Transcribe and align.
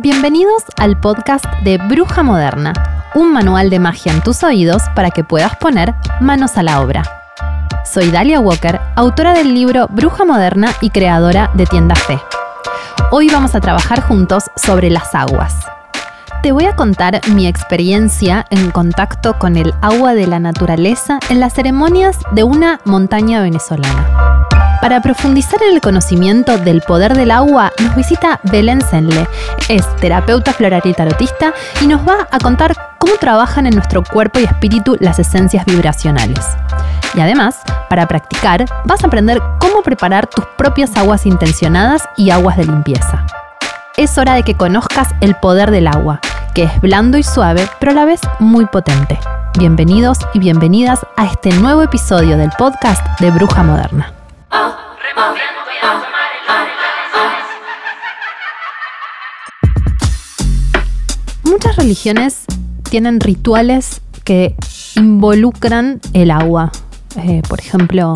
Bienvenidos 0.00 0.62
al 0.76 1.00
podcast 1.00 1.44
de 1.64 1.76
Bruja 1.76 2.22
Moderna, 2.22 2.72
un 3.16 3.32
manual 3.32 3.68
de 3.68 3.80
magia 3.80 4.12
en 4.12 4.22
tus 4.22 4.44
oídos 4.44 4.84
para 4.94 5.10
que 5.10 5.24
puedas 5.24 5.56
poner 5.56 5.92
manos 6.20 6.56
a 6.56 6.62
la 6.62 6.80
obra. 6.80 7.02
Soy 7.84 8.12
Dalia 8.12 8.38
Walker, 8.38 8.80
autora 8.94 9.32
del 9.32 9.52
libro 9.52 9.88
Bruja 9.90 10.24
Moderna 10.24 10.72
y 10.80 10.90
creadora 10.90 11.50
de 11.54 11.66
Tienda 11.66 11.96
Fe. 11.96 12.20
Hoy 13.10 13.28
vamos 13.28 13.56
a 13.56 13.60
trabajar 13.60 14.00
juntos 14.02 14.44
sobre 14.54 14.88
las 14.88 15.16
aguas. 15.16 15.56
Te 16.44 16.52
voy 16.52 16.66
a 16.66 16.76
contar 16.76 17.20
mi 17.34 17.48
experiencia 17.48 18.46
en 18.50 18.70
contacto 18.70 19.36
con 19.36 19.56
el 19.56 19.74
agua 19.82 20.14
de 20.14 20.28
la 20.28 20.38
naturaleza 20.38 21.18
en 21.28 21.40
las 21.40 21.54
ceremonias 21.54 22.20
de 22.30 22.44
una 22.44 22.78
montaña 22.84 23.42
venezolana. 23.42 24.28
Para 24.80 25.00
profundizar 25.02 25.60
en 25.62 25.74
el 25.74 25.80
conocimiento 25.80 26.56
del 26.56 26.82
poder 26.82 27.16
del 27.16 27.32
agua, 27.32 27.72
nos 27.82 27.96
visita 27.96 28.38
Belén 28.44 28.80
Senle. 28.80 29.26
Es 29.68 29.84
terapeuta 29.96 30.52
floral 30.52 30.82
y 30.84 30.92
tarotista 30.92 31.52
y 31.82 31.88
nos 31.88 32.06
va 32.06 32.28
a 32.30 32.38
contar 32.38 32.76
cómo 32.98 33.14
trabajan 33.16 33.66
en 33.66 33.74
nuestro 33.74 34.04
cuerpo 34.04 34.38
y 34.38 34.44
espíritu 34.44 34.96
las 35.00 35.18
esencias 35.18 35.64
vibracionales. 35.64 36.46
Y 37.14 37.20
además, 37.20 37.58
para 37.88 38.06
practicar, 38.06 38.66
vas 38.84 39.02
a 39.02 39.08
aprender 39.08 39.42
cómo 39.58 39.82
preparar 39.82 40.28
tus 40.28 40.44
propias 40.56 40.96
aguas 40.96 41.26
intencionadas 41.26 42.08
y 42.16 42.30
aguas 42.30 42.56
de 42.56 42.66
limpieza. 42.66 43.26
Es 43.96 44.16
hora 44.16 44.34
de 44.34 44.44
que 44.44 44.56
conozcas 44.56 45.08
el 45.20 45.34
poder 45.34 45.72
del 45.72 45.88
agua, 45.88 46.20
que 46.54 46.64
es 46.64 46.80
blando 46.80 47.18
y 47.18 47.24
suave, 47.24 47.68
pero 47.80 47.92
a 47.92 47.96
la 47.96 48.04
vez 48.04 48.20
muy 48.38 48.66
potente. 48.66 49.18
Bienvenidos 49.58 50.18
y 50.34 50.38
bienvenidas 50.38 51.04
a 51.16 51.26
este 51.26 51.50
nuevo 51.50 51.82
episodio 51.82 52.36
del 52.36 52.50
podcast 52.56 53.02
de 53.18 53.32
Bruja 53.32 53.64
Moderna. 53.64 54.12
Muchas 61.42 61.76
religiones 61.76 62.44
tienen 62.90 63.20
rituales 63.20 64.00
que 64.24 64.54
involucran 64.96 66.00
el 66.12 66.30
agua. 66.30 66.70
Eh, 67.16 67.42
por 67.48 67.60
ejemplo, 67.60 68.14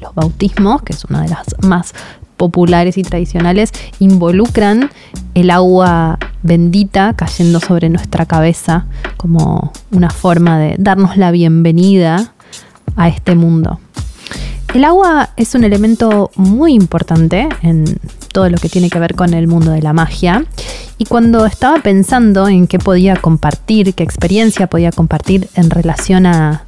los 0.00 0.14
bautismos, 0.14 0.82
que 0.82 0.92
es 0.92 1.04
una 1.04 1.22
de 1.22 1.28
las 1.28 1.46
más 1.62 1.94
populares 2.36 2.98
y 2.98 3.02
tradicionales, 3.02 3.72
involucran 3.98 4.90
el 5.34 5.50
agua 5.50 6.18
bendita 6.42 7.14
cayendo 7.14 7.60
sobre 7.60 7.88
nuestra 7.88 8.26
cabeza 8.26 8.86
como 9.16 9.72
una 9.90 10.10
forma 10.10 10.58
de 10.58 10.76
darnos 10.78 11.16
la 11.16 11.30
bienvenida 11.30 12.34
a 12.96 13.08
este 13.08 13.34
mundo. 13.34 13.80
El 14.74 14.84
agua 14.84 15.30
es 15.36 15.54
un 15.54 15.62
elemento 15.62 16.32
muy 16.34 16.74
importante 16.74 17.48
en 17.62 17.84
todo 18.32 18.50
lo 18.50 18.58
que 18.58 18.68
tiene 18.68 18.90
que 18.90 18.98
ver 18.98 19.14
con 19.14 19.32
el 19.32 19.46
mundo 19.46 19.70
de 19.70 19.80
la 19.80 19.92
magia. 19.92 20.44
Y 20.98 21.04
cuando 21.04 21.46
estaba 21.46 21.80
pensando 21.80 22.48
en 22.48 22.66
qué 22.66 22.80
podía 22.80 23.14
compartir, 23.14 23.94
qué 23.94 24.02
experiencia 24.02 24.66
podía 24.66 24.90
compartir 24.90 25.48
en 25.54 25.70
relación 25.70 26.26
a, 26.26 26.64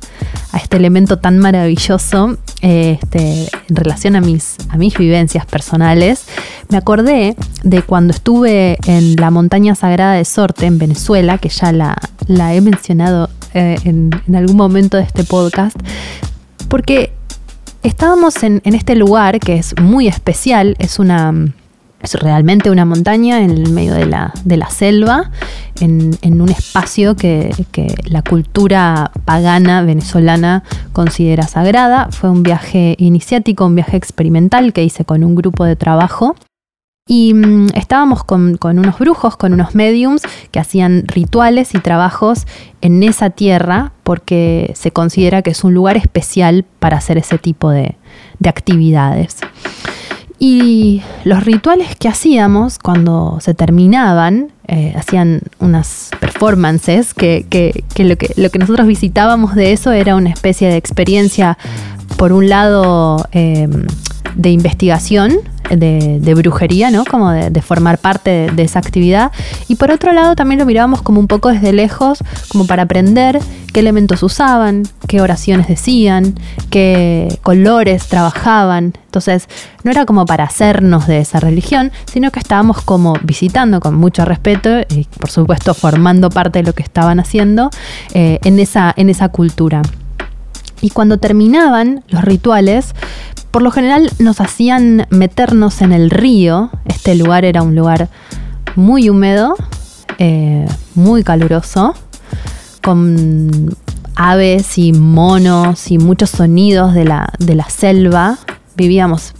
este 0.54 0.76
elemento 0.76 1.18
tan 1.18 1.38
maravilloso, 1.38 2.38
este, 2.62 3.48
en 3.68 3.76
relación 3.76 4.14
a 4.14 4.20
mis, 4.20 4.56
a 4.68 4.78
mis 4.78 4.96
vivencias 4.96 5.44
personales, 5.44 6.26
me 6.68 6.78
acordé 6.78 7.36
de 7.64 7.82
cuando 7.82 8.14
estuve 8.14 8.78
en 8.86 9.16
la 9.16 9.30
montaña 9.32 9.74
sagrada 9.74 10.14
de 10.14 10.24
Sorte 10.24 10.66
en 10.66 10.78
Venezuela, 10.78 11.38
que 11.38 11.48
ya 11.48 11.72
la, 11.72 12.54
he 12.54 12.60
mencionado 12.60 13.28
eh, 13.52 13.76
en, 13.84 14.10
en 14.26 14.36
algún 14.36 14.56
momento 14.56 14.96
de 14.96 15.02
este 15.02 15.24
podcast, 15.24 15.76
porque 16.68 17.15
estábamos 17.86 18.42
en, 18.42 18.60
este 18.64 18.96
lugar 18.96 19.38
que 19.38 19.54
es 19.54 19.74
muy 19.80 20.08
especial, 20.08 20.76
es 20.78 20.98
una 20.98 21.52
es 22.02 22.14
realmente 22.14 22.70
una 22.70 22.84
montaña 22.84 23.40
en 23.40 23.50
el 23.50 23.70
medio 23.70 23.94
de 23.94 24.06
la, 24.06 24.70
selva, 24.70 25.30
en, 25.80 26.40
un 26.40 26.48
espacio 26.50 27.16
que, 27.16 27.50
la 28.04 28.22
cultura 28.22 29.10
pagana 29.24 29.82
venezolana 29.82 30.62
considera 30.92 31.48
sagrada. 31.48 32.08
Fue 32.10 32.30
un 32.30 32.42
viaje 32.42 32.96
iniciático, 32.98 33.66
un 33.66 33.74
viaje 33.74 33.96
experimental 33.96 34.72
que 34.72 34.84
hice 34.84 35.04
con 35.04 35.24
un 35.24 35.34
grupo 35.34 35.64
de 35.64 35.74
trabajo 35.74 36.36
y 37.08 37.34
mm, 37.34 37.68
estábamos 37.74 38.24
con, 38.24 38.58
unos 38.60 38.98
brujos, 38.98 39.36
con 39.36 39.52
unos 39.52 39.74
mediums 39.74 40.22
que 40.50 40.58
hacían 40.58 41.04
rituales 41.06 41.74
y 41.74 41.78
trabajos 41.78 42.46
en 42.80 43.02
esa 43.02 43.30
tierra 43.30 43.92
porque 44.02 44.72
se 44.74 44.90
considera 44.90 45.42
que 45.42 45.50
es 45.50 45.62
un 45.62 45.72
lugar 45.72 45.96
especial 45.96 46.64
para 46.80 46.96
hacer 46.96 47.16
ese 47.18 47.38
tipo 47.38 47.70
de, 47.70 47.96
actividades. 48.44 49.36
Y 50.38 51.02
los 51.24 51.44
rituales 51.44 51.96
que 51.96 52.08
hacíamos 52.08 52.78
cuando 52.78 53.38
se 53.40 53.54
terminaban, 53.54 54.52
eh, 54.68 54.92
hacían 54.96 55.40
unas 55.58 56.10
performances 56.20 57.14
que, 57.14 57.46
lo 57.98 58.16
que, 58.16 58.58
nosotros 58.58 58.86
visitábamos 58.86 59.54
de 59.54 59.72
eso 59.72 59.92
era 59.92 60.14
una 60.16 60.30
especie 60.30 60.68
de 60.68 60.76
experiencia, 60.76 61.56
por 62.18 62.32
un 62.32 62.48
lado, 62.48 63.26
eh, 63.32 63.68
de 64.36 64.50
investigación, 64.50 65.38
de, 65.70 66.34
brujería, 66.34 66.90
¿no? 66.90 67.04
Como 67.04 67.30
de, 67.30 67.62
formar 67.62 67.98
parte 67.98 68.48
de, 68.52 68.62
esa 68.62 68.78
actividad. 68.78 69.32
Y 69.68 69.76
por 69.76 69.90
otro 69.90 70.12
lado 70.12 70.36
también 70.36 70.60
lo 70.60 70.66
mirábamos 70.66 71.02
como 71.02 71.18
un 71.18 71.26
poco 71.26 71.48
desde 71.48 71.72
lejos, 71.72 72.22
como 72.48 72.66
para 72.66 72.84
aprender 72.84 73.40
qué 73.72 73.80
elementos 73.80 74.22
usaban, 74.22 74.84
qué 75.08 75.20
oraciones 75.20 75.68
decían, 75.68 76.34
qué 76.70 77.38
colores 77.42 78.06
trabajaban. 78.06 78.92
Entonces, 79.06 79.48
no 79.82 79.90
era 79.90 80.04
como 80.04 80.26
para 80.26 80.44
hacernos 80.44 81.06
de 81.06 81.18
esa 81.18 81.40
religión, 81.40 81.90
sino 82.04 82.30
que 82.30 82.38
estábamos 82.38 82.82
como 82.82 83.14
visitando 83.22 83.80
con 83.80 83.94
mucho 83.94 84.24
respeto 84.24 84.80
y 84.88 85.06
por 85.18 85.30
supuesto 85.30 85.74
formando 85.74 86.28
parte 86.30 86.60
de 86.60 86.64
lo 86.64 86.74
que 86.74 86.82
estaban 86.82 87.18
haciendo 87.18 87.70
eh, 88.12 88.38
en, 88.44 88.58
esa, 88.60 88.92
en 88.96 89.08
esa 89.08 89.30
cultura. 89.30 89.82
Y 90.80 90.90
cuando 90.90 91.18
terminaban 91.18 92.04
los 92.08 92.22
rituales, 92.22 92.94
por 93.50 93.62
lo 93.62 93.70
general 93.70 94.10
nos 94.18 94.40
hacían 94.40 95.06
meternos 95.10 95.80
en 95.80 95.92
el 95.92 96.10
río. 96.10 96.70
Este 96.84 97.14
lugar 97.14 97.44
era 97.44 97.62
un 97.62 97.74
lugar 97.74 98.08
muy 98.74 99.08
húmedo, 99.08 99.54
eh, 100.18 100.66
muy 100.94 101.24
caluroso, 101.24 101.94
con 102.82 103.74
aves 104.14 104.78
y 104.78 104.92
monos 104.92 105.90
y 105.90 105.98
muchos 105.98 106.30
sonidos 106.30 106.94
de 106.94 107.04
la, 107.04 107.32
de 107.38 107.54
la 107.54 107.68
selva. 107.70 108.38
Vivíamos 108.76 109.32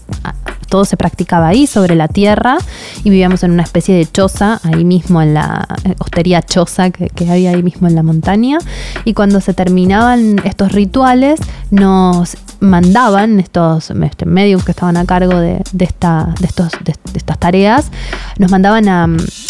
todo 0.69 0.84
se 0.84 0.97
practicaba 0.97 1.49
ahí, 1.49 1.66
sobre 1.66 1.94
la 1.94 2.09
tierra, 2.09 2.59
y 3.04 3.10
vivíamos 3.10 3.43
en 3.43 3.53
una 3.53 3.62
especie 3.62 3.94
de 3.94 4.06
choza, 4.06 4.60
ahí 4.62 4.84
mismo 4.84 5.22
en 5.22 5.34
la 5.34 5.66
eh, 5.84 5.94
hostería 5.99 6.43
choza 6.43 6.91
que, 6.91 7.10
había 7.31 7.50
ahí 7.50 7.62
mismo 7.62 7.88
en 7.88 7.94
la 7.94 8.03
montaña. 8.03 8.59
Y 9.05 9.15
cuando 9.15 9.41
se 9.41 9.55
terminaban 9.55 10.41
estos 10.44 10.72
rituales, 10.72 11.41
nos 11.71 12.37
mandaban 12.60 13.41
estos 13.41 13.90
este, 13.90 14.26
medios 14.26 14.64
que 14.64 14.70
estaban 14.70 14.96
a 14.96 15.05
cargo 15.05 15.38
de, 15.38 15.62
esta, 15.79 16.35
de, 16.40 16.46
estos, 16.46 16.73
de, 16.85 16.94
estas 17.14 17.38
tareas, 17.38 17.90
nos 18.38 18.50
mandaban 18.50 18.88
a, 18.88 19.08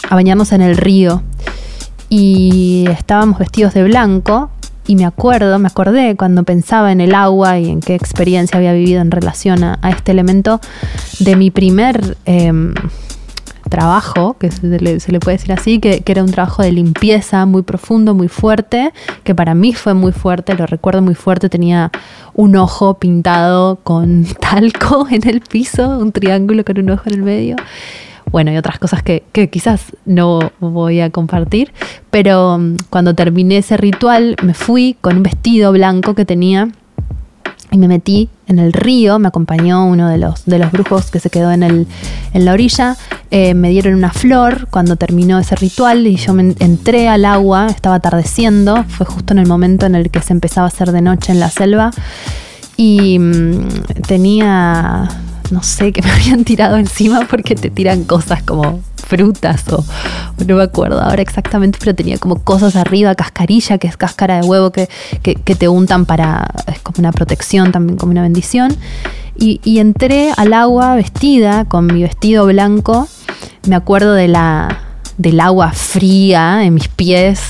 a 0.08 0.14
bañarnos 0.14 0.52
en 0.52 0.62
el 0.62 0.76
río 0.76 1.23
y 2.08 2.87
estábamos 2.88 3.38
vestidos 3.38 3.75
de 3.75 3.85
blanco 3.85 4.50
y 4.87 4.97
me 4.97 5.05
acuerdo, 5.05 5.59
me 5.59 5.69
acordé 5.69 6.17
cuando 6.17 6.44
pensaba 6.44 6.93
en 6.93 7.00
el 7.00 7.15
agua 7.15 7.59
y 7.59 7.71
en 7.71 7.81
qué 7.81 7.94
experiencia 7.94 8.56
había 8.56 8.73
vivido 8.73 9.00
en 9.00 9.11
relación 9.11 9.65
a, 9.65 9.79
este 9.91 10.12
elemento 10.12 10.61
de 11.21 11.37
mi 11.37 11.50
primer 11.50 12.17
em, 12.25 12.75
trabajo, 13.69 14.37
que 14.38 14.50
se 14.50 14.67
le, 14.79 15.21
puede 15.21 15.37
decir 15.37 15.53
así, 15.53 15.81
que, 15.81 16.03
era 16.06 16.23
un 16.23 16.31
trabajo 16.31 16.62
de 16.62 16.73
limpieza 16.73 17.47
muy 17.47 17.62
profundo, 17.62 18.15
muy 18.15 18.29
fuerte, 18.29 18.93
que 19.25 19.35
para 19.35 19.55
mí 19.55 19.75
fue 19.75 19.94
muy 19.94 20.12
fuerte, 20.12 20.55
lo 20.55 20.67
recuerdo 20.67 21.03
muy 21.03 21.15
fuerte, 21.15 21.49
tenía 21.49 21.91
un 22.35 22.56
ojo 22.56 22.99
pintado 22.99 23.77
con 23.83 24.25
talco 24.41 25.06
en 25.11 25.29
el 25.29 25.41
piso, 25.41 25.99
un 25.99 26.12
triángulo 26.12 26.65
con 26.65 26.79
un 26.79 26.91
ojo 26.91 27.03
en 27.06 27.15
el 27.15 27.23
medio 27.23 27.56
bueno, 28.37 28.53
y 28.53 28.59
otras 28.59 28.79
cosas 28.79 29.03
que, 29.03 29.23
quizás 29.50 29.97
no 30.05 30.53
voy 30.61 31.00
a 31.00 31.09
compartir, 31.09 31.73
pero 32.11 32.59
mm, 32.59 32.77
cuando 32.91 33.15
terminé 33.15 33.56
ese 33.56 33.79
ritual 33.79 34.37
me 34.43 34.53
fui 34.53 34.94
con 35.00 35.17
un 35.17 35.23
vestido 35.23 35.73
blanco 35.73 36.15
que 36.15 36.27
tenía 36.27 36.69
y 37.71 37.79
me 37.79 37.88
metí 37.88 38.29
en 38.47 38.59
el 38.59 38.75
río, 38.75 39.19
me 39.19 39.29
acompañó 39.29 39.87
uno 39.87 40.11
de 40.11 40.19
los, 40.19 40.44
de 40.44 40.59
los 40.59 40.71
brujos 40.71 41.11
que 41.11 41.19
se 41.19 41.31
quedó 41.31 41.50
en, 41.50 41.62
el, 41.62 41.87
en 42.35 42.44
la 42.44 42.53
orilla, 42.53 42.99
eh, 43.31 43.55
me 43.55 43.71
dieron 43.71 43.94
una 43.94 44.12
flor 44.12 44.69
cuando 44.69 44.97
terminó 44.97 45.38
ese 45.38 45.56
ritual 45.56 46.06
y 46.06 46.17
yo 46.17 46.35
me 46.35 46.55
entré 46.59 47.09
al 47.09 47.25
agua, 47.25 47.69
estaba 47.69 47.94
atardeciendo, 47.94 48.85
fue 48.87 49.06
justo 49.06 49.33
en 49.33 49.38
el 49.38 49.47
momento 49.47 49.87
en 49.87 49.94
el 49.94 50.11
que 50.11 50.21
se 50.21 50.35
empezaba 50.35 50.67
a 50.67 50.69
hacer 50.69 50.93
de 50.93 51.00
noche 51.00 51.33
en 51.33 51.41
la 51.41 51.49
selva 51.49 51.91
y 52.77 53.19
mm, 53.19 53.69
tenía, 54.06 55.09
no 55.50 55.62
sé, 55.62 55.93
que 55.93 56.02
me 56.02 56.10
habían 56.12 56.44
tirado 56.44 56.76
encima 56.76 57.26
porque 57.28 57.54
te 57.54 57.70
tiran 57.70 58.04
cosas 58.04 58.43
como 58.43 58.81
frutas 59.06 59.64
o 59.69 59.84
no 60.44 60.56
me 60.56 60.62
acuerdo 60.62 61.00
ahora 61.00 61.22
exactamente, 61.22 61.78
pero 61.81 61.94
tenía 61.94 62.19
como 62.19 62.43
cosas 62.43 62.76
arriba, 62.76 63.14
cascarilla, 63.14 63.78
que 63.78 63.87
es 63.87 63.96
cáscara 63.96 64.40
de 64.40 64.46
huevo 64.46 64.70
que, 64.72 64.88
te 65.22 65.69
untan 65.69 66.06
para, 66.06 66.48
es 66.66 66.81
como 66.81 66.98
una 66.98 67.12
protección, 67.12 67.72
también 67.72 67.96
como 67.96 68.12
una 68.12 68.22
bendición. 68.22 68.76
Y, 69.38 69.78
entré 69.78 70.32
al 70.37 70.54
agua 70.54 70.94
vestida 70.96 71.66
con 71.66 71.87
mi 71.87 72.02
vestido 72.02 72.46
blanco. 72.46 73.06
Me 73.69 73.76
acuerdo 73.76 74.14
de 74.14 74.28
la, 74.28 74.86
del 75.18 75.40
agua 75.40 75.72
fría 75.72 76.64
en 76.64 76.74
mis 76.74 76.88
pies 76.88 77.40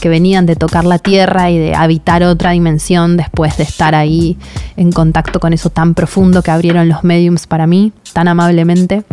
que 0.00 0.08
venían 0.08 0.46
de 0.46 0.56
tocar 0.56 0.84
la 0.84 0.98
tierra 0.98 1.50
y 1.50 1.58
de 1.58 1.74
habitar 1.74 2.22
otra 2.22 2.52
dimensión 2.52 3.16
después 3.16 3.56
de 3.56 3.64
estar 3.64 3.94
ahí 3.94 4.36
en 4.76 4.92
contacto 4.92 5.40
con 5.40 5.52
eso 5.52 5.70
tan 5.70 5.94
profundo 5.94 6.42
que 6.42 6.50
abrieron 6.50 6.88
los 6.88 7.02
mediums 7.02 7.46
para 7.46 7.66
mí, 7.66 7.92
tan 8.12 8.28
amablemente 8.28 9.04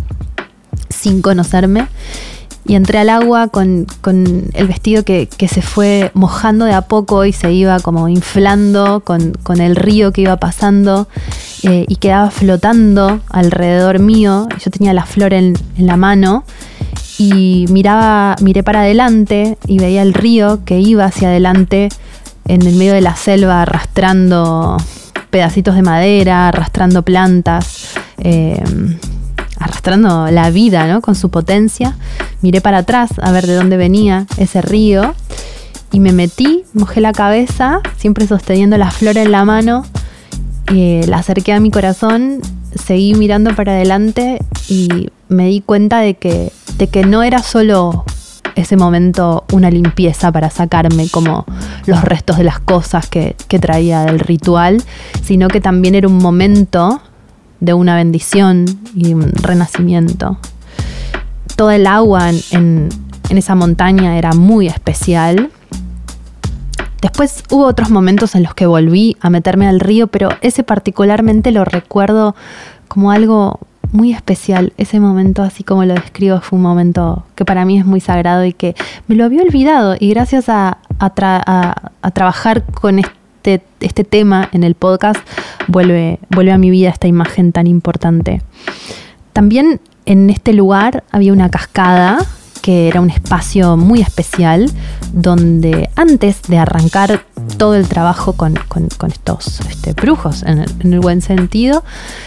sin 0.89 1.21
conocerme. 1.21 1.87
Y 2.65 2.75
entré 2.75 2.99
al 2.99 3.09
agua 3.09 3.49
con, 3.49 3.87
el 4.53 4.67
vestido 4.67 5.03
que, 5.03 5.27
se 5.49 5.61
fue 5.61 6.11
mojando 6.13 6.65
de 6.65 6.73
a 6.73 6.81
poco 6.81 7.25
y 7.25 7.33
se 7.33 7.51
iba 7.51 7.79
como 7.79 8.07
inflando 8.07 9.01
con, 9.01 9.33
el 9.59 9.75
río 9.75 10.13
que 10.13 10.21
iba 10.21 10.37
pasando 10.37 11.07
eh, 11.63 11.85
y 11.87 11.97
quedaba 11.97 12.31
flotando 12.31 13.19
alrededor 13.29 13.99
mío. 13.99 14.47
Yo 14.63 14.71
tenía 14.71 14.93
la 14.93 15.05
flor 15.05 15.33
en, 15.33 15.57
la 15.77 15.97
mano 15.97 16.45
y 17.17 17.65
miraba, 17.69 18.35
miré 18.41 18.63
para 18.63 18.81
adelante 18.81 19.57
y 19.67 19.79
veía 19.79 20.01
el 20.01 20.13
río 20.13 20.63
que 20.63 20.79
iba 20.79 21.05
hacia 21.05 21.27
adelante 21.27 21.89
en 22.45 22.65
el 22.65 22.75
medio 22.75 22.93
de 22.93 23.01
la 23.01 23.15
selva 23.15 23.61
arrastrando 23.61 24.77
pedacitos 25.29 25.75
de 25.75 25.81
madera, 25.81 26.47
arrastrando 26.47 27.01
plantas. 27.01 27.95
Eh, 28.19 28.63
arrastrando 29.63 30.29
la 30.29 30.49
vida, 30.49 30.87
¿no? 30.87 31.01
Con 31.01 31.15
su 31.15 31.29
potencia. 31.29 31.95
Miré 32.43 32.59
para 32.59 32.79
atrás 32.79 33.09
a 33.21 33.31
ver 33.31 33.47
de 33.47 33.55
dónde 33.55 33.77
venía 33.77 34.27
ese 34.35 34.61
río 34.61 35.15
y 35.93 36.01
me 36.01 36.11
metí, 36.11 36.65
mojé 36.73 36.99
la 36.99 37.13
cabeza, 37.13 37.79
siempre 37.95 38.27
sosteniendo 38.27 38.77
la 38.77 38.91
flor 38.91 39.17
en 39.17 39.31
la 39.31 39.45
mano, 39.45 39.85
y 40.69 41.03
la 41.03 41.19
acerqué 41.19 41.53
a 41.53 41.61
mi 41.61 41.71
corazón, 41.71 42.41
seguí 42.75 43.15
mirando 43.15 43.55
para 43.55 43.71
adelante 43.71 44.39
y 44.67 45.09
me 45.29 45.47
di 45.47 45.61
cuenta 45.61 45.99
de 45.99 46.15
que, 46.15 46.51
de 46.77 46.87
que 46.87 47.05
no 47.05 47.23
era 47.23 47.41
solo 47.41 48.03
ese 48.55 48.75
momento 48.75 49.45
una 49.53 49.71
limpieza 49.71 50.29
para 50.33 50.49
sacarme 50.49 51.07
como 51.07 51.45
los 51.85 52.03
restos 52.03 52.37
de 52.37 52.43
las 52.43 52.59
cosas 52.59 53.07
que, 53.07 53.37
que 53.47 53.57
traía 53.57 54.01
del 54.01 54.19
ritual, 54.19 54.83
sino 55.23 55.47
que 55.47 55.61
también 55.61 55.95
era 55.95 56.09
un 56.09 56.17
momento 56.17 57.01
de 57.61 57.73
una 57.73 57.95
bendición 57.95 58.65
y 58.93 59.13
un 59.13 59.31
renacimiento. 59.31 60.37
Todo 61.55 61.71
el 61.71 61.87
agua 61.87 62.29
en, 62.51 62.89
esa 63.29 63.55
montaña 63.55 64.17
era 64.17 64.33
muy 64.33 64.67
especial. 64.67 65.49
Después 67.01 67.43
hubo 67.49 67.65
otros 67.65 67.89
momentos 67.89 68.35
en 68.35 68.43
los 68.43 68.53
que 68.53 68.65
volví 68.65 69.17
a 69.21 69.29
meterme 69.29 69.67
al 69.67 69.79
río, 69.79 70.07
pero 70.07 70.29
ese 70.41 70.63
particularmente 70.63 71.51
lo 71.51 71.65
recuerdo 71.65 72.35
como 72.87 73.11
algo 73.11 73.59
muy 73.91 74.13
especial. 74.13 74.73
Ese 74.77 74.99
momento, 74.99 75.41
así 75.41 75.63
como 75.63 75.83
lo 75.85 75.95
describo, 75.95 76.41
fue 76.41 76.57
un 76.57 76.63
momento 76.63 77.25
que 77.35 77.43
para 77.43 77.65
mí 77.65 77.79
es 77.79 77.85
muy 77.85 77.99
sagrado 77.99 78.45
y 78.45 78.53
que 78.53 78.75
me 79.07 79.15
lo 79.15 79.25
había 79.25 79.41
olvidado. 79.41 79.95
Y 79.99 80.09
gracias 80.09 80.49
a, 80.49 80.77
trabajar 82.13 82.63
con 82.63 82.99
este 82.99 83.63
este, 83.81 84.05
tema 84.05 84.47
en 84.53 84.63
el 84.63 84.73
podcast 84.73 85.19
vuelve 85.67 86.19
a 86.51 86.57
mi 86.57 86.69
vida 86.69 86.89
esta 86.89 87.07
imagen 87.07 87.51
tan 87.51 87.67
importante. 87.67 88.41
También 89.33 89.81
en 90.05 90.29
este 90.29 90.53
lugar 90.53 91.03
había 91.11 91.33
una 91.33 91.49
cascada 91.49 92.25
que 92.61 92.87
era 92.87 93.01
un 93.01 93.09
espacio 93.09 93.75
muy 93.75 94.01
especial 94.01 94.71
donde 95.11 95.89
antes 95.97 96.41
de 96.43 96.57
arrancar 96.57 97.25
todo 97.57 97.75
el 97.75 97.87
trabajo 97.89 98.33
con, 98.33 98.57
estos 99.09 99.59
este, 99.69 99.91
brujos, 99.91 100.43
en 100.43 100.59
el, 100.59 100.99
buen 101.01 101.21
sentido, 101.21 101.83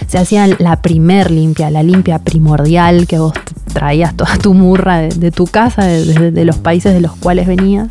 se 0.06 0.18
hacía 0.18 0.46
la 0.58 0.82
primer 0.82 1.30
limpia, 1.30 1.70
la 1.70 1.82
limpia 1.82 2.18
primordial 2.18 3.06
que 3.06 3.18
vos 3.18 3.32
traías 3.72 4.14
toda 4.14 4.36
tu 4.36 4.52
murra 4.52 4.98
de, 4.98 5.30
tu 5.30 5.46
casa, 5.46 5.86
de, 5.86 6.44
los 6.44 6.56
países 6.58 6.92
de 6.92 7.00
los 7.00 7.16
cuales 7.16 7.46
venías, 7.46 7.88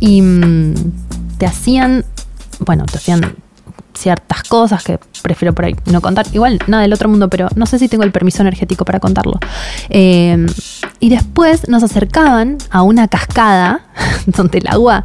y 0.00 0.20
mm, 0.20 0.74
te 1.38 1.46
hacían 1.46 2.04
bueno, 2.60 2.86
te 2.86 2.98
hacían 2.98 3.36
ciertas 3.98 4.42
cosas 4.44 4.82
que 4.84 4.98
prefiero 5.22 5.54
por 5.54 5.64
ahí 5.64 5.76
no 5.86 6.00
contar. 6.00 6.26
Igual 6.32 6.58
nada 6.66 6.82
del 6.82 6.92
otro 6.92 7.08
mundo, 7.08 7.28
pero 7.28 7.48
no 7.56 7.66
sé 7.66 7.78
si 7.78 7.88
tengo 7.88 8.04
el 8.04 8.12
permiso 8.12 8.42
energético 8.42 8.84
para 8.84 9.00
contarlo. 9.00 9.38
Eh, 9.90 10.46
y 11.00 11.10
después 11.10 11.68
nos 11.68 11.82
acercaban 11.82 12.58
a 12.70 12.82
una 12.82 13.08
cascada 13.08 13.82
donde 14.26 14.58
el 14.58 14.68
agua 14.68 15.04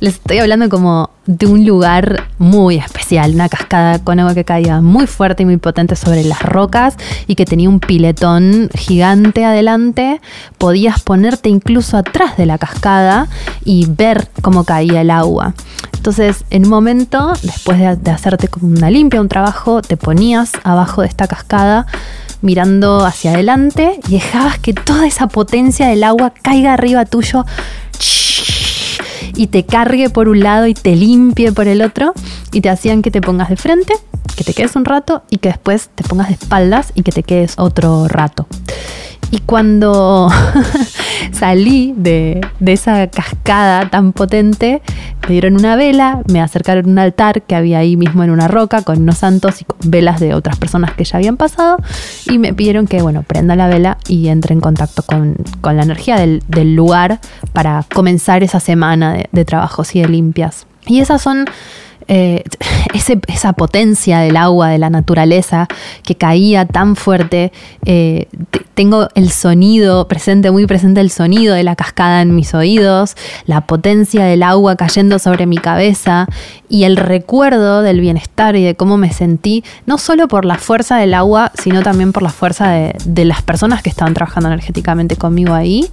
les 0.00 0.14
estoy 0.14 0.38
hablando 0.38 0.68
como 0.68 1.10
de 1.26 1.46
un 1.46 1.66
lugar 1.66 2.28
muy 2.38 2.76
especial, 2.76 3.34
una 3.34 3.48
cascada 3.48 3.98
con 3.98 4.20
agua 4.20 4.34
que 4.34 4.44
caía 4.44 4.80
muy 4.80 5.06
fuerte 5.06 5.42
y 5.42 5.46
muy 5.46 5.56
potente 5.56 5.96
sobre 5.96 6.22
las 6.24 6.42
rocas 6.42 6.96
y 7.26 7.34
que 7.34 7.44
tenía 7.44 7.68
un 7.68 7.80
piletón 7.80 8.68
gigante 8.74 9.44
adelante. 9.44 10.20
Podías 10.58 11.02
ponerte 11.02 11.48
incluso 11.48 11.96
atrás 11.96 12.36
de 12.36 12.46
la 12.46 12.58
cascada 12.58 13.28
y 13.64 13.86
ver 13.88 14.28
cómo 14.42 14.64
caía 14.64 15.00
el 15.00 15.10
agua. 15.10 15.54
Entonces, 15.94 16.44
en 16.50 16.64
un 16.64 16.70
momento, 16.70 17.32
después 17.42 17.78
de, 17.78 18.10
hacerte 18.10 18.46
como 18.48 18.68
una 18.68 18.90
limpia, 18.90 19.20
un 19.20 19.28
trabajo, 19.28 19.82
te 19.82 19.96
ponías 19.96 20.52
abajo 20.62 21.02
de 21.02 21.08
esta 21.08 21.26
cascada 21.26 21.86
mirando 22.42 23.04
hacia 23.04 23.32
adelante 23.32 23.98
y 24.06 24.12
dejabas 24.12 24.58
que 24.58 24.72
toda 24.72 25.06
esa 25.06 25.26
potencia 25.26 25.88
del 25.88 26.04
agua 26.04 26.32
caiga 26.42 26.74
arriba 26.74 27.06
tuyo 27.06 27.44
y 29.36 29.48
te 29.48 29.64
cargue 29.64 30.10
por 30.10 30.28
un 30.28 30.40
lado 30.40 30.66
y 30.66 30.74
te 30.74 30.96
limpie 30.96 31.52
por 31.52 31.68
el 31.68 31.82
otro 31.82 32.12
y 32.52 32.60
te 32.60 32.70
hacían 32.70 33.02
que 33.02 33.10
te 33.10 33.20
pongas 33.20 33.48
de 33.48 33.56
frente, 33.56 33.94
que 34.36 34.44
te 34.44 34.54
quedes 34.54 34.74
un 34.76 34.84
rato 34.84 35.22
y 35.30 35.38
que 35.38 35.50
después 35.50 35.90
te 35.94 36.02
pongas 36.04 36.28
de 36.28 36.34
espaldas 36.34 36.92
y 36.94 37.02
que 37.02 37.12
te 37.12 37.22
quedes 37.22 37.54
otro 37.58 38.08
rato. 38.08 38.46
Y 39.30 39.40
cuando 39.40 40.28
salí 41.32 41.94
de, 41.96 42.40
esa 42.64 43.08
cascada 43.08 43.90
tan 43.90 44.12
potente, 44.12 44.82
me 45.22 45.32
dieron 45.32 45.54
una 45.54 45.76
vela, 45.76 46.20
me 46.30 46.40
acercaron 46.40 46.86
a 46.86 46.88
un 46.88 46.98
altar 46.98 47.42
que 47.42 47.56
había 47.56 47.78
ahí 47.78 47.96
mismo 47.96 48.22
en 48.22 48.30
una 48.30 48.48
roca 48.48 48.82
con 48.82 49.02
unos 49.02 49.18
santos 49.18 49.62
y 49.62 49.66
velas 49.84 50.20
de 50.20 50.34
otras 50.34 50.56
personas 50.56 50.92
que 50.92 51.04
ya 51.04 51.18
habían 51.18 51.36
pasado 51.36 51.76
y 52.30 52.38
me 52.38 52.54
pidieron 52.54 52.86
que, 52.86 53.02
bueno, 53.02 53.24
prenda 53.24 53.56
la 53.56 53.66
vela 53.66 53.98
y 54.06 54.28
entre 54.28 54.54
en 54.54 54.60
contacto 54.60 55.02
con, 55.02 55.36
la 55.62 55.82
energía 55.82 56.16
del, 56.16 56.74
lugar 56.76 57.20
para 57.52 57.84
comenzar 57.92 58.42
esa 58.42 58.60
semana 58.60 59.12
de, 59.14 59.28
de 59.32 59.44
trabajos 59.44 59.94
y 59.96 60.02
de 60.02 60.08
limpias. 60.08 60.66
Y 60.86 61.00
esas 61.00 61.20
son 61.20 61.46
eh, 62.08 62.44
esa 63.26 63.52
potencia 63.54 64.20
del 64.20 64.36
agua, 64.36 64.68
de 64.68 64.78
la 64.78 64.90
naturaleza, 64.90 65.66
que 66.04 66.14
caía 66.14 66.64
tan 66.64 66.94
fuerte. 66.94 67.52
Eh, 67.84 68.28
tengo 68.76 69.08
el 69.14 69.30
sonido 69.30 70.06
presente, 70.06 70.50
muy 70.50 70.66
presente 70.66 71.00
el 71.00 71.10
sonido 71.10 71.54
de 71.54 71.64
la 71.64 71.76
cascada 71.76 72.20
en 72.20 72.34
mis 72.34 72.52
oídos, 72.52 73.16
la 73.46 73.62
potencia 73.62 74.26
del 74.26 74.42
agua 74.42 74.76
cayendo 74.76 75.18
sobre 75.18 75.46
mi 75.46 75.56
cabeza 75.56 76.28
y 76.68 76.84
el 76.84 76.98
recuerdo 76.98 77.80
del 77.80 78.00
bienestar 78.00 78.54
y 78.54 78.62
de 78.62 78.74
cómo 78.74 78.98
me 78.98 79.14
sentí, 79.14 79.64
no 79.86 79.96
solo 79.96 80.28
por 80.28 80.44
la 80.44 80.58
fuerza 80.58 80.98
del 80.98 81.14
agua, 81.14 81.52
sino 81.54 81.82
también 81.82 82.12
por 82.12 82.22
la 82.22 82.28
fuerza 82.28 82.68
de, 82.68 83.24
las 83.24 83.40
personas 83.40 83.82
que 83.82 83.88
estaban 83.88 84.12
trabajando 84.12 84.50
energéticamente 84.50 85.16
conmigo 85.16 85.54
ahí 85.54 85.88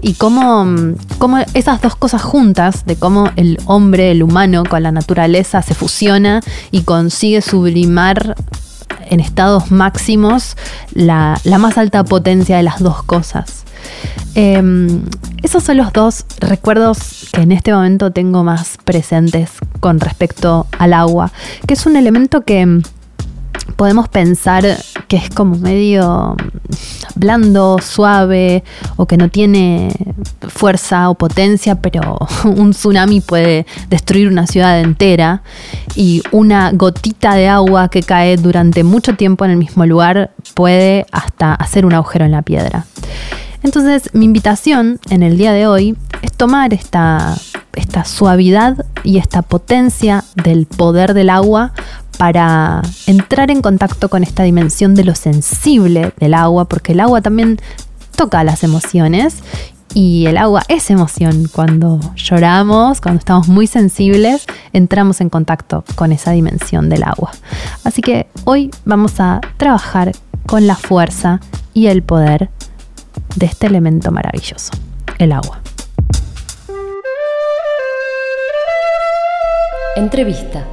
y 0.00 0.14
cómo, 0.14 0.94
cómo 1.18 1.38
esas 1.54 1.80
dos 1.80 1.96
cosas 1.96 2.22
juntas, 2.22 2.86
de 2.86 2.94
cómo 2.94 3.28
el 3.34 3.58
hombre, 3.66 4.12
el 4.12 4.22
humano 4.22 4.62
con 4.64 4.84
la 4.84 4.92
naturaleza, 4.92 5.62
se 5.62 5.74
fusiona 5.74 6.42
y 6.70 6.82
consigue 6.82 7.42
sublimar 7.42 8.36
en 9.08 9.20
estados 9.20 9.70
máximos 9.70 10.56
la, 10.92 11.40
más 11.58 11.78
alta 11.78 12.04
potencia 12.04 12.56
de 12.56 12.62
las 12.62 12.80
dos 12.80 13.02
cosas. 13.02 13.64
Em, 14.34 15.02
esos 15.42 15.64
son 15.64 15.78
los 15.78 15.92
dos 15.92 16.24
recuerdos 16.38 17.28
que 17.32 17.40
en 17.42 17.52
este 17.52 17.72
momento 17.72 18.12
tengo 18.12 18.44
más 18.44 18.76
presentes 18.84 19.50
con 19.80 20.00
respecto 20.00 20.66
al 20.78 20.92
agua, 20.92 21.32
que 21.66 21.74
es 21.74 21.86
un 21.86 21.96
elemento 21.96 22.42
que 22.42 22.82
podemos 23.80 24.10
pensar 24.10 24.62
que 25.08 25.16
es 25.16 25.30
como 25.30 25.56
medio 25.56 26.36
blando, 27.14 27.78
suave 27.80 28.62
o 28.96 29.06
que 29.06 29.16
no 29.16 29.30
tiene 29.30 29.90
fuerza 30.48 31.08
o 31.08 31.14
potencia, 31.14 31.76
pero 31.76 32.18
un 32.44 32.72
tsunami 32.72 33.22
puede 33.22 33.64
destruir 33.88 34.28
una 34.28 34.46
ciudad 34.46 34.78
entera 34.82 35.42
y 35.96 36.22
una 36.30 36.72
gotita 36.72 37.34
de 37.34 37.48
agua 37.48 37.88
que 37.88 38.02
cae 38.02 38.36
durante 38.36 38.84
mucho 38.84 39.14
tiempo 39.16 39.46
en 39.46 39.52
el 39.52 39.56
mismo 39.56 39.86
lugar 39.86 40.32
puede 40.52 41.06
hasta 41.10 41.54
hacer 41.54 41.86
un 41.86 41.94
agujero 41.94 42.26
en 42.26 42.32
la 42.32 42.42
piedra. 42.42 42.84
Entonces, 43.62 44.10
mi 44.12 44.26
invitación 44.26 45.00
en 45.08 45.22
el 45.22 45.38
día 45.38 45.54
de 45.54 45.66
hoy 45.66 45.96
es 46.20 46.32
tomar 46.32 46.74
esta, 46.74 47.34
esta 47.74 48.04
suavidad 48.04 48.84
y 49.04 49.16
esta 49.16 49.40
potencia 49.40 50.24
del 50.34 50.66
poder 50.66 51.14
del 51.14 51.30
agua 51.30 51.72
para 52.20 52.82
entrar 53.06 53.50
en 53.50 53.62
contacto 53.62 54.10
con 54.10 54.22
esta 54.22 54.42
dimensión 54.42 54.94
de 54.94 55.04
lo 55.04 55.14
sensible 55.14 56.12
del 56.18 56.34
agua, 56.34 56.66
porque 56.66 56.92
el 56.92 57.00
agua 57.00 57.22
también 57.22 57.58
toca 58.14 58.44
las 58.44 58.62
emociones 58.62 59.38
y 59.94 60.26
el 60.26 60.36
agua 60.36 60.62
es 60.68 60.90
emoción. 60.90 61.48
Cuando 61.50 61.98
lloramos, 62.16 63.00
cuando 63.00 63.20
estamos 63.20 63.48
muy 63.48 63.66
sensibles, 63.66 64.44
entramos 64.74 65.22
en 65.22 65.30
contacto 65.30 65.82
con 65.94 66.12
esa 66.12 66.32
dimensión 66.32 66.90
del 66.90 67.04
agua. 67.04 67.30
Así 67.84 68.02
que 68.02 68.26
hoy 68.44 68.70
vamos 68.84 69.18
a 69.18 69.40
trabajar 69.56 70.12
con 70.44 70.66
la 70.66 70.76
fuerza 70.76 71.40
y 71.72 71.86
el 71.86 72.02
poder 72.02 72.50
de 73.36 73.46
este 73.46 73.66
elemento 73.66 74.12
maravilloso, 74.12 74.72
el 75.16 75.32
agua. 75.32 75.62
Entrevista. 79.96 80.66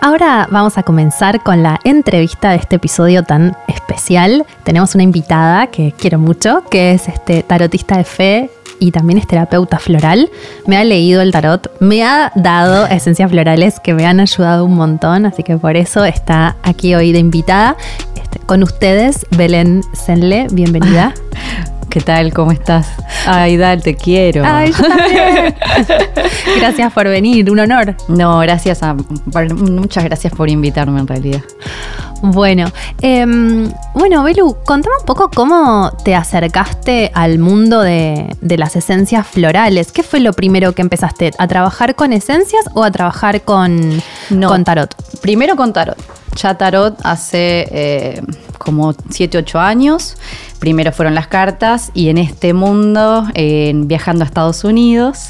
Ahora 0.00 0.46
vamos 0.50 0.78
a 0.78 0.84
comenzar 0.84 1.42
con 1.42 1.64
la 1.64 1.80
entrevista 1.82 2.50
de 2.50 2.56
este 2.56 2.76
episodio 2.76 3.24
tan 3.24 3.56
especial. 3.66 4.46
Tenemos 4.62 4.94
una 4.94 5.02
invitada 5.02 5.66
que 5.66 5.92
quiero 5.92 6.20
mucho, 6.20 6.62
que 6.70 6.92
es 6.92 7.08
este 7.08 7.42
tarotista 7.42 7.96
de 7.96 8.04
fe 8.04 8.50
y 8.78 8.92
también 8.92 9.18
es 9.18 9.26
terapeuta 9.26 9.80
floral. 9.80 10.30
Me 10.66 10.76
ha 10.76 10.84
leído 10.84 11.20
el 11.20 11.32
tarot, 11.32 11.72
me 11.80 12.04
ha 12.04 12.30
dado 12.36 12.86
esencias 12.86 13.28
florales 13.28 13.80
que 13.80 13.92
me 13.92 14.06
han 14.06 14.20
ayudado 14.20 14.64
un 14.64 14.76
montón, 14.76 15.26
así 15.26 15.42
que 15.42 15.56
por 15.56 15.76
eso 15.76 16.04
está 16.04 16.56
aquí 16.62 16.94
hoy 16.94 17.10
de 17.10 17.18
invitada. 17.18 17.76
Este, 18.14 18.38
con 18.38 18.62
ustedes, 18.62 19.26
Belén 19.36 19.82
Senle, 19.94 20.46
bienvenida. 20.52 21.12
¿Qué 21.98 22.04
tal? 22.04 22.32
¿Cómo 22.32 22.52
estás? 22.52 22.86
Ay, 23.26 23.56
Dal, 23.56 23.82
te 23.82 23.96
quiero. 23.96 24.44
Ay, 24.46 24.70
yo 24.70 24.86
también. 24.86 25.52
gracias 26.60 26.92
por 26.92 27.08
venir, 27.08 27.50
un 27.50 27.58
honor. 27.58 27.96
No, 28.06 28.38
gracias 28.38 28.84
a. 28.84 28.94
Muchas 28.94 30.04
gracias 30.04 30.32
por 30.32 30.48
invitarme 30.48 31.00
en 31.00 31.08
realidad. 31.08 31.40
Bueno, 32.22 32.66
em, 33.00 33.68
bueno, 33.94 34.22
Belu, 34.22 34.58
contame 34.64 34.94
un 35.00 35.06
poco 35.06 35.28
cómo 35.28 35.90
te 36.04 36.14
acercaste 36.14 37.10
al 37.14 37.40
mundo 37.40 37.80
de, 37.80 38.28
las 38.42 38.76
esencias 38.76 39.26
florales. 39.26 39.90
¿Qué 39.90 40.04
fue 40.04 40.20
lo 40.20 40.32
primero 40.34 40.74
que 40.74 40.82
empezaste? 40.82 41.32
¿A 41.36 41.48
trabajar 41.48 41.96
con 41.96 42.12
esencias 42.12 42.64
o 42.74 42.84
a 42.84 42.92
trabajar 42.92 43.42
con, 43.42 44.00
con 44.28 44.62
tarot? 44.62 44.94
Primero 45.20 45.56
con 45.56 45.72
tarot. 45.72 45.98
Ya 46.36 46.56
tarot 46.56 46.96
hace 47.02 47.66
eh, 47.72 48.22
como 48.58 48.94
7, 49.08 49.38
8 49.38 49.58
años. 49.58 50.16
Primero 50.58 50.92
fueron 50.92 51.14
las 51.14 51.28
cartas 51.28 51.90
y 51.94 52.08
en 52.08 52.18
este 52.18 52.52
mundo, 52.52 53.26
viajando 53.74 54.24
a 54.24 54.26
Estados 54.26 54.64
Unidos, 54.64 55.28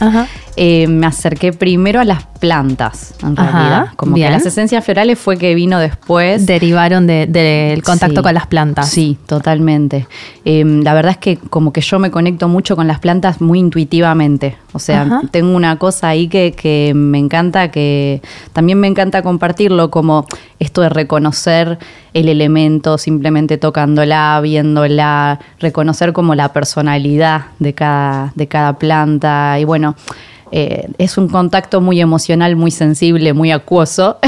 eh, 0.57 0.89
me 0.89 1.07
acerqué 1.07 1.53
primero 1.53 2.01
a 2.01 2.05
las 2.05 2.25
plantas, 2.39 3.15
en 3.23 3.37
realidad. 3.37 3.89
Como 3.97 4.17
que 4.17 4.29
las 4.29 4.47
esencias 4.47 4.85
florales 4.85 5.19
fue 5.19 5.37
que 5.37 5.55
vino 5.55 5.79
después. 5.79 6.47
Derivaron 6.47 7.07
del 7.07 7.83
contacto 7.83 8.23
con 8.23 8.35
las 8.35 8.47
plantas. 8.47 8.89
Sí, 8.89 9.19
totalmente. 9.27 10.07
Em, 10.45 10.83
la 10.83 10.95
verdad 10.95 11.13
es 11.13 11.19
que 11.19 11.37
como 11.37 11.73
que 11.73 11.81
yo 11.81 11.99
me 11.99 12.11
conecto 12.11 12.49
mucho 12.49 12.75
con 12.75 12.89
las 12.89 12.99
plantas 13.01 13.41
muy 13.41 13.59
intuitivamente. 13.59 14.57
O 14.73 14.79
sea, 14.79 15.23
tengo 15.31 15.55
una 15.55 15.79
cosa 15.79 16.09
ahí 16.09 16.29
que, 16.29 16.53
que 16.53 16.93
me 16.95 17.19
encanta, 17.19 17.71
que 17.71 18.23
también 18.53 18.81
me 18.81 18.87
encanta 18.87 19.23
compartirlo, 19.23 19.91
como 19.91 20.27
esto 20.59 20.81
de 20.83 20.89
reconocer 20.89 21.79
el 22.15 22.29
elemento 22.29 22.99
simplemente 22.99 23.59
tocándola, 23.59 24.41
viéndola, 24.43 25.41
reconocer 25.61 26.13
como 26.13 26.35
la 26.35 26.53
personalidad 26.53 27.47
de 27.59 27.75
cada, 27.75 28.33
de 28.35 28.47
cada 28.47 28.79
planta. 28.79 29.59
Y 29.59 29.65
bueno, 29.65 29.95
eh, 30.51 30.89
es 30.99 31.19
un 31.19 31.29
contacto 31.29 31.81
muy 31.81 32.01
emocional, 32.01 32.57
muy 32.57 32.71
sensible, 32.71 33.33
muy 33.33 33.51
acuoso. 33.51 34.19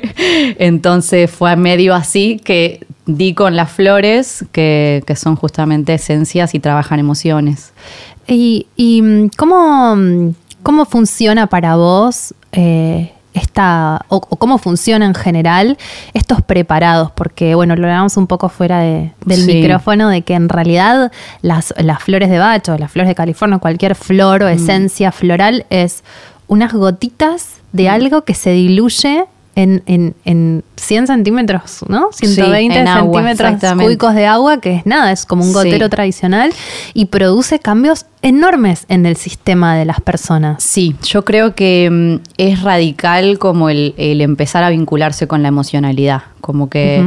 Entonces 0.58 1.30
fue 1.30 1.56
medio 1.56 1.94
así 1.94 2.40
que 2.44 2.86
di 3.06 3.34
con 3.34 3.56
las 3.56 3.70
flores, 3.70 4.44
que, 4.52 5.02
son 5.16 5.36
justamente 5.36 5.94
esencias 5.94 6.54
y 6.54 6.60
trabajan 6.60 7.00
emociones. 7.00 7.72
¿Y, 8.26 8.66
y 8.76 9.28
cómo, 9.36 9.96
cómo 10.62 10.84
funciona 10.86 11.46
para 11.46 11.76
vos? 11.76 12.34
Eh, 12.52 13.13
esta, 13.34 14.06
o, 14.08 14.20
cómo 14.20 14.58
funciona 14.58 15.04
en 15.04 15.14
general 15.14 15.76
estos 16.14 16.40
preparados, 16.40 17.10
porque 17.10 17.54
bueno, 17.54 17.76
lo 17.76 17.86
hablamos 17.86 18.16
un 18.16 18.26
poco 18.26 18.48
fuera 18.48 18.80
del 18.80 19.12
micrófono, 19.46 20.08
de 20.08 20.22
que 20.22 20.34
en 20.34 20.48
realidad 20.48 21.12
las, 21.42 21.74
las 21.76 22.02
flores 22.02 22.30
de 22.30 22.38
bacho, 22.38 22.78
las 22.78 22.90
flores 22.90 23.08
de 23.08 23.14
California, 23.14 23.58
cualquier 23.58 23.94
flor 23.94 24.42
o 24.44 24.46
mm. 24.46 24.50
esencia 24.50 25.12
floral 25.12 25.66
es 25.68 26.04
unas 26.46 26.72
gotitas 26.72 27.56
de 27.72 27.88
mm. 27.88 27.92
algo 27.92 28.22
que 28.22 28.34
se 28.34 28.52
diluye 28.52 29.26
en, 29.54 29.82
en, 29.86 30.14
en 30.24 30.64
100 30.76 31.06
centímetros, 31.06 31.84
¿no? 31.88 32.10
120 32.12 32.84
centímetros 32.84 33.72
cúbicos 33.74 34.14
de 34.14 34.26
agua, 34.26 34.60
que 34.60 34.74
es 34.76 34.86
nada, 34.86 35.12
es 35.12 35.26
como 35.26 35.44
un 35.44 35.52
gotero 35.52 35.88
tradicional 35.88 36.52
y 36.92 37.06
produce 37.06 37.58
cambios 37.58 38.06
enormes 38.22 38.84
en 38.88 39.06
el 39.06 39.16
sistema 39.16 39.76
de 39.76 39.84
las 39.84 40.00
personas. 40.00 40.62
Sí, 40.62 40.96
yo 41.04 41.24
creo 41.24 41.54
que 41.54 41.88
mm, 41.90 42.30
es 42.38 42.62
radical 42.62 43.38
como 43.38 43.68
el, 43.68 43.94
el, 43.96 44.20
empezar 44.20 44.64
a 44.64 44.70
vincularse 44.70 45.26
con 45.26 45.42
la 45.42 45.48
emocionalidad, 45.48 46.22
como 46.40 46.68
que 46.68 47.06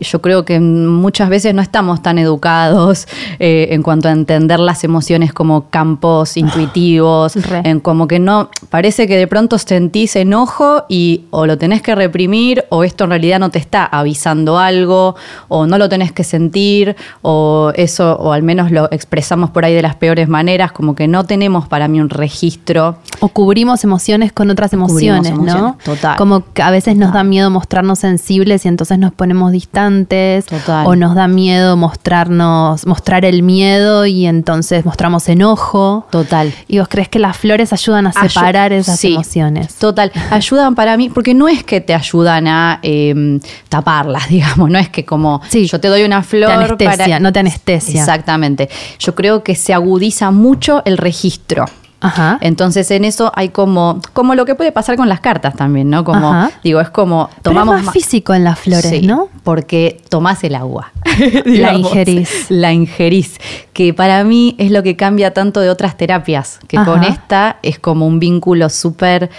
yo 0.00 0.20
creo 0.20 0.44
que 0.44 0.60
muchas 0.60 1.28
veces 1.28 1.54
no 1.54 1.62
estamos 1.62 2.02
tan 2.02 2.18
educados 2.18 3.06
eh, 3.38 3.68
en 3.70 3.82
cuanto 3.82 4.08
a 4.08 4.12
entender 4.12 4.60
las 4.60 4.84
emociones 4.84 5.32
como 5.32 5.68
campos 5.70 6.32
ah, 6.36 6.40
intuitivos, 6.40 7.34
en 7.64 7.80
como 7.80 8.08
que 8.08 8.18
no, 8.18 8.50
parece 8.70 9.06
que 9.06 9.16
de 9.16 9.26
pronto 9.26 9.58
sentís 9.58 10.16
enojo 10.16 10.84
y 10.88 11.24
o 11.30 11.46
lo 11.46 11.58
tenés 11.58 11.82
que 11.82 11.94
reprimir 11.94 12.64
o 12.70 12.84
esto 12.84 13.04
en 13.04 13.10
realidad 13.10 13.38
no 13.38 13.50
te 13.50 13.58
está 13.58 13.84
avisando 13.84 14.58
algo 14.58 15.16
o 15.48 15.66
no 15.66 15.78
lo 15.78 15.88
tenés 15.88 16.12
que 16.12 16.24
sentir 16.24 16.96
o 17.22 17.72
eso, 17.74 18.16
o 18.16 18.32
al 18.32 18.42
menos 18.42 18.70
lo 18.70 18.90
expresamos 18.90 19.50
por 19.50 19.64
ahí 19.64 19.74
de 19.74 19.82
las 19.82 19.96
peores 19.96 20.28
maneras, 20.28 20.72
como 20.72 20.94
que 20.94 21.08
no 21.08 21.24
tenemos 21.24 21.68
para 21.68 21.88
mí 21.88 22.00
un 22.00 22.10
registro. 22.10 22.96
O 23.20 23.28
cubrimos 23.28 23.84
emociones 23.84 24.32
con 24.32 24.50
otras 24.50 24.72
emociones, 24.72 25.38
¿no? 25.38 25.76
Total. 25.84 26.16
Como 26.16 26.44
que 26.52 26.62
a 26.62 26.70
veces 26.70 26.96
nos 26.96 27.12
da 27.12 27.24
miedo 27.24 27.50
mostrarnos 27.50 27.98
sensibles 27.98 28.64
y 28.64 28.68
entonces 28.68 28.98
nos 28.98 29.12
ponemos 29.12 29.52
distantes 29.58 30.46
o 30.84 30.94
nos 30.94 31.14
da 31.14 31.26
miedo 31.26 31.76
mostrarnos, 31.76 32.86
mostrar 32.86 33.24
el 33.24 33.42
miedo 33.42 34.06
y 34.06 34.26
entonces 34.26 34.84
mostramos 34.84 35.28
enojo. 35.28 36.06
Total. 36.10 36.52
¿Y 36.68 36.78
vos 36.78 36.88
crees 36.88 37.08
que 37.08 37.18
las 37.18 37.36
flores 37.36 37.72
ayudan 37.72 38.06
a 38.06 38.12
separar 38.12 38.72
esas 38.72 39.02
emociones? 39.04 39.74
Total. 39.74 40.12
Ayudan 40.30 40.74
para 40.74 40.96
mí, 40.96 41.08
porque 41.08 41.34
no 41.34 41.48
es 41.48 41.64
que 41.64 41.80
te 41.80 41.94
ayudan 41.94 42.46
a 42.46 42.78
em, 42.82 43.40
taparlas, 43.68 44.28
digamos, 44.36 44.70
no 44.70 44.78
es 44.78 44.88
que 44.88 45.04
como 45.04 45.40
sí, 45.48 45.66
yo 45.66 45.80
te 45.80 45.88
doy 45.88 46.04
una 46.04 46.22
flor. 46.22 46.50
anestesia, 46.50 47.18
no 47.18 47.32
te 47.32 47.40
anestesia. 47.40 48.00
Exactamente. 48.00 48.68
Yo 48.98 49.14
creo 49.14 49.42
que 49.42 49.54
se 49.54 49.74
agudiza 49.74 50.30
mucho 50.30 50.82
el 50.84 50.98
registro. 50.98 51.64
Ajá. 52.00 52.38
Entonces 52.40 52.90
en 52.90 53.04
eso 53.04 53.32
hay 53.34 53.48
como, 53.48 54.00
como 54.12 54.34
lo 54.34 54.44
que 54.44 54.54
puede 54.54 54.72
pasar 54.72 54.96
con 54.96 55.08
las 55.08 55.20
cartas 55.20 55.54
también, 55.54 55.90
¿no? 55.90 56.04
Como, 56.04 56.48
digo, 56.62 56.80
es 56.80 56.90
como 56.90 57.28
tomamos. 57.42 57.82
más 57.82 57.92
físico 57.92 58.34
en 58.34 58.44
las 58.44 58.58
flores, 58.58 59.02
¿no? 59.02 59.28
Porque 59.42 60.00
tomás 60.08 60.44
el 60.44 60.54
agua. 60.54 60.92
la 61.44 61.74
ingerís. 61.74 62.46
La 62.48 62.72
ingerís. 62.72 63.38
Que 63.72 63.92
para 63.94 64.22
mí 64.24 64.54
es 64.58 64.70
lo 64.70 64.82
que 64.82 64.96
cambia 64.96 65.34
tanto 65.34 65.60
de 65.60 65.70
otras 65.70 65.96
terapias. 65.96 66.60
Que 66.68 66.76
con 66.76 67.04
esta 67.04 67.58
es 67.62 67.78
como 67.78 68.06
un 68.06 68.18
vínculo 68.18 68.68
súper 68.68 69.30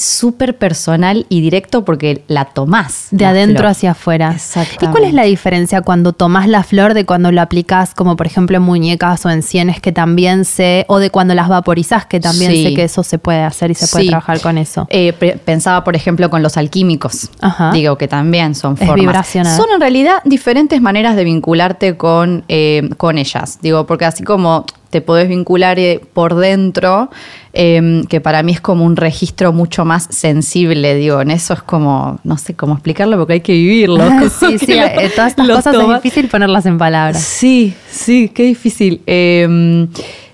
súper 0.00 0.56
personal 0.56 1.26
y 1.28 1.40
directo 1.40 1.84
porque 1.84 2.24
la 2.26 2.46
tomás. 2.46 3.08
De 3.10 3.26
adentro 3.26 3.68
hacia 3.68 3.92
afuera. 3.92 4.36
¿Y 4.80 4.86
cuál 4.86 5.04
es 5.04 5.12
la 5.12 5.24
diferencia 5.24 5.82
cuando 5.82 6.12
tomás 6.12 6.48
la 6.48 6.62
flor 6.62 6.94
de 6.94 7.04
cuando 7.04 7.30
lo 7.32 7.40
aplicás, 7.40 7.94
como 7.94 8.16
por 8.16 8.26
ejemplo 8.26 8.56
en 8.56 8.62
muñecas 8.62 9.24
o 9.26 9.30
en 9.30 9.42
sienes 9.42 9.80
que 9.80 9.92
también 9.92 10.44
sé, 10.44 10.86
o 10.88 10.98
de 10.98 11.10
cuando 11.10 11.34
las 11.34 11.48
vaporizás, 11.48 12.06
que 12.06 12.20
también 12.20 12.52
sé 12.52 12.74
que 12.74 12.84
eso 12.84 13.02
se 13.02 13.18
puede 13.18 13.42
hacer 13.42 13.70
y 13.70 13.74
se 13.74 13.86
puede 13.88 14.08
trabajar 14.08 14.40
con 14.40 14.58
eso? 14.58 14.86
Eh, 14.90 15.12
pensaba, 15.44 15.84
por 15.84 15.96
ejemplo, 15.96 16.30
con 16.30 16.42
los 16.42 16.56
alquímicos. 16.56 17.30
Digo 17.72 17.98
que 17.98 18.08
también 18.08 18.54
son 18.54 18.76
formas. 18.76 19.28
Son 19.28 19.66
en 19.74 19.80
realidad 19.80 20.22
diferentes 20.24 20.80
maneras 20.80 21.16
de 21.16 21.24
vincularte 21.24 21.96
con, 21.96 22.44
eh, 22.48 22.88
con 22.96 23.18
ellas. 23.18 23.58
Digo, 23.60 23.86
porque 23.86 24.06
así 24.06 24.24
como 24.24 24.64
te 24.90 25.00
podés 25.00 25.28
vincular 25.28 25.78
eh, 25.78 26.00
por 26.12 26.34
dentro, 26.34 27.10
em, 27.52 28.04
que 28.04 28.20
para 28.20 28.42
mí 28.42 28.52
es 28.52 28.60
como 28.60 28.84
un 28.84 28.96
registro 28.96 29.52
mucho 29.52 29.84
más 29.84 30.08
sensible, 30.10 30.94
digo, 30.96 31.20
en 31.20 31.30
eso 31.30 31.54
es 31.54 31.62
como, 31.62 32.18
no 32.24 32.36
sé 32.36 32.54
cómo 32.54 32.74
explicarlo 32.74 33.16
porque 33.16 33.34
hay 33.34 33.40
que 33.40 33.52
vivirlo. 33.52 34.04
sí, 34.40 34.58
sí, 34.66 34.72
eh, 34.72 35.10
todas 35.14 35.30
estas 35.30 35.48
cosas 35.48 35.74
es 35.74 36.02
difícil 36.02 36.28
ponerlas 36.28 36.66
en 36.66 36.76
palabras. 36.76 37.22
Sí, 37.22 37.74
sí, 37.88 38.30
qué 38.34 38.42
difícil. 38.42 39.00
Em, 39.06 39.88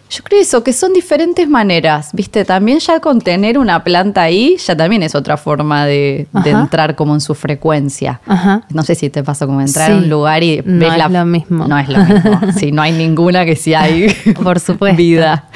yo 0.09 0.23
creo 0.23 0.41
eso, 0.41 0.63
que 0.63 0.73
son 0.73 0.93
diferentes 0.93 1.49
maneras, 1.49 2.11
¿viste? 2.13 2.45
También 2.45 2.79
ya 2.79 3.01
con 3.01 3.21
tener 3.21 3.59
una 3.59 3.83
planta 3.83 4.23
ahí, 4.23 4.57
ya 4.65 4.77
también 4.77 5.03
es 5.03 5.15
otra 5.15 5.37
forma 5.37 5.85
de, 5.85 6.29
entrar 6.45 6.95
como 6.95 7.15
en 7.15 7.21
su 7.21 7.35
frecuencia. 7.35 8.21
No 8.71 8.83
sé 8.83 8.95
si 8.95 9.11
te 9.11 9.25
pasa 9.25 9.47
como 9.47 9.61
entrar 9.61 9.93
a 9.93 9.97
un 9.97 10.09
lugar 10.09 10.43
y 10.43 10.63
no 10.65 10.87
ves 10.87 11.05
es 11.05 11.11
lo 11.11 11.27
mismo. 11.27 11.67
No 11.67 11.79
es 11.79 11.89
lo 11.89 11.99
mismo. 11.99 12.41
sí, 12.57 12.73
no 12.73 12.83
hay 12.83 12.93
ninguna 12.93 13.45
que 13.45 13.57
si 13.57 13.75
hay 13.75 14.09
Por 14.43 14.61
supuesto. 14.61 14.97
vida. 14.97 15.47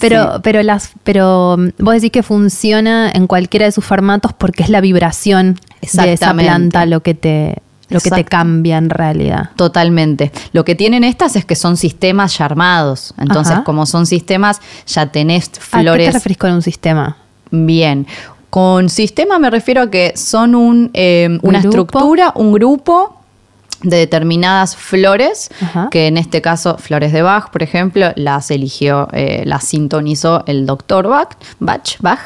Pero, 0.00 0.40
pero, 0.42 0.62
las, 0.62 0.92
pero 1.04 1.56
mm, 1.58 1.82
vos 1.82 1.94
decís 1.94 2.10
que 2.10 2.22
funciona 2.22 3.10
en 3.10 3.26
cualquiera 3.26 3.66
de 3.66 3.72
sus 3.72 3.84
formatos 3.84 4.32
porque 4.32 4.62
es 4.62 4.70
la 4.70 4.80
vibración 4.80 5.58
de 5.80 6.12
esa 6.12 6.34
planta 6.34 6.86
lo 6.86 7.00
que 7.00 7.14
te 7.14 7.62
lo 7.88 8.00
que 8.00 8.10
te 8.10 8.24
cambia 8.24 8.76
en 8.76 8.90
realidad. 8.90 9.50
Totalmente. 9.56 10.32
Lo 10.52 10.64
que 10.64 10.74
tienen 10.74 11.04
estas 11.04 11.36
es 11.36 11.44
que 11.44 11.56
son 11.56 11.76
sistemas 11.76 12.36
ya 12.38 12.44
armados. 12.44 13.14
Entonces, 13.18 13.58
como 13.64 13.86
son 13.86 14.06
sistemas, 14.06 14.60
ya 14.86 15.06
tenés 15.06 15.50
flores. 15.50 16.08
¿A 16.08 16.08
qué 16.08 16.12
te 16.12 16.18
referís 16.18 16.38
con 16.38 16.52
un 16.52 16.62
sistema? 16.62 17.16
Bien. 17.50 18.06
Con 18.50 18.88
sistema 18.88 19.38
me 19.38 19.50
refiero 19.50 19.82
a 19.82 19.90
que 19.90 20.14
son 20.16 20.54
un, 20.54 20.90
eh, 20.94 21.38
una 21.42 21.58
estructura, 21.58 22.32
un 22.34 22.52
grupo 22.52 23.17
de 23.82 23.96
determinadas 23.96 24.76
flores, 24.76 25.50
que 25.90 26.06
en 26.06 26.16
este 26.16 26.42
caso, 26.42 26.78
flores 26.78 27.12
de 27.12 27.22
Bach, 27.22 27.50
por 27.50 27.62
ejemplo, 27.62 28.12
las 28.16 28.50
eligió, 28.50 29.08
eh, 29.12 29.42
las 29.46 29.64
sintonizó 29.64 30.42
el 30.46 30.66
doctor 30.66 31.08
Bach, 31.08 31.36
Bach, 31.60 31.96
Bach. 32.00 32.18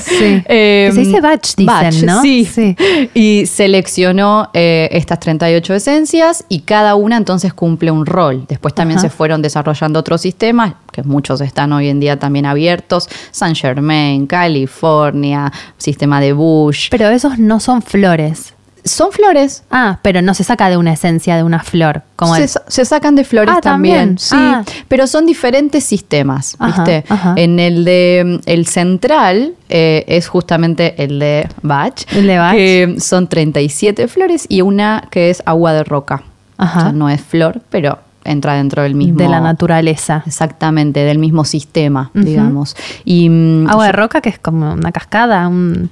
Sí. 0.00 0.42
Em, 0.52 0.92
se 0.92 1.00
dice 1.00 1.20
Bach, 1.20 1.40
dicen, 1.56 2.06
¿no? 2.06 2.22
Sí. 2.22 2.44
sí. 2.44 2.76
Y 3.14 3.46
seleccionó 3.46 4.50
eh, 4.52 4.88
estas 4.92 5.18
38 5.20 5.74
esencias 5.74 6.44
y 6.48 6.60
cada 6.60 6.94
una 6.94 7.16
entonces 7.16 7.52
cumple 7.52 7.90
un 7.90 8.06
rol. 8.06 8.44
Después 8.48 8.74
también 8.74 9.00
se 9.00 9.10
fueron 9.10 9.42
desarrollando 9.42 9.98
otros 9.98 10.20
sistemas, 10.20 10.74
que 10.92 11.02
muchos 11.02 11.40
están 11.40 11.72
hoy 11.72 11.88
en 11.88 12.00
día 12.00 12.18
también 12.18 12.46
abiertos, 12.46 13.08
Saint 13.30 13.56
Germain, 13.56 14.26
California, 14.26 15.52
sistema 15.78 16.20
de 16.20 16.32
Bush. 16.32 16.88
Pero 16.90 17.08
esos 17.08 17.38
no 17.38 17.60
son 17.60 17.82
flores. 17.82 18.54
Son 18.84 19.12
flores. 19.12 19.62
Ah, 19.70 19.98
pero 20.02 20.22
no 20.22 20.34
se 20.34 20.44
saca 20.44 20.68
de 20.68 20.76
una 20.76 20.92
esencia 20.92 21.36
de 21.36 21.42
una 21.42 21.60
flor. 21.60 22.02
Como 22.16 22.34
se, 22.34 22.48
se 22.48 22.84
sacan 22.84 23.14
de 23.14 23.24
flores 23.24 23.54
ah, 23.56 23.60
también. 23.60 24.18
Sí, 24.18 24.34
ah. 24.36 24.64
pero 24.88 25.06
son 25.06 25.26
diferentes 25.26 25.84
sistemas, 25.84 26.56
¿viste? 26.58 27.04
En 27.36 27.60
el 27.60 27.84
de 27.84 28.40
el 28.46 28.66
central 28.66 29.54
eh, 29.68 30.04
es 30.08 30.28
justamente 30.28 31.02
el 31.02 31.18
de 31.18 31.48
Bach. 31.62 32.04
El 32.12 32.26
de 32.26 32.38
Bach. 32.38 32.54
Que 32.54 32.96
son 32.98 33.28
37 33.28 34.08
flores 34.08 34.46
y 34.48 34.62
una 34.62 35.08
que 35.10 35.30
es 35.30 35.42
agua 35.46 35.72
de 35.72 35.84
roca. 35.84 36.22
Ajá. 36.58 36.78
O 36.78 36.82
sea, 36.82 36.92
no 36.92 37.08
es 37.08 37.20
flor, 37.20 37.60
pero 37.70 37.98
entra 38.24 38.54
dentro 38.54 38.82
del 38.82 38.94
mismo. 38.94 39.18
De 39.18 39.28
la 39.28 39.40
naturaleza. 39.40 40.22
Exactamente, 40.26 41.00
del 41.00 41.18
mismo 41.18 41.44
sistema, 41.44 42.10
digamos. 42.14 42.76
Y, 43.04 43.28
mm, 43.28 43.68
agua 43.68 43.86
de 43.86 43.92
roca, 43.92 44.20
que 44.20 44.28
es 44.28 44.38
como 44.38 44.72
una 44.72 44.92
cascada, 44.92 45.48
un. 45.48 45.90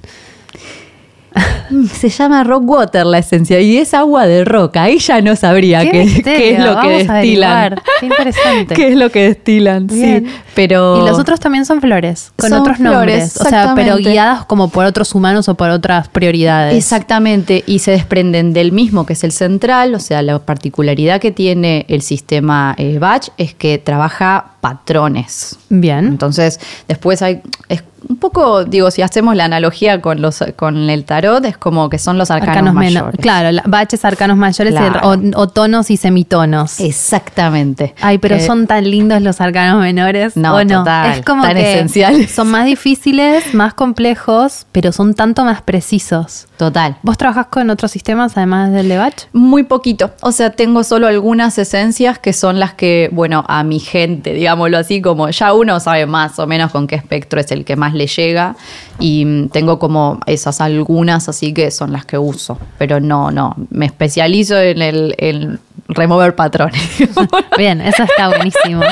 Se 1.93 2.09
llama 2.09 2.43
rock 2.43 2.63
water 2.69 3.05
la 3.05 3.19
esencia 3.19 3.59
y 3.61 3.77
es 3.77 3.93
agua 3.93 4.27
de 4.27 4.43
roca. 4.43 4.83
Ahí 4.83 4.99
ya 4.99 5.21
no 5.21 5.35
sabría 5.35 5.89
qué, 5.89 6.01
es 6.01 6.59
lo 6.59 6.81
que 6.81 7.05
destilan. 7.05 7.75
Qué 7.99 8.05
interesante. 8.05 8.75
qué 8.75 8.89
es 8.89 8.97
lo 8.97 9.09
que 9.09 9.23
destilan, 9.29 9.89
sí. 9.89 10.25
Pero 10.53 11.01
y 11.01 11.09
los 11.09 11.17
otros 11.17 11.39
también 11.39 11.65
son 11.65 11.79
flores, 11.79 12.33
con 12.35 12.51
otros 12.51 12.79
nombres. 12.79 13.37
O 13.37 13.45
sea, 13.45 13.73
pero 13.75 13.97
guiadas 13.97 14.45
como 14.45 14.69
por 14.69 14.85
otros 14.85 15.15
humanos 15.15 15.47
o 15.47 15.55
por 15.55 15.69
otras 15.69 16.09
prioridades. 16.09 16.75
Exactamente. 16.75 17.63
Y 17.65 17.79
se 17.79 17.91
desprenden 17.91 18.53
del 18.53 18.71
mismo, 18.71 19.05
que 19.05 19.13
es 19.13 19.23
el 19.23 19.31
central. 19.31 19.95
O 19.95 19.99
sea, 19.99 20.21
la 20.21 20.39
particularidad 20.39 21.21
que 21.21 21.31
tiene 21.31 21.85
el 21.87 22.01
sistema 22.01 22.75
eh, 22.77 22.99
Batch 22.99 23.29
es 23.37 23.53
que 23.53 23.77
trabaja 23.77 24.55
patrones. 24.59 25.57
Bien. 25.69 26.05
Entonces, 26.07 26.59
después 26.87 27.21
hay. 27.21 27.41
Es 27.69 27.83
un 28.07 28.17
poco, 28.17 28.65
digo, 28.65 28.91
si 28.91 29.01
hacemos 29.01 29.35
la 29.35 29.45
analogía 29.45 30.01
con 30.01 30.21
los 30.21 30.43
con 30.55 30.89
el 30.89 31.05
tarot, 31.05 31.43
es 31.45 31.57
como 31.57 31.89
que 31.89 31.99
son 31.99 32.17
los 32.17 32.31
arcanos, 32.31 32.73
mayores. 32.73 33.19
claro, 33.21 33.57
baches, 33.65 34.03
arcanos 34.05 34.37
mayores 34.37 34.75
o, 35.03 35.47
tonos 35.47 35.91
y 35.91 35.97
semitonos. 35.97 36.79
Exactamente. 36.79 37.93
Ay, 38.01 38.17
pero 38.17 38.35
eh, 38.35 38.45
son 38.45 38.67
tan 38.67 38.89
lindos 38.89 39.21
los 39.21 39.41
arcanos 39.41 39.81
menores. 39.81 40.35
No, 40.35 40.63
no? 40.63 40.79
Total, 40.79 41.19
es 41.19 41.25
como 41.25 41.43
tan 41.43 41.55
que 41.55 41.73
esenciales. 41.73 42.31
Son 42.31 42.49
más 42.49 42.65
difíciles, 42.65 43.53
más 43.53 43.73
complejos, 43.73 44.65
pero 44.71 44.91
son 44.91 45.13
tanto 45.13 45.43
más 45.43 45.61
precisos. 45.61 46.47
Total. 46.61 46.95
¿Vos 47.01 47.17
trabajás 47.17 47.47
con 47.47 47.71
otros 47.71 47.89
sistemas 47.89 48.37
además 48.37 48.71
del 48.71 48.87
de 48.87 48.99
Bach? 48.99 49.15
Muy 49.33 49.63
poquito. 49.63 50.11
O 50.21 50.31
sea, 50.31 50.51
tengo 50.51 50.83
solo 50.83 51.07
algunas 51.07 51.57
esencias 51.57 52.19
que 52.19 52.33
son 52.33 52.59
las 52.59 52.75
que, 52.75 53.09
bueno, 53.11 53.43
a 53.47 53.63
mi 53.63 53.79
gente, 53.79 54.35
digámoslo 54.35 54.77
así, 54.77 55.01
como 55.01 55.31
ya 55.31 55.53
uno 55.53 55.79
sabe 55.79 56.05
más 56.05 56.37
o 56.37 56.45
menos 56.45 56.71
con 56.71 56.85
qué 56.85 56.93
espectro 56.93 57.39
es 57.41 57.51
el 57.51 57.65
que 57.65 57.75
más 57.75 57.95
le 57.95 58.05
llega 58.05 58.55
y 58.99 59.25
mm, 59.25 59.49
tengo 59.49 59.79
como 59.79 60.19
esas 60.27 60.61
algunas 60.61 61.27
así 61.29 61.51
que 61.51 61.71
son 61.71 61.91
las 61.93 62.05
que 62.05 62.19
uso, 62.19 62.59
pero 62.77 62.99
no, 62.99 63.31
no, 63.31 63.55
me 63.71 63.87
especializo 63.87 64.59
en 64.59 64.83
el 64.83 65.59
remover 65.93 66.35
patrones. 66.35 66.81
Bien, 67.57 67.81
eso 67.81 68.03
está 68.03 68.29
buenísimo. 68.29 68.83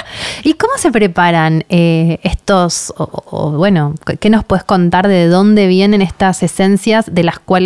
¿Y 0.43 0.53
cómo 0.53 0.73
se 0.77 0.91
preparan 0.91 1.63
eh, 1.69 2.19
estos, 2.23 2.93
o, 2.97 3.51
bueno, 3.51 3.95
qué 4.19 4.29
nos 4.29 4.43
puedes 4.43 4.63
contar 4.63 5.07
de 5.07 5.27
dónde 5.27 5.67
vienen 5.67 6.01
estas 6.01 6.43
esencias 6.43 7.05
de 7.13 7.23
las 7.23 7.39
cuales 7.39 7.58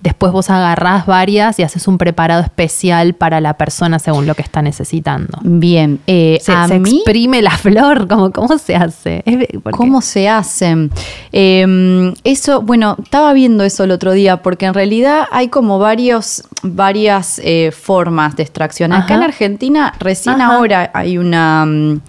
después 0.00 0.32
vos 0.32 0.50
agarrás 0.50 1.06
varias 1.06 1.58
y 1.58 1.62
haces 1.62 1.88
un 1.88 1.98
preparado 1.98 2.42
especial 2.42 3.14
para 3.14 3.40
la 3.40 3.54
persona 3.54 3.98
según 3.98 4.26
lo 4.26 4.34
que 4.34 4.42
está 4.42 4.62
necesitando? 4.62 5.38
Bien, 5.42 6.00
eh, 6.06 6.38
se, 6.40 6.52
exprime 6.52 7.42
la 7.42 7.50
flor, 7.58 8.08
¿cómo, 8.08 8.30
cómo 8.32 8.58
se 8.58 8.76
hace? 8.76 9.24
¿Cómo 9.72 10.00
se 10.00 10.28
hace? 10.28 10.90
Em, 11.32 12.14
eso, 12.24 12.62
bueno, 12.62 12.96
estaba 13.02 13.32
viendo 13.32 13.64
eso 13.64 13.84
el 13.84 13.90
otro 13.90 14.12
día, 14.12 14.42
porque 14.42 14.66
en 14.66 14.74
realidad 14.74 15.24
hay 15.30 15.48
como 15.48 15.78
varios, 15.78 16.44
varias 16.62 17.40
eh, 17.44 17.70
formas 17.72 18.36
de 18.36 18.42
extracción 18.42 18.92
Acá 18.92 19.14
en 19.14 19.22
Argentina, 19.22 19.94
recién 19.98 20.40
ahora 20.40 20.90
hay 20.94 21.18
una... 21.18 21.64
Mm, 21.66 22.00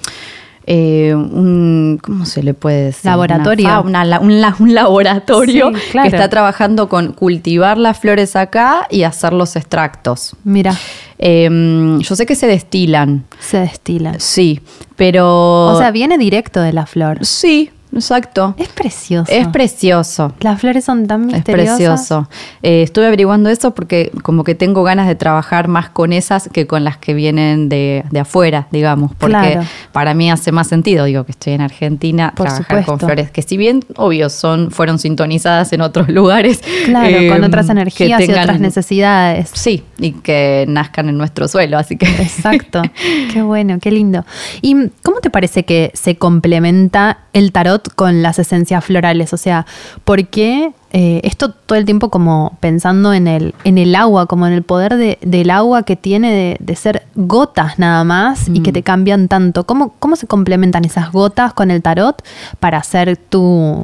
eh, 0.65 1.13
un, 1.13 1.99
¿cómo 2.01 2.25
se 2.25 2.41
le 2.41 2.53
puede 2.53 2.85
decir? 2.85 3.05
Laboratorio. 3.05 3.81
un, 3.81 4.73
laboratorio 4.73 5.71
que 5.71 6.07
está 6.07 6.29
trabajando 6.29 6.87
con 6.87 7.13
cultivar 7.13 7.77
las 7.77 7.99
flores 7.99 8.35
acá 8.35 8.87
y 8.89 9.03
hacer 9.03 9.33
los 9.33 9.55
extractos. 9.55 10.35
Mira. 10.43 10.75
Em, 11.17 11.99
yo 11.99 12.15
sé 12.15 12.25
que 12.25 12.35
se 12.35 12.47
destilan. 12.47 13.25
Se 13.39 13.59
destilan. 13.59 14.19
Sí, 14.19 14.61
pero... 14.95 15.67
O 15.67 15.77
sea, 15.77 15.91
viene 15.91 16.17
directo 16.17 16.61
de 16.61 16.73
la 16.73 16.85
flor. 16.85 17.25
Sí, 17.25 17.71
exacto. 17.93 18.55
Es 18.57 18.69
precioso. 18.69 19.31
Es 19.31 19.47
precioso. 19.47 20.33
Las 20.39 20.59
flores 20.59 20.85
son 20.85 21.07
tan 21.07 21.25
misteriosas. 21.25 21.79
Es 21.79 21.87
precioso. 21.87 22.29
Eh, 22.61 22.83
estuve 22.83 23.07
averiguando 23.07 23.49
eso 23.49 23.73
porque 23.73 24.11
como 24.21 24.43
que 24.43 24.55
tengo 24.55 24.83
ganas 24.83 25.07
de 25.07 25.15
trabajar 25.15 25.67
más 25.67 25.89
con 25.89 26.13
esas 26.13 26.49
que 26.49 26.67
con 26.67 26.83
las 26.83 26.97
que 26.97 27.13
vienen 27.13 27.69
de, 27.69 28.03
afuera, 28.19 28.67
digamos. 28.71 29.11
Porque 29.17 29.59
para 29.91 30.13
mí 30.13 30.31
hace 30.31 30.51
más 30.51 30.67
sentido, 30.67 31.05
digo, 31.05 31.23
que 31.25 31.31
estoy 31.31 31.53
en 31.53 31.61
Argentina, 31.61 32.33
trabajar 32.35 32.85
con 32.85 32.99
flores 32.99 33.31
que 33.31 33.41
si 33.41 33.57
bien, 33.57 33.83
obvio, 33.95 34.29
son, 34.29 34.71
fueron 34.71 34.99
sintonizadas 34.99 35.73
en 35.73 35.81
otros 35.81 36.09
lugares. 36.09 36.61
Claro, 36.85 37.17
con 37.29 37.37
em, 37.37 37.43
otras 37.43 37.69
energías 37.69 38.21
y 38.21 38.31
otras 38.31 38.59
necesidades. 38.59 39.51
Sí, 39.53 39.83
y 39.97 40.13
que 40.13 40.65
nazcan 40.67 41.09
en 41.09 41.17
nuestro 41.17 41.47
suelo, 41.47 41.77
así 41.77 41.97
que... 41.97 42.05
Exacto. 42.05 42.81
qué 43.33 43.41
bueno, 43.41 43.79
qué 43.81 43.91
lindo. 43.91 44.25
¿Y 44.61 44.89
cómo 45.01 45.19
te 45.19 45.29
parece 45.29 45.63
que 45.65 45.91
se 45.93 46.15
complementa 46.15 47.19
el 47.33 47.51
tarot 47.51 47.93
con 47.95 48.21
las 48.21 48.39
esencias 48.39 48.85
florales. 48.85 49.33
O 49.33 49.37
sea, 49.37 49.65
¿por 50.05 50.27
qué 50.27 50.71
eh, 50.91 51.21
esto 51.23 51.49
todo 51.49 51.79
el 51.79 51.85
tiempo 51.85 52.09
como 52.09 52.55
pensando 52.59 53.13
en 53.13 53.27
el, 53.27 53.55
en 53.63 53.79
el 53.79 53.95
agua, 53.95 54.27
como 54.27 54.45
en 54.45 54.53
el 54.53 54.61
poder 54.61 55.17
del 55.19 55.49
agua 55.49 55.81
que 55.83 55.95
tiene 55.95 56.57
de, 56.59 56.75
ser 56.75 57.03
gotas 57.15 57.79
nada 57.79 58.03
más 58.03 58.47
y 58.47 58.61
que 58.61 58.69
mm. 58.69 58.73
te 58.73 58.83
cambian 58.83 59.27
tanto? 59.27 59.65
¿Cómo, 59.65 59.95
¿Cómo 59.97 60.15
se 60.15 60.27
complementan 60.27 60.85
esas 60.85 61.11
gotas 61.11 61.53
con 61.53 61.71
el 61.71 61.81
tarot 61.81 62.23
para 62.59 62.77
hacer 62.77 63.17
tu, 63.17 63.83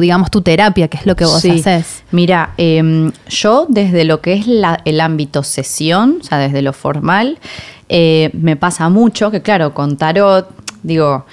digamos, 0.00 0.30
tu 0.30 0.42
terapia, 0.42 0.86
que 0.86 0.98
es 0.98 1.06
lo 1.06 1.16
que 1.16 1.24
vos 1.24 1.44
haces? 1.44 2.04
Mira, 2.12 2.50
em, 2.56 3.10
yo 3.28 3.66
desde 3.68 4.04
lo 4.04 4.20
que 4.20 4.34
es 4.34 4.46
la, 4.46 4.80
el 4.84 5.00
ámbito 5.00 5.42
sesión, 5.42 6.18
o 6.20 6.24
sea, 6.24 6.38
desde 6.38 6.62
lo 6.62 6.72
formal, 6.72 7.38
eh, 7.88 8.30
me 8.32 8.54
pasa 8.54 8.88
mucho 8.88 9.32
que 9.32 9.42
claro, 9.42 9.74
con 9.74 9.96
tarot, 9.96 10.48
digo, 10.84 11.26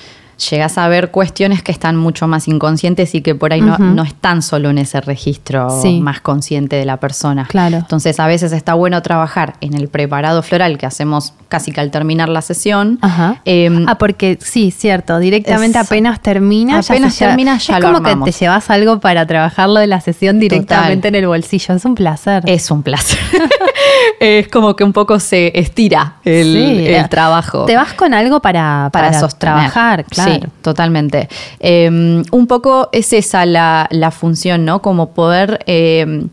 llegas 0.50 0.78
a 0.78 0.88
ver 0.88 1.12
cuestiones 1.12 1.62
que 1.62 1.72
están 1.72 1.96
mucho 1.96 2.28
más 2.28 2.48
inconscientes 2.48 3.14
y 3.16 3.22
que 3.22 3.36
por 3.36 3.54
ahí 3.54 3.62
no, 3.62 3.78
no, 3.78 4.04
están 4.04 4.42
solo 4.42 4.70
en 4.70 4.78
ese 4.78 5.02
registro 5.02 5.70
más 6.02 6.22
consciente 6.22 6.76
de 6.76 6.86
la 6.86 6.98
persona. 6.98 7.46
Claro. 7.46 7.78
Entonces 7.78 8.20
a 8.20 8.28
veces 8.28 8.52
está 8.52 8.74
bueno 8.74 9.02
trabajar 9.02 9.56
en 9.62 9.74
el 9.74 9.88
preparado 9.88 10.42
floral 10.44 10.78
que 10.78 10.86
hacemos 10.86 11.34
casi 11.48 11.72
que 11.72 11.82
al 11.82 11.92
terminar 11.92 12.30
la 12.30 12.42
sesión. 12.42 13.00
Ajá. 13.02 13.42
Em, 13.46 13.86
ah, 13.88 13.98
porque 13.98 14.38
sí, 14.42 14.72
cierto, 14.72 15.20
directamente 15.20 15.78
apenas 15.78 16.22
termina. 16.22 16.80
Apenas 16.80 17.18
ya 17.20 17.28
termina 17.28 17.58
ya 17.58 17.78
es 17.78 17.84
como 17.84 18.02
que 18.02 18.16
te 18.16 18.32
llevas 18.32 18.70
algo 18.70 19.00
para 19.00 19.26
trabajarlo 19.26 19.80
de 19.80 19.88
la 19.88 20.02
sesión 20.02 20.40
directamente 20.40 21.10
en 21.10 21.16
el 21.16 21.28
bolsillo. 21.28 21.76
Es 21.76 21.86
un 21.86 21.96
placer. 21.96 22.44
Es 22.48 22.72
un 22.72 22.84
placer. 22.84 23.20
es 24.20 24.48
como 24.48 24.76
que 24.76 24.84
un 24.84 24.94
poco 24.94 25.20
se 25.20 25.52
estira 25.58 26.16
el, 26.24 27.08
trabajo. 27.10 27.66
Te 27.66 27.76
vas 27.76 27.94
con 27.94 28.14
algo 28.14 28.42
para, 28.42 28.90
para, 28.92 29.12
trabajar, 29.38 30.06
claro. 30.06 30.34
Sí, 30.34 30.42
totalmente. 30.62 31.28
Em, 31.60 32.24
un 32.32 32.48
poco 32.48 32.90
es 32.92 33.14
esa 33.14 33.46
la, 33.46 33.88
la 33.92 34.12
función, 34.12 34.66
¿no? 34.66 34.82
Como 34.82 35.14
poder 35.14 35.60
em, 35.66 36.30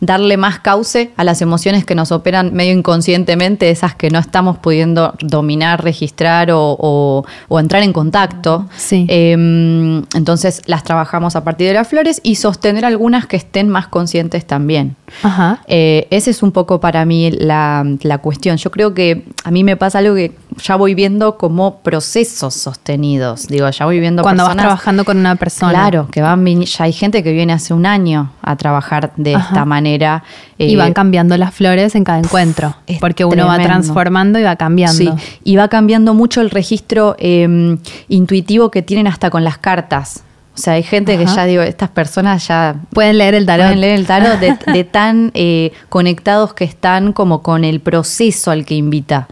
darle 0.00 0.36
más 0.36 0.58
cauce 0.60 1.12
a 1.16 1.24
las 1.24 1.42
emociones 1.42 1.84
que 1.84 1.94
nos 1.94 2.10
operan 2.10 2.54
medio 2.54 2.72
inconscientemente, 2.72 3.70
esas 3.70 3.94
que 3.94 4.10
no 4.10 4.18
estamos 4.18 4.58
pudiendo 4.58 5.14
dominar, 5.20 5.84
registrar 5.84 6.48
o, 6.52 7.24
entrar 7.50 7.82
en 7.82 7.92
contacto. 7.92 8.66
Sí. 8.76 9.06
Em, 9.08 10.02
entonces 10.14 10.62
las 10.66 10.84
trabajamos 10.84 11.36
a 11.36 11.44
partir 11.44 11.68
de 11.68 11.74
las 11.74 11.88
flores 11.88 12.20
y 12.22 12.36
sostener 12.36 12.84
algunas 12.84 13.26
que 13.26 13.36
estén 13.36 13.68
más 13.68 13.86
conscientes 13.88 14.46
también. 14.46 14.96
Ajá. 15.22 15.62
Eh, 15.66 16.06
ese 16.10 16.30
es 16.30 16.42
un 16.42 16.52
poco 16.52 16.80
para 16.80 17.04
mí 17.04 17.30
la, 17.30 17.84
cuestión. 18.22 18.56
Yo 18.56 18.70
creo 18.70 18.94
que 18.94 19.24
a 19.44 19.50
mí 19.50 19.64
me 19.64 19.76
pasa 19.76 19.98
algo 19.98 20.14
que 20.14 20.32
ya 20.62 20.76
voy 20.76 20.94
viendo 20.94 21.38
como 21.38 21.80
procesos 21.80 22.54
sostenidos. 22.54 23.46
Digo, 23.46 23.68
ya 23.70 23.84
voy 23.84 24.00
viendo 24.00 24.22
Cuando 24.22 24.44
vas 24.44 24.56
trabajando 24.56 25.04
con 25.04 25.18
una 25.18 25.36
persona. 25.36 25.72
Claro, 25.72 26.08
que 26.10 26.22
van, 26.22 26.44
ya 26.62 26.84
hay 26.84 26.92
gente 26.92 27.22
que 27.22 27.32
viene 27.32 27.52
hace 27.52 27.74
un 27.74 27.86
año 27.86 28.32
a 28.42 28.56
trabajar 28.56 29.12
de 29.16 29.34
esta 29.34 29.64
manera. 29.64 30.24
y 30.58 30.76
van 30.76 30.90
eh, 30.90 30.94
cambiando 30.94 31.36
las 31.36 31.54
flores 31.54 31.94
en 31.94 32.04
cada 32.04 32.18
encuentro. 32.18 32.74
Porque 33.00 33.24
uno 33.24 33.46
va 33.46 33.58
transformando 33.58 34.38
y 34.38 34.42
va 34.42 34.56
cambiando. 34.56 34.96
Sí, 34.96 35.10
y 35.44 35.56
va 35.56 35.68
cambiando 35.68 36.14
mucho 36.14 36.40
el 36.40 36.50
registro 36.50 37.16
em, 37.18 37.78
intuitivo 38.08 38.70
que 38.70 38.82
tienen 38.82 39.06
hasta 39.06 39.30
con 39.30 39.44
las 39.44 39.58
cartas. 39.58 40.24
O 40.54 40.58
sea, 40.62 40.74
hay 40.74 40.82
gente 40.82 41.16
que 41.16 41.24
ya 41.24 41.46
digo, 41.46 41.62
estas 41.62 41.88
personas 41.88 42.46
ya 42.46 42.76
pueden 42.92 43.16
leer 43.18 43.34
el 43.34 43.46
tarot. 43.46 43.66
Pueden 43.66 43.80
leer 43.80 43.98
el 43.98 44.06
tarot 44.06 44.38
de, 44.38 44.84
tan 44.92 45.30
eh, 45.32 45.72
conectados 45.88 46.52
que 46.52 46.64
están 46.64 47.12
como 47.12 47.42
con 47.42 47.64
el 47.64 47.80
proceso 47.80 48.50
al 48.50 48.66
que 48.66 48.74
invita 48.74 49.28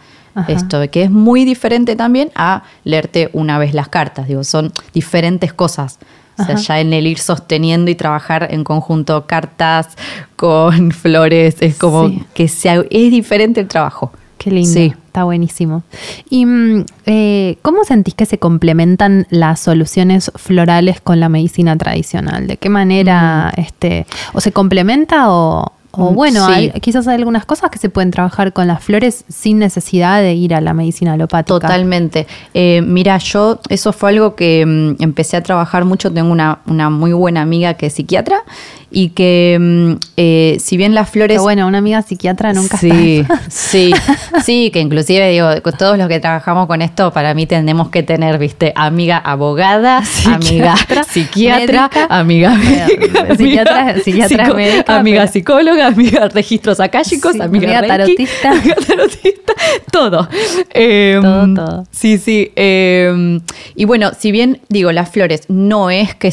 esto, 0.46 0.80
que 0.90 1.02
es 1.02 1.10
muy 1.10 1.44
diferente 1.44 1.96
también 1.96 2.30
a 2.34 2.62
leerte 2.84 3.30
una 3.32 3.58
vez 3.58 3.74
las 3.74 3.88
cartas. 3.88 4.28
Digo, 4.28 4.44
son 4.44 4.72
diferentes 4.92 5.52
cosas. 5.52 5.98
O 6.38 6.44
sea, 6.44 6.54
ya 6.54 6.80
en 6.80 6.92
el 6.92 7.06
ir 7.08 7.18
sosteniendo 7.18 7.90
y 7.90 7.96
trabajar 7.96 8.48
en 8.52 8.62
conjunto 8.62 9.26
cartas 9.26 9.96
con 10.36 10.92
flores, 10.92 11.56
es 11.60 11.76
como 11.76 12.12
que 12.32 12.46
sea, 12.46 12.84
es 12.90 13.10
diferente 13.10 13.60
el 13.60 13.66
trabajo. 13.66 14.12
Qué 14.38 14.52
lindo. 14.52 14.72
Sí. 14.72 14.94
Está 15.06 15.24
buenísimo. 15.24 15.82
¿Y 16.30 16.46
mm, 16.46 16.84
eh, 17.06 17.58
cómo 17.62 17.82
sentís 17.82 18.14
que 18.14 18.24
se 18.24 18.38
complementan 18.38 19.26
las 19.30 19.58
soluciones 19.58 20.30
florales 20.36 21.00
con 21.00 21.18
la 21.18 21.28
medicina 21.28 21.76
tradicional? 21.76 22.46
¿De 22.46 22.56
qué 22.56 22.68
manera, 22.68 23.52
mm. 23.56 23.60
este, 23.60 24.06
o 24.32 24.40
se 24.40 24.52
complementa 24.52 25.32
o, 25.32 25.72
o 25.98 26.12
mm, 26.12 26.14
bueno, 26.14 26.46
quizás 26.80 27.08
hay 27.08 27.16
algunas 27.16 27.44
cosas 27.44 27.70
que 27.70 27.78
se 27.78 27.88
pueden 27.88 28.10
trabajar 28.10 28.52
con 28.52 28.68
las 28.68 28.82
flores 28.82 29.24
sin 29.28 29.58
necesidad 29.58 30.20
de 30.20 30.34
ir 30.34 30.54
a 30.54 30.60
la 30.60 30.72
medicina 30.72 31.14
alopática. 31.14 31.58
Totalmente. 31.58 32.26
Eh, 32.54 32.82
mira, 32.82 33.18
yo 33.18 33.60
eso 33.68 33.92
fue 33.92 34.10
algo 34.10 34.36
que 34.36 34.64
mm, 34.64 35.02
empecé 35.02 35.36
a 35.36 35.42
trabajar 35.42 35.84
mucho. 35.84 36.12
Tengo 36.12 36.30
una, 36.30 36.60
una 36.66 36.88
muy 36.88 37.12
buena 37.12 37.42
amiga 37.42 37.74
que 37.74 37.86
es 37.86 37.94
psiquiatra 37.94 38.44
y 38.90 39.10
que 39.10 39.58
mm, 39.60 39.92
eh, 40.16 40.56
si 40.60 40.76
bien 40.76 40.94
las 40.94 41.10
flores... 41.10 41.40
bueno, 41.40 41.66
una 41.66 41.78
amiga 41.78 42.00
psiquiatra 42.02 42.52
nunca 42.52 42.78
Sí, 42.78 43.24
sí, 43.48 43.92
sí, 44.44 44.70
que 44.70 44.80
inclusive 44.80 45.30
digo, 45.30 45.48
todos 45.78 45.98
los 45.98 46.08
que 46.08 46.20
trabajamos 46.20 46.66
con 46.66 46.80
esto, 46.80 47.12
para 47.12 47.34
mí 47.34 47.46
tenemos 47.46 47.90
que 47.90 48.02
tener, 48.02 48.38
viste, 48.38 48.72
amiga 48.76 49.18
abogada, 49.18 50.02
amiga 50.26 50.74
psiquiatra, 51.08 51.90
amiga, 52.08 52.56
psiquiatra, 53.36 53.98
psiquiatra 54.02 54.54
médica, 54.54 54.98
amiga 54.98 55.26
psicóloga 55.26 55.87
amiga 55.94 56.28
registros 56.28 56.80
akáshicos, 56.80 57.40
amiga, 57.40 57.86
tarotista. 57.86 58.52
todo. 59.90 60.28
Em, 60.70 61.22
todo, 61.22 61.54
todo. 61.54 61.86
Sí, 61.90 62.18
sí. 62.18 62.52
Em, 62.56 63.40
y 63.74 63.84
bueno, 63.84 64.10
si 64.18 64.32
bien 64.32 64.60
digo, 64.68 64.92
las 64.92 65.10
flores 65.10 65.42
no 65.48 65.90
es 65.90 66.14
que 66.14 66.32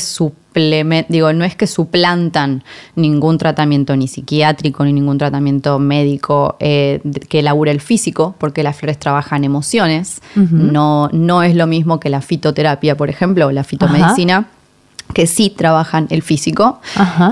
digo, 1.09 1.33
no 1.33 1.43
es 1.43 1.55
que 1.55 1.67
suplantan 1.67 2.63
ningún 2.95 3.37
tratamiento 3.37 3.95
ni 3.97 4.07
psiquiátrico 4.07 4.85
ni 4.85 4.93
ningún 4.93 5.17
tratamiento 5.17 5.79
médico 5.79 6.55
eh, 6.59 7.01
que 7.27 7.39
elabore 7.39 7.71
el 7.71 7.81
físico, 7.81 8.35
porque 8.39 8.63
las 8.63 8.77
flores 8.77 8.97
trabajan 8.97 9.43
emociones. 9.43 10.21
no, 10.35 11.09
no 11.11 11.43
es 11.43 11.55
lo 11.55 11.67
mismo 11.67 11.99
que 11.99 12.09
la 12.09 12.21
fitoterapia, 12.21 12.95
por 12.95 13.09
ejemplo, 13.09 13.47
o 13.47 13.51
la 13.51 13.63
fitomedicina 13.63 14.47
que 15.13 15.27
sí 15.27 15.49
trabajan 15.49 16.07
el 16.09 16.21
físico. 16.21 16.81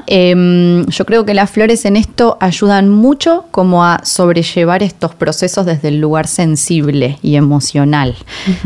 Em, 0.08 0.86
yo 0.86 1.06
creo 1.06 1.26
que 1.26 1.34
las 1.34 1.50
flores 1.50 1.86
en 1.86 1.96
esto 1.96 2.38
ayudan 2.40 2.90
mucho 2.90 3.46
como 3.52 3.84
a 3.84 4.02
sobrellevar 4.04 4.84
estos 4.84 5.16
procesos 5.16 5.66
desde 5.66 5.90
el 5.90 6.00
lugar 6.00 6.28
sensible 6.28 7.20
y 7.22 7.36
emocional. 7.36 8.16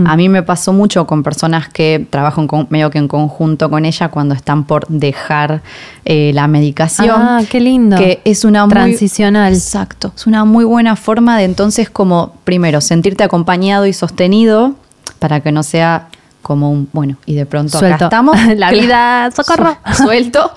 A 0.05 0.15
mí 0.17 0.29
me 0.29 0.43
pasó 0.43 0.73
mucho 0.73 1.07
con 1.07 1.23
personas 1.23 1.67
que 1.69 2.05
trabajan 2.09 2.47
medio 2.69 2.89
que 2.89 2.97
en 2.97 3.07
conjunto 3.07 3.69
con 3.69 3.85
ella 3.85 4.09
cuando 4.09 4.35
están 4.35 4.65
por 4.65 4.87
dejar 4.87 5.61
eh, 6.05 6.31
la 6.33 6.47
medicación. 6.47 7.15
Ah, 7.19 7.41
qué 7.49 7.59
lindo. 7.59 7.97
Que 7.97 8.21
es 8.23 8.45
una 8.45 8.67
transicional. 8.67 9.53
exacto. 9.53 10.11
Es 10.15 10.27
una 10.27 10.45
muy 10.45 10.65
buena 10.65 10.95
forma 10.95 11.37
de 11.37 11.45
entonces 11.45 11.89
como 11.89 12.33
primero 12.43 12.81
sentirte 12.81 13.23
acompañado 13.23 13.85
y 13.85 13.93
sostenido 13.93 14.75
para 15.19 15.39
que 15.39 15.51
no 15.51 15.63
sea 15.63 16.09
como 16.47 16.71
un, 16.71 16.87
bueno, 16.93 17.17
y 17.25 17.35
de 17.35 17.45
pronto 17.45 17.77
acá 17.77 18.05
estamos. 18.05 18.37
La 18.55 18.71
vida, 18.71 19.29
socorro. 19.35 19.77
Suelto. 19.93 20.53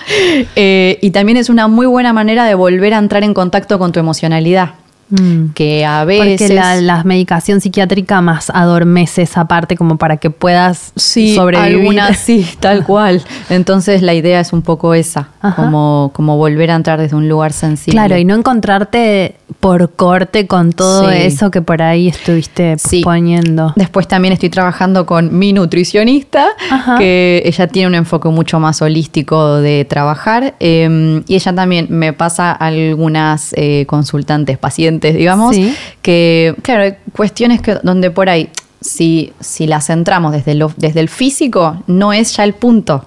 Eh, 0.54 1.00
y 1.02 1.10
también 1.10 1.36
es 1.36 1.50
una 1.50 1.66
muy 1.66 1.86
buena 1.86 2.12
manera 2.12 2.44
de 2.44 2.54
volver 2.54 2.94
a 2.94 2.98
entrar 2.98 3.24
en 3.24 3.34
contacto 3.34 3.76
con 3.80 3.90
tu 3.90 3.98
emocionalidad. 3.98 4.74
Mm. 5.08 5.46
Que 5.54 5.84
a 5.84 6.04
veces. 6.04 6.48
Porque 6.48 6.80
la, 6.80 7.02
medicación 7.02 7.60
psiquiátrica 7.60 8.20
más 8.20 8.50
adormece 8.50 9.22
esa 9.22 9.46
parte 9.46 9.76
como 9.76 9.98
para 9.98 10.18
que 10.18 10.30
puedas 10.30 10.92
sí, 10.94 11.34
sobrevivir. 11.34 12.00
sí, 12.14 12.46
tal 12.60 12.84
cual. 12.84 13.20
Entonces 13.48 14.02
la 14.02 14.14
idea 14.14 14.38
es 14.38 14.52
un 14.52 14.62
poco 14.62 14.94
esa, 14.94 15.30
como, 15.56 16.12
como 16.14 16.36
volver 16.36 16.70
a 16.70 16.76
entrar 16.76 17.00
desde 17.00 17.16
un 17.16 17.28
lugar 17.28 17.52
sensible. 17.52 17.98
Claro, 17.98 18.16
y 18.16 18.24
no 18.24 18.36
encontrarte 18.36 19.39
por 19.58 19.90
corte 19.90 20.46
con 20.46 20.72
todo 20.72 21.10
eso 21.10 21.50
que 21.50 21.62
por 21.62 21.82
ahí 21.82 22.08
estuviste 22.08 22.76
poniendo. 23.02 23.72
Después 23.76 24.06
también 24.06 24.32
estoy 24.32 24.50
trabajando 24.50 25.06
con 25.06 25.36
mi 25.36 25.52
nutricionista, 25.52 26.48
que 26.98 27.42
ella 27.44 27.66
tiene 27.66 27.88
un 27.88 27.94
enfoque 27.94 28.28
mucho 28.28 28.60
más 28.60 28.80
holístico 28.82 29.56
de 29.56 29.84
trabajar. 29.84 30.54
Em, 30.60 31.22
y 31.26 31.34
ella 31.34 31.54
también 31.54 31.86
me 31.90 32.12
pasa 32.12 32.52
algunas 32.52 33.52
eh, 33.56 33.84
consultantes, 33.86 34.58
pacientes 34.58 35.14
digamos, 35.14 35.56
que, 36.02 36.54
claro, 36.62 36.82
hay 36.82 36.94
cuestiones 37.12 37.60
que, 37.60 37.76
donde 37.82 38.10
por 38.10 38.28
ahí, 38.28 38.50
si, 38.80 39.32
si 39.40 39.66
las 39.66 39.86
centramos 39.86 40.32
desde, 40.32 40.54
lo, 40.54 40.72
desde 40.76 41.00
el 41.00 41.08
físico, 41.08 41.82
no 41.86 42.12
es 42.12 42.36
ya 42.36 42.44
el 42.44 42.54
punto. 42.54 43.06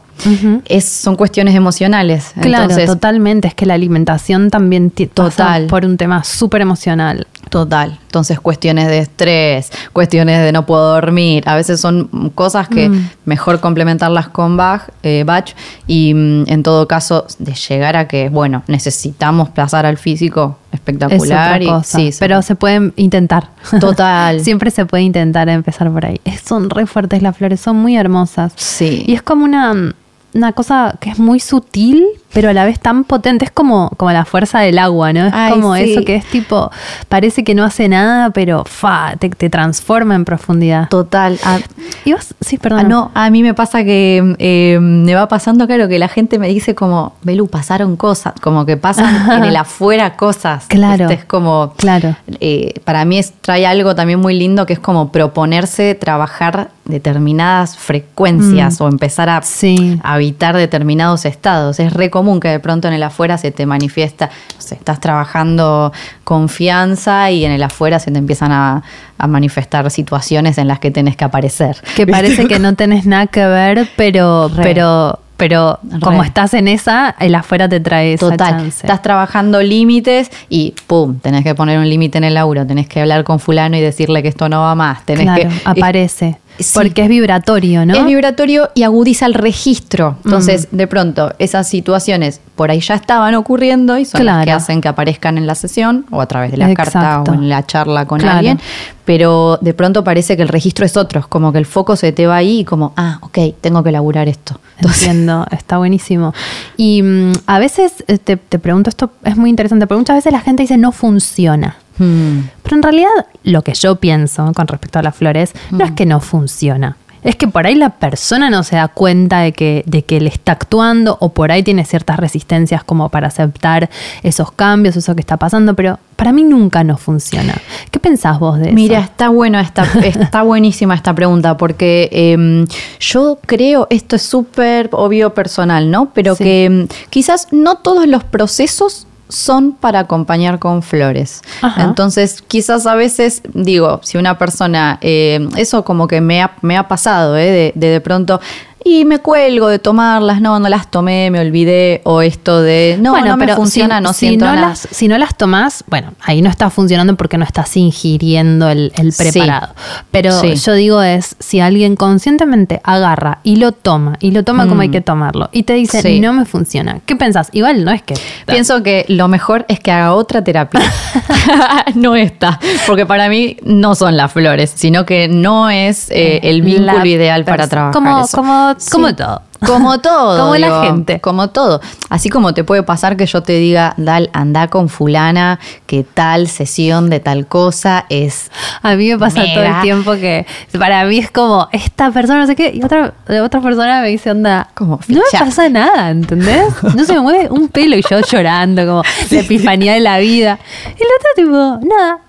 Es, 0.65 0.85
son 0.85 1.15
cuestiones 1.15 1.55
emocionales. 1.55 2.33
Claro, 2.41 2.75
totalmente. 2.85 3.47
Es 3.47 3.55
que 3.55 3.65
la 3.65 3.73
alimentación 3.73 4.49
también 4.49 4.91
total 4.91 5.67
por 5.67 5.85
un 5.85 5.97
tema 5.97 6.23
súper 6.23 6.61
emocional. 6.61 7.27
Total. 7.49 7.99
Entonces, 8.05 8.39
cuestiones 8.39 8.87
de 8.87 8.99
estrés, 8.99 9.71
cuestiones 9.91 10.41
de 10.41 10.51
no 10.51 10.65
puedo 10.65 10.93
dormir, 10.93 11.43
a 11.45 11.55
veces 11.55 11.79
son 11.79 12.31
cosas 12.33 12.67
que 12.67 12.89
mm. 12.89 13.09
mejor 13.25 13.59
complementarlas 13.59 14.27
con 14.29 14.57
Bach, 14.57 14.89
eh, 15.03 15.23
Bach 15.25 15.51
y 15.85 16.13
mm, 16.13 16.45
en 16.47 16.63
todo 16.63 16.87
caso, 16.87 17.27
de 17.37 17.53
llegar 17.53 17.95
a 17.95 18.07
que, 18.07 18.29
bueno, 18.29 18.63
necesitamos 18.67 19.49
pasar 19.49 19.85
al 19.85 19.97
físico 19.97 20.57
espectacular. 20.71 21.61
sí, 21.83 22.09
pero 22.19 22.41
se 22.41 22.55
pueden 22.55 22.93
intentar. 22.95 23.49
Total. 23.79 24.39
Siempre 24.43 24.71
se 24.71 24.85
puede 24.85 25.03
intentar 25.03 25.47
empezar 25.49 25.91
por 25.91 26.05
ahí. 26.05 26.19
Son 26.43 26.69
re 26.69 26.85
fuertes 26.85 27.21
las 27.21 27.37
flores, 27.37 27.59
son 27.59 27.77
muy 27.77 27.95
hermosas. 27.95 28.53
Sí. 28.55 29.03
Y 29.05 29.13
es 29.13 29.21
como 29.21 29.45
una, 29.45 29.93
una 30.33 30.53
cosa 30.53 30.97
que 30.99 31.09
es 31.09 31.19
muy 31.19 31.39
sutil, 31.39 32.05
pero 32.33 32.49
a 32.49 32.53
la 32.53 32.65
vez 32.65 32.79
tan 32.79 33.03
potente. 33.03 33.45
Es 33.45 33.51
como, 33.51 33.89
como 33.97 34.11
la 34.11 34.25
fuerza 34.25 34.59
del 34.59 34.77
agua, 34.79 35.13
¿no? 35.13 35.25
Es 35.27 35.53
como 35.53 35.75
eso 35.75 36.03
que 36.03 36.15
es 36.15 36.25
tipo, 36.25 36.71
parece 37.09 37.43
que 37.43 37.55
no 37.55 37.63
hace 37.63 37.87
nada, 37.87 38.31
pero 38.31 38.63
fa, 38.65 39.15
te, 39.17 39.29
transforma 39.49 40.15
en 40.15 40.25
profundidad. 40.25 40.89
Total. 40.89 41.39
Ah, 41.43 41.59
¿Y 42.05 42.13
vos? 42.13 42.33
Sí, 42.41 42.57
perdón. 42.57 42.79
Ah, 42.79 42.83
no, 42.83 43.11
a 43.13 43.29
mí 43.29 43.43
me 43.43 43.53
pasa 43.53 43.83
que 43.83 44.35
eh, 44.39 44.79
me 44.81 45.13
va 45.15 45.27
pasando, 45.27 45.67
claro, 45.67 45.87
que 45.87 45.99
la 45.99 46.07
gente 46.07 46.39
me 46.39 46.47
dice 46.47 46.75
como, 46.75 47.13
Belu, 47.21 47.47
pasaron 47.47 47.95
cosas, 47.95 48.33
como 48.41 48.65
que 48.65 48.77
pasan 48.77 49.31
en 49.37 49.43
el 49.43 49.55
afuera 49.55 50.15
cosas. 50.15 50.65
Claro. 50.67 51.09
es 51.09 51.23
como, 51.25 51.73
claro. 51.77 52.15
Eh, 52.39 52.73
para 52.83 53.05
mí 53.05 53.19
es, 53.19 53.33
trae 53.41 53.65
algo 53.65 53.95
también 53.95 54.19
muy 54.19 54.33
lindo 54.37 54.65
que 54.65 54.73
es 54.73 54.79
como 54.79 55.11
proponerse 55.11 55.95
trabajar 55.95 56.69
determinadas 56.85 57.77
frecuencias 57.77 58.79
Mm. 58.79 58.83
o 58.83 58.87
empezar 58.87 59.29
a 59.29 59.41
Sí. 59.41 59.99
habitar 60.03 60.55
determinados 60.55 61.25
estados. 61.25 61.79
Es 61.79 61.93
re 61.93 62.09
común 62.09 62.22
que 62.39 62.47
de 62.49 62.59
pronto 62.59 62.87
en 62.87 62.93
el 62.93 63.03
afuera 63.03 63.37
se 63.37 63.51
te 63.51 63.65
manifiesta, 63.65 64.27
no 64.55 64.61
sé, 64.61 64.75
estás 64.75 64.99
trabajando 64.99 65.91
confianza 66.23 67.29
y 67.31 67.45
en 67.45 67.51
el 67.51 67.63
afuera 67.63 67.99
se 67.99 68.11
te 68.11 68.17
empiezan 68.17 68.51
a, 68.51 68.83
a 69.17 69.27
manifestar 69.27 69.89
situaciones 69.91 70.57
en 70.57 70.67
las 70.67 70.79
que 70.79 70.91
tenés 70.91 71.15
que 71.15 71.23
aparecer. 71.25 71.77
Que 71.95 72.07
parece 72.07 72.47
que 72.47 72.59
no 72.59 72.75
tenés 72.75 73.05
nada 73.05 73.27
que 73.27 73.45
ver, 73.45 73.87
pero, 73.95 74.49
Re. 74.49 74.63
pero, 74.63 75.19
pero 75.37 75.79
como 76.01 76.21
Re. 76.21 76.27
estás 76.27 76.53
en 76.53 76.67
esa, 76.67 77.15
el 77.19 77.35
afuera 77.35 77.67
te 77.69 77.79
trae 77.79 78.13
esa 78.13 78.29
Total, 78.29 78.49
chance. 78.57 78.85
estás 78.85 79.01
trabajando 79.01 79.61
límites 79.61 80.31
y 80.49 80.73
pum, 80.87 81.19
tenés 81.19 81.43
que 81.43 81.55
poner 81.55 81.77
un 81.79 81.89
límite 81.89 82.17
en 82.17 82.23
el 82.23 82.33
laburo, 82.33 82.65
tenés 82.65 82.87
que 82.87 83.01
hablar 83.01 83.23
con 83.23 83.39
fulano 83.39 83.77
y 83.77 83.81
decirle 83.81 84.21
que 84.21 84.29
esto 84.29 84.49
no 84.49 84.61
va 84.61 84.75
más, 84.75 85.05
tenés 85.05 85.23
claro, 85.25 85.49
que 85.49 85.49
aparece. 85.65 86.37
Sí. 86.59 86.71
Porque 86.73 87.03
es 87.03 87.09
vibratorio, 87.09 87.85
¿no? 87.85 87.93
Es 87.95 88.05
vibratorio 88.05 88.69
y 88.75 88.83
agudiza 88.83 89.25
el 89.25 89.33
registro. 89.33 90.17
Entonces, 90.23 90.67
de 90.71 90.87
pronto, 90.87 91.33
esas 91.39 91.67
situaciones 91.67 92.41
por 92.55 92.69
ahí 92.69 92.79
ya 92.79 92.93
estaban 92.93 93.33
ocurriendo 93.35 93.97
y 93.97 94.05
son 94.05 94.25
las 94.25 94.45
que 94.45 94.51
hacen 94.51 94.79
que 94.79 94.87
aparezcan 94.87 95.37
en 95.39 95.47
la 95.47 95.55
sesión 95.55 96.05
o 96.11 96.21
a 96.21 96.27
través 96.27 96.51
de 96.51 96.57
la 96.57 96.71
carta 96.73 97.23
o 97.27 97.33
en 97.33 97.49
la 97.49 97.65
charla 97.65 98.05
con 98.05 98.19
Claro. 98.19 98.37
alguien. 98.37 98.59
Pero 99.05 99.57
de 99.61 99.73
pronto 99.73 100.03
parece 100.03 100.37
que 100.37 100.43
el 100.43 100.47
registro 100.47 100.85
es 100.85 100.95
otro, 100.95 101.25
como 101.27 101.51
que 101.51 101.57
el 101.57 101.65
foco 101.65 101.95
se 101.95 102.11
te 102.11 102.27
va 102.27 102.37
ahí 102.37 102.59
y 102.59 102.63
como, 102.65 102.93
ah, 102.95 103.17
ok, 103.21 103.37
tengo 103.59 103.81
que 103.83 103.89
elaborar 103.89 104.29
esto. 104.29 104.59
Entonces, 104.77 105.07
Entiendo, 105.07 105.45
está 105.51 105.77
buenísimo. 105.79 106.33
Y 106.77 107.01
mm, 107.01 107.31
a 107.47 107.59
veces, 107.59 108.03
eh, 108.07 108.17
te, 108.19 108.37
te 108.37 108.59
pregunto, 108.59 108.89
esto 108.89 109.11
es 109.23 109.35
muy 109.35 109.49
interesante, 109.49 109.87
porque 109.87 109.99
muchas 109.99 110.17
veces 110.17 110.31
la 110.31 110.39
gente 110.41 110.63
dice 110.63 110.77
no 110.77 110.91
funciona. 110.91 111.77
Hmm, 111.97 112.39
Pero 112.63 112.75
en 112.77 112.83
realidad 112.83 113.09
lo 113.43 113.61
que 113.61 113.73
yo 113.73 113.95
pienso 113.97 114.51
con 114.53 114.67
respecto 114.67 114.99
a 114.99 115.03
las 115.03 115.15
flores 115.15 115.53
no 115.71 115.83
es 115.85 115.91
que 115.91 116.05
no 116.05 116.19
funciona. 116.19 116.97
Es 117.23 117.37
que 117.37 117.47
por 117.47 117.65
ahí 117.65 117.75
la 117.75 117.89
persona 117.89 118.49
no 118.49 118.63
se 118.63 118.75
da 118.75 118.89
cuenta 118.89 119.39
de 119.39 119.53
que, 119.53 119.83
de 119.85 120.03
que 120.03 120.19
le 120.19 120.27
está 120.27 120.51
actuando 120.51 121.15
o 121.21 121.29
por 121.29 121.53
ahí 121.53 121.63
tiene 121.63 121.85
ciertas 121.85 122.17
resistencias 122.17 122.83
como 122.83 123.07
para 123.07 123.27
aceptar 123.27 123.89
esos 124.23 124.51
cambios, 124.51 124.97
eso 124.97 125.15
que 125.15 125.21
está 125.21 125.37
pasando, 125.37 125.73
pero 125.73 125.99
para 126.17 126.33
mí 126.33 126.43
nunca 126.43 126.83
no 126.83 126.97
funciona. 126.97 127.55
¿Qué 127.91 127.99
pensás 128.01 128.39
vos 128.39 128.59
de 128.59 128.65
eso? 128.65 128.73
Mira, 128.75 128.99
está 128.99 129.29
bueno 129.29 129.57
esta, 129.57 129.83
está 130.03 130.41
buenísima 130.43 130.95
esta 130.95 131.15
pregunta, 131.15 131.55
porque 131.55 132.09
eh, 132.11 132.65
yo 132.99 133.39
creo, 133.45 133.87
esto 133.89 134.17
es 134.17 134.21
súper 134.23 134.89
obvio 134.91 135.33
personal, 135.33 135.89
¿no? 135.89 136.09
Pero 136.13 136.35
Sí. 136.35 136.43
que 136.43 136.69
mm, 136.69 137.09
quizás 137.09 137.47
no 137.51 137.77
todos 137.77 138.05
los 138.05 138.25
procesos 138.25 139.07
son 139.33 139.73
para 139.73 139.99
acompañar 139.99 140.59
con 140.59 140.83
flores. 140.83 141.41
Ajá. 141.61 141.83
Entonces, 141.83 142.43
quizás 142.47 142.85
a 142.85 142.95
veces, 142.95 143.41
digo, 143.53 143.99
si 144.03 144.17
una 144.17 144.37
persona, 144.37 144.99
eh, 145.01 145.47
eso 145.57 145.83
como 145.83 146.07
que 146.07 146.21
me 146.21 146.41
ha, 146.41 146.51
me 146.61 146.77
ha 146.77 146.87
pasado, 146.87 147.37
¿eh? 147.37 147.51
de, 147.51 147.73
de 147.75 147.87
de 147.87 148.01
pronto, 148.01 148.39
y 148.83 149.05
me 149.05 149.19
cuelgo 149.19 149.67
de 149.69 149.79
tomarlas, 149.79 150.41
no, 150.41 150.59
no 150.59 150.67
las 150.69 150.89
tomé, 150.91 151.31
me 151.31 151.39
olvidé, 151.39 152.01
o 152.03 152.21
esto 152.21 152.61
de, 152.61 152.97
no, 152.99 153.19
no 153.23 153.37
me 153.37 153.47
funciona, 153.55 153.97
si, 153.97 154.03
no 154.03 154.13
si 154.13 154.19
siento 154.27 154.45
no 154.45 154.55
nada. 154.55 154.69
Las, 154.69 154.87
si 154.91 155.07
no 155.07 155.17
las 155.17 155.35
tomás, 155.35 155.83
bueno, 155.87 156.13
ahí 156.21 156.41
no 156.41 156.49
está 156.49 156.69
funcionando 156.69 157.15
porque 157.15 157.37
no 157.37 157.45
estás 157.45 157.75
ingiriendo 157.77 158.69
el, 158.69 158.91
el 158.95 159.11
Sí. 159.13 159.23
preparado. 159.31 159.73
Pero 160.11 160.31
Sí. 160.39 160.55
yo 160.55 160.73
digo 160.73 161.01
es, 161.01 161.35
si 161.39 161.59
alguien 161.59 161.95
conscientemente 161.95 162.81
agarra 162.83 163.39
y 163.43 163.55
lo 163.55 163.71
toma, 163.71 164.17
y 164.19 164.31
lo 164.31 164.43
toma 164.43 164.67
como 164.67 164.81
hay 164.81 164.89
que 164.89 165.01
tomarlo, 165.01 165.49
y 165.51 165.63
te 165.63 165.73
dice, 165.73 165.99
Mm. 165.99 166.01
Sí. 166.01 166.19
no 166.19 166.33
me 166.33 166.45
funciona, 166.45 166.99
¿qué 167.05 167.15
pensás? 167.15 167.49
Igual 167.53 167.85
no 167.85 167.91
es 167.91 168.01
que... 168.01 168.15
Pienso 168.45 168.83
que 168.83 169.05
lo 169.07 169.27
mejor 169.27 169.65
es 169.69 169.79
que 169.79 169.91
haga 169.91 170.13
otra 170.13 170.43
terapia. 170.43 170.81
no 171.95 172.15
esta. 172.15 172.59
Porque 172.87 173.05
para 173.05 173.29
mí 173.29 173.57
no 173.63 173.95
son 173.95 174.17
las 174.17 174.31
flores, 174.31 174.71
sino 174.75 175.05
que 175.05 175.27
no 175.27 175.69
es 175.69 176.09
eh, 176.11 176.39
el 176.43 176.61
vínculo 176.61 176.93
La 176.99 177.05
ideal 177.07 177.43
para 177.45 177.67
trabajar. 177.67 177.93
como- 177.93 178.23
eso. 178.25 178.37
como- 178.37 178.72
Sí. 178.77 178.91
como 178.91 179.15
todo. 179.15 179.41
Como 179.65 179.99
todo. 179.99 180.39
Como 180.39 180.55
la 180.57 180.83
gente. 180.83 181.21
Como 181.21 181.49
todo. 181.49 181.79
Así 182.09 182.29
como 182.29 182.53
te 182.53 182.63
puede 182.63 182.83
pasar 182.83 183.15
que 183.15 183.25
yo 183.25 183.43
te 183.43 183.53
diga, 183.53 183.93
Dal, 183.97 184.29
anda 184.33 184.67
con 184.67 184.89
fulana, 184.89 185.59
que 185.87 186.03
tal 186.03 186.47
sesión 186.47 187.09
de 187.09 187.19
tal 187.19 187.47
cosa 187.47 188.05
es 188.09 188.51
A 188.81 188.95
mí 188.95 189.09
me 189.09 189.17
pasa 189.17 189.43
todo 189.53 189.63
el 189.63 189.81
tiempo 189.81 190.11
que 190.13 190.45
para 190.77 191.05
mí 191.05 191.17
es 191.19 191.31
como, 191.31 191.69
esta 191.71 192.11
persona 192.11 192.39
no 192.39 192.47
sé 192.47 192.55
qué, 192.55 192.71
y 192.73 192.83
otra, 192.83 193.13
otra 193.41 193.61
persona 193.61 194.01
me 194.01 194.09
dice, 194.09 194.31
onda, 194.31 194.69
Como, 194.73 194.99
no 195.07 195.21
me 195.31 195.39
pasa 195.39 195.69
nada, 195.69 196.09
¿entendés? 196.09 196.73
No 196.95 197.05
se 197.05 197.13
me 197.13 197.21
mueve 197.21 197.49
un 197.49 197.69
pelo 197.69 197.95
y 197.95 198.03
yo 198.09 198.19
llorando, 198.19 198.85
como 198.85 199.03
la 199.31 199.39
epifanía 199.39 199.93
de 199.93 200.01
la 200.01 200.17
vida. 200.17 200.59
Y 200.87 201.01
el 201.01 201.07
otro 201.17 201.29
tipo, 201.35 201.87
nada. 201.87 202.19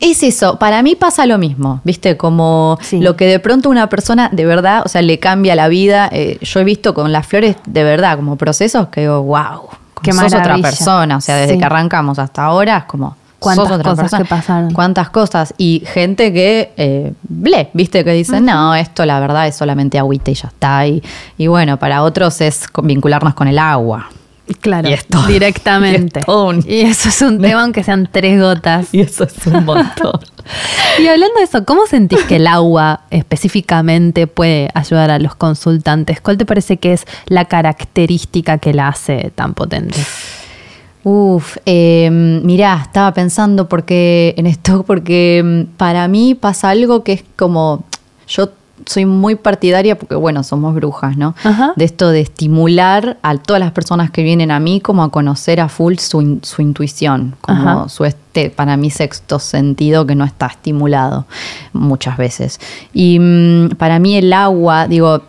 Es 0.00 0.22
eso, 0.22 0.58
para 0.58 0.82
mí 0.82 0.94
pasa 0.94 1.24
lo 1.26 1.38
mismo, 1.38 1.80
¿viste? 1.84 2.16
Como 2.18 2.78
Sí. 2.82 3.00
lo 3.00 3.16
que 3.16 3.26
de 3.26 3.38
pronto 3.38 3.70
una 3.70 3.88
persona 3.88 4.28
de 4.30 4.44
verdad, 4.44 4.82
o 4.84 4.88
sea, 4.88 5.00
le 5.02 5.18
cambia 5.18 5.54
la 5.54 5.68
vida. 5.68 6.08
Eh, 6.12 6.38
yo 6.42 6.60
he 6.60 6.64
visto 6.64 6.92
con 6.92 7.12
las 7.12 7.26
flores 7.26 7.56
de 7.66 7.82
verdad 7.82 8.16
como 8.16 8.36
procesos 8.36 8.88
que 8.88 9.02
digo, 9.02 9.22
wow, 9.22 9.62
Qué 10.02 10.12
sos 10.12 10.34
otra 10.34 10.58
persona. 10.58 11.16
O 11.16 11.20
sea, 11.20 11.36
desde 11.36 11.54
Sí. 11.54 11.58
que 11.58 11.64
arrancamos 11.64 12.18
hasta 12.18 12.44
ahora 12.44 12.76
es 12.78 12.84
como. 12.84 13.16
Cuántas 13.38 13.68
sos 13.68 13.78
otra 13.78 13.90
cosas 13.90 14.02
persona. 14.04 14.22
que 14.22 14.28
pasaron. 14.28 14.70
Cuántas 14.72 15.10
cosas. 15.10 15.54
Y 15.58 15.82
gente 15.86 16.32
que, 16.32 16.72
eh, 16.76 17.12
ble, 17.22 17.68
viste, 17.74 18.02
que 18.04 18.12
dicen, 18.12 18.44
no, 18.46 18.74
esto 18.74 19.04
la 19.04 19.20
verdad 19.20 19.46
es 19.46 19.54
solamente 19.56 19.98
agüita 19.98 20.30
y 20.30 20.34
ya 20.34 20.48
está. 20.48 20.86
Y, 20.86 21.02
y 21.38 21.46
bueno, 21.46 21.78
para 21.78 22.02
otros 22.02 22.40
es 22.40 22.66
vincularnos 22.82 23.34
con 23.34 23.46
el 23.48 23.58
agua. 23.58 24.08
Claro, 24.60 24.88
Y 24.88 24.92
esto- 24.92 25.22
directamente. 25.26 26.20
y 26.20 26.20
es 26.20 26.26
todo 26.26 26.48
un- 26.48 26.64
Y 26.66 26.80
eso 26.82 27.08
es 27.08 27.20
un 27.22 27.40
tema 27.42 27.62
aunque 27.62 27.82
sean 27.82 28.08
tres 28.10 28.40
gotas. 28.40 28.92
Y 28.92 29.00
eso 29.00 29.24
es 29.24 29.46
un 29.46 29.64
montón. 29.64 30.12
Y 31.00 31.08
hablando 31.08 31.38
de 31.38 31.44
eso, 31.44 31.64
¿cómo 31.64 31.86
sentís 31.86 32.20
que 32.22 32.36
el 32.36 32.46
agua 32.46 33.00
específicamente 33.10 34.28
puede 34.28 34.70
ayudar 34.74 35.10
a 35.10 35.18
los 35.18 35.34
consultantes? 35.34 36.20
¿Cuál 36.20 36.38
te 36.38 36.46
parece 36.46 36.76
que 36.76 36.92
es 36.92 37.04
la 37.26 37.46
característica 37.46 38.58
que 38.58 38.72
la 38.72 38.86
hace 38.88 39.32
tan 39.34 39.54
potente? 39.54 39.98
Uf, 41.02 41.56
eh, 41.66 42.08
mirá, 42.10 42.80
estaba 42.82 43.12
pensando 43.12 43.68
porque 43.68 44.34
en 44.36 44.46
esto, 44.46 44.82
porque 44.84 45.42
mm, 45.44 45.76
para 45.76 46.06
mí 46.08 46.34
pasa 46.34 46.70
algo 46.70 47.04
que 47.04 47.12
es 47.14 47.24
como, 47.36 47.84
yo 48.28 48.50
soy 48.84 49.06
muy 49.06 49.34
partidaria, 49.36 49.96
porque 49.98 50.14
bueno, 50.14 50.42
somos 50.42 50.74
brujas, 50.74 51.16
¿no? 51.16 51.34
Ajá. 51.42 51.72
De 51.76 51.84
esto 51.84 52.08
de 52.10 52.20
estimular 52.20 53.16
a 53.22 53.36
todas 53.38 53.58
las 53.60 53.72
personas 53.72 54.10
que 54.10 54.22
vienen 54.22 54.50
a 54.50 54.60
mí 54.60 54.80
como 54.80 55.02
a 55.02 55.10
conocer 55.10 55.60
a 55.60 55.68
full 55.68 55.96
su, 55.96 56.20
in- 56.20 56.40
su 56.42 56.60
intuición, 56.62 57.34
como 57.40 57.62
Ajá. 57.80 57.88
su 57.88 58.04
este, 58.04 58.50
para 58.50 58.76
mí 58.76 58.90
sexto 58.90 59.38
sentido 59.38 60.06
que 60.06 60.14
no 60.14 60.24
está 60.24 60.46
estimulado 60.46 61.24
muchas 61.72 62.16
veces. 62.18 62.60
Y 62.92 63.18
mm, 63.18 63.70
para 63.78 63.98
mí 63.98 64.16
el 64.16 64.32
agua, 64.32 64.86
digo, 64.88 65.22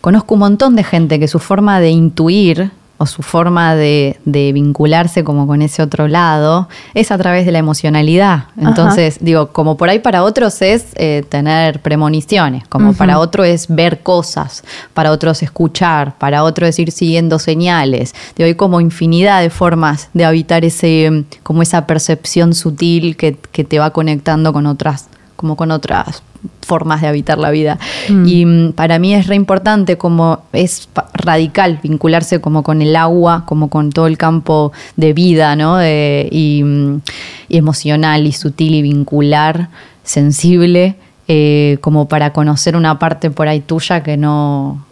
conozco 0.00 0.34
un 0.34 0.40
montón 0.40 0.76
de 0.76 0.84
gente 0.84 1.18
que 1.18 1.26
su 1.28 1.38
forma 1.40 1.80
de 1.80 1.90
intuir 1.90 2.70
o 3.04 3.06
su 3.06 3.22
forma 3.22 3.74
de, 3.74 4.18
de 4.24 4.52
vincularse 4.52 5.24
como 5.24 5.46
con 5.46 5.60
ese 5.60 5.82
otro 5.82 6.08
lado 6.08 6.68
es 6.94 7.10
a 7.10 7.18
través 7.18 7.44
de 7.44 7.52
la 7.52 7.58
emocionalidad. 7.58 8.46
Entonces, 8.56 9.18
digo, 9.20 9.48
como 9.48 9.76
por 9.76 9.90
ahí 9.90 9.98
para 9.98 10.24
otros 10.24 10.62
es 10.62 10.86
eh, 10.94 11.22
tener 11.28 11.80
premoniciones, 11.80 12.66
como 12.68 12.94
para 12.94 13.18
otro 13.18 13.44
es 13.44 13.68
ver 13.68 14.00
cosas, 14.00 14.64
para 14.94 15.12
otros 15.12 15.42
escuchar, 15.42 16.16
para 16.16 16.44
otro 16.44 16.66
es 16.66 16.78
ir 16.78 16.90
siguiendo 16.90 17.38
señales. 17.38 18.14
Digo, 18.36 18.46
hay 18.46 18.54
como 18.54 18.80
infinidad 18.80 19.42
de 19.42 19.50
formas 19.50 20.08
de 20.14 20.24
habitar 20.24 20.64
ese, 20.64 21.24
como 21.42 21.60
esa 21.60 21.86
percepción 21.86 22.54
sutil 22.54 23.16
que, 23.16 23.36
que 23.52 23.64
te 23.64 23.78
va 23.78 23.90
conectando 23.90 24.52
con 24.54 24.64
otras, 24.64 25.08
como 25.36 25.56
con 25.56 25.70
otras 25.70 26.22
formas 26.62 27.00
de 27.00 27.08
habitar 27.08 27.38
la 27.38 27.50
vida. 27.50 27.78
Mm. 28.08 28.26
Y 28.26 28.46
mm, 28.46 28.72
para 28.72 28.98
mí 28.98 29.14
es 29.14 29.26
re 29.26 29.34
importante 29.34 29.96
como 29.98 30.40
es 30.52 30.88
radical 31.12 31.80
vincularse 31.82 32.40
como 32.40 32.62
con 32.62 32.82
el 32.82 32.96
agua, 32.96 33.44
como 33.46 33.68
con 33.68 33.90
todo 33.90 34.06
el 34.06 34.18
campo 34.18 34.72
de 34.96 35.12
vida, 35.12 35.56
¿no? 35.56 35.76
De- 35.76 36.28
y, 36.30 36.62
mm, 36.64 37.00
y 37.48 37.56
emocional 37.58 38.26
y 38.26 38.32
sutil 38.32 38.74
y 38.74 38.82
vincular, 38.82 39.68
sensible, 40.02 40.96
eh, 41.28 41.78
como 41.80 42.06
para 42.08 42.32
conocer 42.32 42.76
una 42.76 42.98
parte 42.98 43.30
por 43.30 43.48
ahí 43.48 43.60
tuya 43.60 44.02
que 44.02 44.16
no 44.16 44.84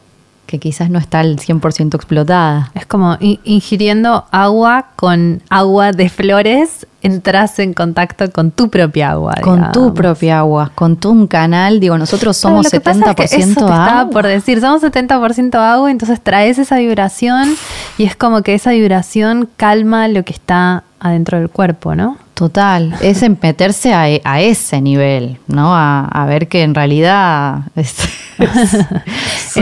que 0.53 0.59
quizás 0.59 0.91
no 0.91 0.99
está 0.99 1.21
al 1.21 1.39
100% 1.39 1.95
explotada. 1.95 2.71
Es 2.75 2.85
como 2.85 3.17
ingiriendo 3.21 4.27
agua 4.31 4.89
con 4.97 5.41
agua 5.49 5.93
de 5.93 6.11
flores, 6.11 6.87
entras 7.01 7.59
en 7.59 7.73
contacto 7.73 8.31
con 8.31 8.51
tu 8.51 8.69
propia 8.69 9.13
agua. 9.13 9.33
Con 9.41 9.73
tu 9.73 9.95
propia 9.95 10.41
agua, 10.41 10.71
con 10.75 10.97
tu 10.97 11.09
un 11.09 11.27
canal, 11.27 11.81
digo, 11.81 11.97
nosotros 11.97 12.37
somos 12.37 12.67
lo 12.67 12.71
que 12.71 12.81
pasa 12.81 13.15
70% 13.15 13.25
es 13.25 13.31
que 13.31 13.37
eso 13.37 13.47
te 13.47 13.51
estaba 13.51 14.01
agua. 14.01 14.13
por 14.13 14.27
decir, 14.27 14.61
somos 14.61 14.83
70% 14.83 15.55
agua, 15.55 15.91
entonces 15.91 16.21
traes 16.21 16.59
esa 16.59 16.77
vibración 16.77 17.49
y 17.97 18.05
es 18.05 18.15
como 18.15 18.43
que 18.43 18.53
esa 18.53 18.73
vibración 18.73 19.49
calma 19.57 20.07
lo 20.09 20.23
que 20.23 20.35
está 20.35 20.85
adentro 21.01 21.39
del 21.39 21.49
cuerpo, 21.49 21.95
¿no? 21.95 22.19
Total, 22.35 22.95
es 23.03 23.23
meterse 23.43 23.93
a, 23.93 24.41
ese 24.41 24.81
nivel, 24.81 25.39
¿no? 25.49 25.73
A, 25.75 26.25
ver 26.27 26.49
que 26.49 26.63
en 26.63 26.75
realidad 26.75 27.65
es, 27.77 27.95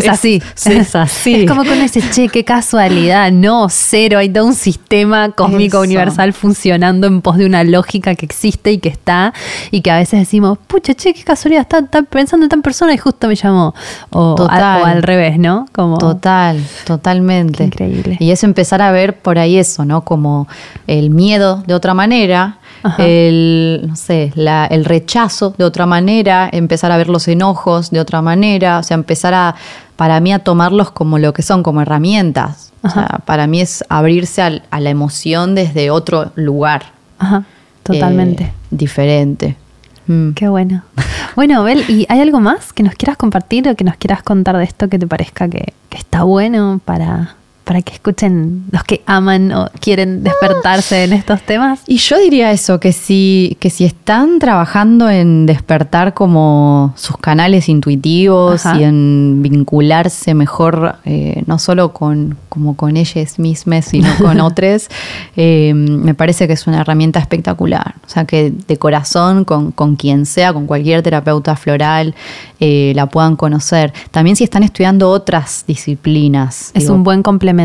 así. 0.09 0.41
Es, 0.67 0.95
así. 0.95 1.35
Es 1.35 1.51
como 1.51 1.65
con 1.65 1.81
ese 1.81 2.01
che, 2.01 2.29
qué 2.29 2.45
casualidad. 2.45 3.33
No, 3.33 3.67
cero. 3.69 4.19
Hay 4.19 4.29
todo 4.29 4.47
un 4.47 4.55
sistema 4.55 5.33
cósmico 5.33 5.81
universal 5.81 6.33
funcionando 6.33 7.09
en 7.09 7.23
pos 7.23 7.39
de 7.39 7.47
una 7.47 7.65
lógica 7.65 8.15
que 8.15 8.25
existe 8.25 8.71
y 8.71 8.79
que 8.79 8.89
está. 8.89 9.35
Y 9.73 9.81
que 9.81 9.91
a 9.91 9.97
veces 9.97 10.21
decimos, 10.21 10.57
pucha, 10.69 10.95
che, 10.95 11.13
qué 11.13 11.25
casualidad. 11.25 11.63
Está, 11.63 12.03
pensando 12.03 12.47
en 12.47 12.51
tan 12.51 12.63
persona 12.63 12.95
y 12.95 12.99
justo 12.99 13.27
me 13.27 13.35
llamó. 13.35 13.75
O, 14.11 14.37
Total. 14.37 14.83
o 14.83 14.85
al 14.85 15.03
revés, 15.03 15.41
¿no? 15.41 15.67
Como, 15.73 15.99
Total, 15.99 16.65
totalmente. 16.85 17.65
Increíble. 17.65 18.17
Y 18.21 18.31
es 18.31 18.45
empezar 18.45 18.81
a 18.81 18.93
ver 18.93 19.19
por 19.19 19.41
ahí 19.41 19.59
eso, 19.59 19.85
¿no? 19.85 20.03
Como 20.03 20.47
el 20.87 21.11
miedo 21.11 21.65
de 21.67 21.75
otra 21.75 21.95
manera 21.95 22.59
el, 22.99 23.85
no 23.87 23.97
sé, 23.97 24.33
el 24.35 24.85
rechazo 24.85 25.55
de 25.57 25.65
otra 25.65 25.87
manera, 25.87 26.49
empezar 26.53 26.93
a 26.93 26.97
ver 26.97 27.09
los 27.09 27.29
enojos 27.29 27.91
de 27.91 28.01
otra 28.01 28.23
manera, 28.23 28.79
o 28.79 28.83
sea, 28.83 28.95
empezar 28.95 29.35
a, 29.35 29.55
para 29.97 30.21
mí, 30.21 30.33
a 30.33 30.39
tomarlos 30.39 30.91
como 30.91 31.19
lo 31.19 31.33
que 31.33 31.43
son, 31.43 31.63
como 31.63 31.83
herramientas. 31.83 32.73
O 32.83 32.89
sea, 32.89 33.21
para 33.27 33.47
mí 33.47 33.61
es 33.61 33.85
abrirse 33.91 34.41
a, 34.41 34.81
la 34.81 34.91
emoción 34.91 35.55
desde 35.55 35.91
otro 35.91 36.33
lugar. 36.35 36.93
Ajá, 37.19 37.45
totalmente. 37.83 38.45
Eh, 38.45 38.53
diferente. 38.71 39.57
Mm. 40.07 40.31
Qué 40.31 40.49
bueno. 40.49 40.83
Bueno, 41.37 41.63
Bel, 41.63 41.85
¿y 41.89 42.07
hay 42.09 42.21
algo 42.21 42.41
más 42.41 42.73
que 42.73 42.83
nos 42.83 42.95
quieras 42.95 43.17
compartir 43.17 43.69
o 43.69 43.77
que 43.77 43.85
nos 43.85 43.97
quieras 43.97 44.23
contar 44.23 44.57
de 44.57 44.65
esto 44.65 44.89
que 44.89 44.99
te 44.99 45.07
parezca 45.07 45.49
que, 45.49 45.75
que 45.89 45.99
está 45.99 46.25
bueno 46.25 46.81
para, 46.85 47.37
para 47.71 47.83
que 47.83 47.93
escuchen 47.93 48.65
los 48.73 48.83
que 48.83 49.01
aman 49.07 49.53
o 49.53 49.71
quieren 49.79 50.25
despertarse 50.25 51.05
en 51.05 51.13
estos 51.13 51.41
temas? 51.43 51.79
Y 51.87 51.99
yo 51.99 52.19
diría 52.19 52.51
eso, 52.51 52.81
que 52.81 52.93
si, 52.93 53.57
que 53.61 53.71
si 53.71 53.85
están 53.85 54.41
trabajando 54.41 55.09
en 55.09 55.47
despertar 55.47 56.13
como 56.13 56.93
sus 56.97 57.17
canales 57.19 57.69
intuitivos 57.69 58.65
y 58.77 58.83
en 58.83 59.39
vincularse 59.41 60.35
mejor, 60.35 60.97
eh, 61.05 61.45
no 61.47 61.61
solo 61.61 61.93
con, 61.93 62.37
como 62.49 62.75
con 62.75 62.97
ellas 62.97 63.39
mismas, 63.39 63.85
sino 63.85 64.09
con 64.19 64.41
otros, 64.41 64.89
eh, 65.37 65.73
me 65.73 66.15
parece 66.15 66.49
que 66.49 66.55
es 66.55 66.67
una 66.67 66.81
herramienta 66.81 67.21
espectacular. 67.21 67.95
O 68.05 68.09
sea, 68.09 68.25
que 68.25 68.53
de 68.67 68.79
corazón, 68.79 69.45
con, 69.45 69.71
con 69.71 69.95
quien 69.95 70.27
sea, 70.27 70.53
con 70.53 70.67
cualquier 70.67 71.03
terapeuta 71.03 71.55
floral, 71.55 72.17
eh, 72.59 72.91
la 72.97 73.07
puedan 73.07 73.37
conocer. 73.37 73.93
También 74.11 74.35
si 74.35 74.43
están 74.43 74.65
estudiando 74.65 75.09
otras 75.09 75.63
disciplinas. 75.69 76.73
Es 76.75 76.89
un 76.89 77.05
buen 77.05 77.23
complemento 77.23 77.60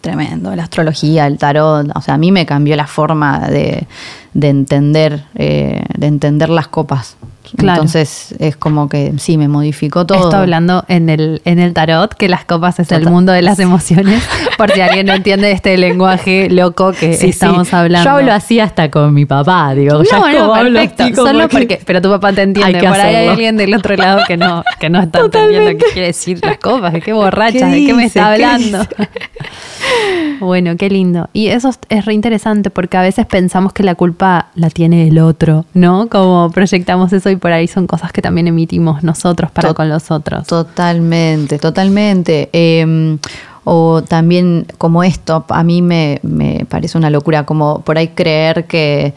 tremendo. 0.00 0.54
La 0.54 0.64
astrología, 0.64 1.26
el 1.26 1.38
tarot. 1.38 1.90
O 1.94 2.00
sea, 2.02 2.14
a 2.14 2.18
mí 2.18 2.32
me 2.32 2.44
cambió 2.46 2.76
la 2.76 2.86
forma 2.86 3.48
de, 3.48 3.86
entender, 4.34 5.24
eh, 5.34 5.84
de 5.96 6.06
entender 6.06 6.48
las 6.50 6.68
copas. 6.68 7.16
Entonces 7.58 8.34
es 8.38 8.56
como 8.56 8.88
que 8.88 9.12
sí, 9.18 9.36
me 9.36 9.48
modificó 9.48 10.06
todo. 10.06 10.24
Estoy 10.24 10.40
hablando 10.40 10.84
en 10.88 11.08
el, 11.08 11.42
en 11.44 11.58
el 11.58 11.72
tarot, 11.74 12.14
que 12.14 12.28
las 12.28 12.44
copas 12.44 12.78
es 12.80 12.92
el 12.92 13.08
mundo 13.08 13.32
de 13.32 13.42
las 13.42 13.58
emociones, 13.58 14.22
por 14.58 14.70
si 14.70 14.80
alguien 14.80 15.06
no 15.06 15.14
entiende 15.14 15.50
este 15.52 15.76
lenguaje 15.76 16.48
loco 16.50 16.92
que 16.92 17.12
estamos 17.12 17.72
hablando. 17.74 18.08
Yo 18.08 18.16
hablo 18.16 18.32
así 18.32 18.60
hasta 18.60 18.90
con 18.90 19.12
mi 19.12 19.26
papá, 19.26 19.74
digo, 19.74 20.02
no, 20.02 20.32
no, 20.32 20.52
perfecto, 20.52 21.26
solo 21.26 21.48
porque, 21.48 21.80
pero 21.84 22.00
tu 22.00 22.08
papá 22.08 22.32
te 22.32 22.42
entiende, 22.42 22.78
por 22.78 23.00
ahí 23.00 23.14
hay 23.14 23.28
alguien 23.28 23.56
del 23.56 23.74
otro 23.74 23.96
lado 23.96 24.22
que 24.26 24.36
no, 24.36 24.64
que 24.78 24.88
no 24.88 25.00
está 25.00 25.20
entendiendo 25.20 25.70
qué 25.70 25.92
quiere 25.92 26.06
decir 26.08 26.38
las 26.42 26.58
copas, 26.58 26.92
de 26.92 27.00
qué 27.00 27.12
borracha, 27.12 27.66
de 27.66 27.84
qué 27.84 27.94
me 27.94 28.04
está 28.04 28.32
hablando. 28.32 28.86
bueno, 30.40 30.76
qué 30.76 30.90
lindo. 30.90 31.28
Y 31.32 31.48
eso 31.48 31.70
es 31.88 32.04
re 32.04 32.14
interesante 32.14 32.70
porque 32.70 32.96
a 32.96 33.02
veces 33.02 33.26
pensamos 33.26 33.72
que 33.72 33.82
la 33.82 33.94
culpa 33.94 34.48
la 34.54 34.70
tiene 34.70 35.08
el 35.08 35.18
otro, 35.18 35.64
¿no? 35.74 36.08
Como 36.08 36.50
proyectamos 36.52 37.12
eso 37.12 37.30
y 37.32 37.36
por 37.36 37.52
ahí 37.52 37.66
son 37.66 37.86
cosas 37.86 38.12
que 38.12 38.22
también 38.22 38.48
emitimos 38.48 39.02
nosotros 39.02 39.50
para 39.50 39.74
con 39.74 39.88
los 39.88 40.10
otros. 40.10 40.46
Totalmente, 40.46 41.58
totalmente. 41.58 42.50
Em, 42.52 43.18
o 43.64 44.02
también 44.02 44.66
como 44.78 45.04
esto, 45.04 45.44
a 45.48 45.62
mí 45.62 45.82
me, 45.82 46.20
parece 46.68 46.98
una 46.98 47.10
locura, 47.10 47.44
como 47.44 47.80
por 47.80 47.98
ahí 47.98 48.08
creer 48.08 48.66
que 48.66 49.14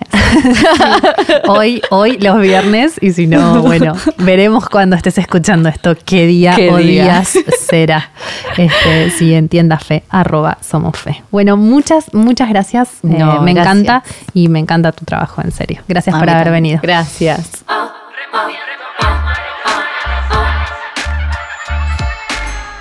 hoy, 1.48 1.82
hoy 1.90 2.18
los 2.18 2.40
viernes 2.40 2.94
y 3.00 3.12
si 3.12 3.26
no, 3.26 3.60
bueno, 3.62 3.94
veremos 4.18 4.68
cuando 4.68 4.94
estés 4.94 5.18
escuchando 5.18 5.68
esto, 5.68 5.96
qué 6.04 6.26
día 6.26 6.54
o 6.70 6.76
días 6.76 7.36
será. 7.58 8.10
Este, 8.56 9.10
si 9.10 9.34
entienda 9.34 9.78
fe, 9.78 10.04
arroba 10.10 10.58
somos 10.60 10.96
fe. 10.96 11.24
Bueno, 11.32 11.56
muchas, 11.56 12.14
muchas 12.14 12.48
gracias. 12.48 13.00
Eh, 13.02 13.24
me 13.42 13.50
encanta 13.50 14.04
y 14.32 14.48
me 14.48 14.60
encanta 14.60 14.92
tu 14.92 15.04
trabajo, 15.04 15.42
en 15.42 15.50
serio. 15.50 15.82
Gracias 15.88 16.16
por 16.16 16.30
haber 16.30 16.50
venido. 16.50 16.78
Gracias. 16.82 17.64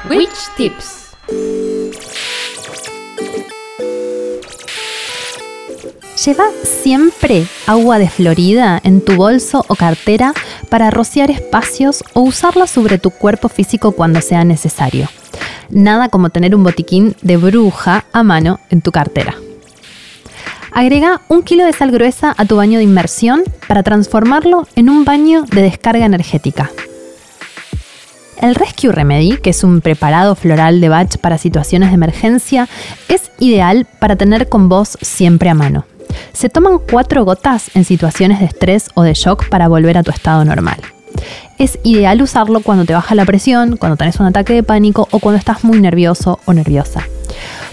Witch 0.10 0.30
Tips. 0.56 1.16
Lleva 6.24 6.46
siempre 6.64 7.48
agua 7.66 7.98
de 7.98 8.08
Florida 8.08 8.80
en 8.84 9.02
tu 9.02 9.16
bolso 9.16 9.66
o 9.68 9.76
cartera 9.76 10.34
para 10.70 10.92
rociar 10.92 11.32
espacios 11.32 12.04
o 12.14 12.22
usarla 12.22 12.68
sobre 12.68 13.00
tu 13.00 13.10
cuerpo 13.10 13.50
físico 13.50 13.94
cuando 13.94 14.22
sea 14.22 14.44
necesario. 14.44 15.10
Nada 15.70 16.10
como 16.10 16.30
tener 16.30 16.56
un 16.56 16.64
botiquín 16.64 17.16
de 17.24 17.38
bruja 17.38 18.06
a 18.14 18.22
mano 18.22 18.60
en 18.70 18.82
tu 18.82 18.92
cartera. 18.92 19.36
Agrega 20.72 21.22
un 21.30 21.42
kilo 21.42 21.66
de 21.66 21.74
sal 21.74 21.90
gruesa 21.90 22.36
a 22.38 22.46
tu 22.46 22.58
baño 22.58 22.78
de 22.78 22.84
inmersión 22.84 23.44
para 23.68 23.82
transformarlo 23.82 24.68
en 24.76 24.90
un 24.90 25.04
baño 25.04 25.44
de 25.44 25.64
descarga 25.64 26.06
energética. 26.06 26.70
El 28.42 28.56
Rescue 28.56 28.92
Remedy, 28.92 29.38
que 29.38 29.52
es 29.52 29.64
un 29.64 29.82
preparado 29.82 30.36
floral 30.36 30.82
de 30.82 30.90
batch 30.90 31.18
para 31.18 31.38
situaciones 31.38 31.90
de 31.90 31.96
emergencia, 31.96 32.68
es 33.08 33.32
ideal 33.40 33.88
para 34.00 34.16
tener 34.16 34.50
con 34.50 34.70
vos 34.70 34.98
siempre 35.02 35.50
a 35.50 35.54
mano. 35.54 35.86
Se 36.34 36.50
toman 36.50 36.80
cuatro 36.80 37.26
gotas 37.26 37.72
en 37.76 37.86
situaciones 37.86 38.40
de 38.40 38.46
estrés 38.46 38.90
o 38.94 39.04
de 39.04 39.14
shock 39.14 39.50
para 39.50 39.68
volver 39.68 39.98
a 39.98 40.04
tu 40.04 40.12
estado 40.12 40.44
normal. 40.46 40.78
Es 41.58 41.80
ideal 41.84 42.22
usarlo 42.22 42.60
cuando 42.60 42.86
te 42.86 42.94
baja 42.94 43.16
la 43.16 43.26
presión, 43.26 43.78
cuando 43.78 43.96
tenés 43.96 44.20
un 44.20 44.26
ataque 44.26 44.54
de 44.54 44.64
pánico 44.64 45.08
o 45.12 45.20
cuando 45.20 45.40
estás 45.40 45.64
muy 45.64 45.80
nervioso 45.80 46.40
o 46.46 46.54
nerviosa. 46.54 47.08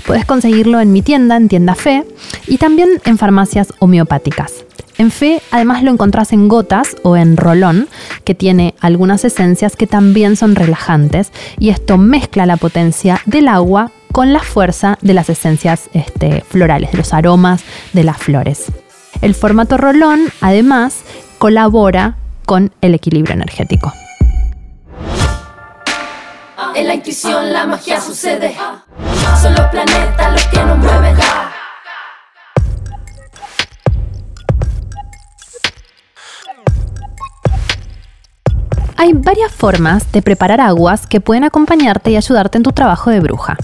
Puedes 0.07 0.25
conseguirlo 0.25 0.81
en 0.81 0.92
mi 0.92 1.03
tienda, 1.03 1.37
en 1.37 1.48
Tienda 1.48 1.75
Fe, 1.75 2.05
y 2.46 2.59
también 2.59 3.01
en 3.05 3.18
farmacias 3.18 3.72
homeopáticas. 3.79 4.64
En 5.03 5.11
Fe 5.11 5.43
además 5.51 5.83
lo 5.83 5.91
encontrás 5.91 6.33
en 6.33 6.47
gotas 6.47 6.97
o 7.03 7.17
en 7.17 7.37
rolón, 7.37 7.88
que 8.23 8.37
tiene 8.37 8.77
algunas 8.79 9.25
esencias 9.25 9.75
que 9.75 9.88
también 9.88 10.37
son 10.37 10.55
relajantes 10.55 11.33
y 11.59 11.71
esto 11.71 11.99
mezcla 11.99 12.47
la 12.47 12.57
potencia 12.57 13.21
del 13.27 13.49
agua 13.49 13.91
con 14.12 14.33
la 14.33 14.38
fuerza 14.38 14.99
de 15.01 15.12
las 15.12 15.29
esencias 15.29 15.91
este, 15.93 16.43
florales, 16.43 16.93
de 16.93 16.99
los 16.99 17.12
aromas 17.12 17.65
de 17.93 18.05
las 18.05 18.17
flores. 18.19 18.67
El 19.23 19.35
formato 19.35 19.77
rolón 19.77 20.21
además 20.41 21.01
colabora 21.38 22.15
con 22.47 22.71
el 22.81 22.95
equilibrio 22.95 23.35
energético. 23.35 23.93
En 26.77 26.87
la 26.87 26.95
intuición 26.95 27.53
la 27.53 27.67
magia 27.67 28.01
sucede. 28.01 28.55
Son 29.43 29.53
los 29.53 29.67
planetas 29.67 30.33
los 30.33 30.47
que 30.47 30.65
nos 30.65 30.79
mueven. 30.79 31.17
Hay 38.96 39.12
varias 39.14 39.52
formas 39.52 40.11
de 40.12 40.22
preparar 40.22 40.61
aguas 40.61 41.07
que 41.07 41.20
pueden 41.20 41.44
acompañarte 41.44 42.11
y 42.11 42.16
ayudarte 42.16 42.59
en 42.59 42.64
tu 42.64 42.72
trabajo 42.72 43.11
de 43.11 43.20
bruja. 43.20 43.57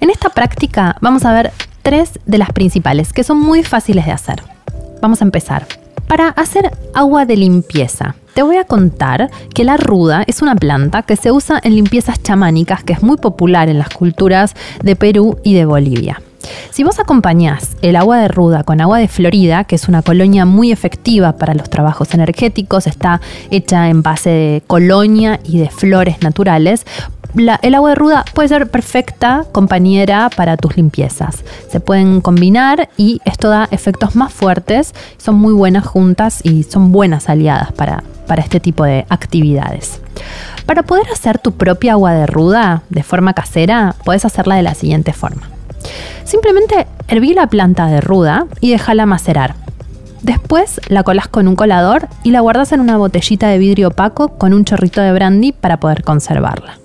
En 0.00 0.10
esta 0.10 0.30
práctica 0.30 0.96
vamos 1.00 1.24
a 1.24 1.32
ver 1.32 1.52
tres 1.82 2.18
de 2.26 2.38
las 2.38 2.52
principales 2.52 3.12
que 3.12 3.24
son 3.24 3.38
muy 3.38 3.62
fáciles 3.62 4.06
de 4.06 4.12
hacer. 4.12 4.42
Vamos 5.00 5.20
a 5.20 5.24
empezar. 5.24 5.66
Para 6.06 6.28
hacer 6.28 6.70
agua 6.94 7.24
de 7.24 7.36
limpieza, 7.36 8.14
te 8.34 8.42
voy 8.42 8.56
a 8.56 8.64
contar 8.64 9.30
que 9.54 9.64
la 9.64 9.76
ruda 9.76 10.24
es 10.26 10.42
una 10.42 10.56
planta 10.56 11.02
que 11.02 11.16
se 11.16 11.32
usa 11.32 11.60
en 11.62 11.74
limpiezas 11.74 12.22
chamánicas 12.22 12.82
que 12.84 12.92
es 12.92 13.02
muy 13.02 13.16
popular 13.16 13.68
en 13.68 13.78
las 13.78 13.90
culturas 13.90 14.54
de 14.82 14.96
Perú 14.96 15.38
y 15.42 15.54
de 15.54 15.64
Bolivia. 15.64 16.20
Si 16.70 16.84
vos 16.84 16.98
acompañás 16.98 17.76
el 17.82 17.96
agua 17.96 18.18
de 18.18 18.28
ruda 18.28 18.64
con 18.64 18.80
agua 18.80 18.98
de 18.98 19.08
Florida, 19.08 19.64
que 19.64 19.76
es 19.76 19.88
una 19.88 20.02
colonia 20.02 20.44
muy 20.44 20.72
efectiva 20.72 21.32
para 21.32 21.54
los 21.54 21.70
trabajos 21.70 22.14
energéticos, 22.14 22.86
está 22.86 23.20
hecha 23.50 23.88
en 23.88 24.02
base 24.02 24.30
de 24.30 24.62
colonia 24.66 25.40
y 25.44 25.58
de 25.58 25.68
flores 25.68 26.22
naturales, 26.22 26.84
el 27.34 27.74
agua 27.74 27.90
de 27.90 27.94
ruda 27.94 28.24
puede 28.34 28.48
ser 28.48 28.70
perfecta 28.70 29.46
compañera 29.52 30.28
para 30.36 30.56
tus 30.56 30.76
limpiezas. 30.76 31.42
Se 31.70 31.80
pueden 31.80 32.20
combinar 32.20 32.90
y 32.98 33.20
esto 33.24 33.48
da 33.48 33.68
efectos 33.70 34.14
más 34.16 34.32
fuertes, 34.32 34.94
son 35.16 35.36
muy 35.36 35.54
buenas 35.54 35.86
juntas 35.86 36.40
y 36.44 36.62
son 36.64 36.92
buenas 36.92 37.30
aliadas 37.30 37.72
para, 37.72 38.04
para 38.26 38.42
este 38.42 38.60
tipo 38.60 38.84
de 38.84 39.06
actividades. 39.08 40.00
Para 40.66 40.82
poder 40.82 41.06
hacer 41.10 41.38
tu 41.38 41.52
propia 41.52 41.92
agua 41.92 42.12
de 42.12 42.26
ruda 42.26 42.82
de 42.90 43.02
forma 43.02 43.32
casera, 43.32 43.94
puedes 44.04 44.24
hacerla 44.24 44.56
de 44.56 44.62
la 44.62 44.74
siguiente 44.74 45.12
forma. 45.12 45.48
Simplemente 46.24 46.86
herví 47.08 47.34
la 47.34 47.46
planta 47.46 47.86
de 47.86 48.00
ruda 48.00 48.46
y 48.60 48.70
déjala 48.70 49.06
macerar. 49.06 49.54
Después 50.22 50.80
la 50.88 51.02
colas 51.02 51.26
con 51.26 51.48
un 51.48 51.56
colador 51.56 52.08
y 52.22 52.30
la 52.30 52.40
guardas 52.40 52.72
en 52.72 52.80
una 52.80 52.96
botellita 52.96 53.48
de 53.48 53.58
vidrio 53.58 53.88
opaco 53.88 54.38
con 54.38 54.54
un 54.54 54.64
chorrito 54.64 55.00
de 55.00 55.12
brandy 55.12 55.52
para 55.52 55.80
poder 55.80 56.04
conservarla. 56.04 56.78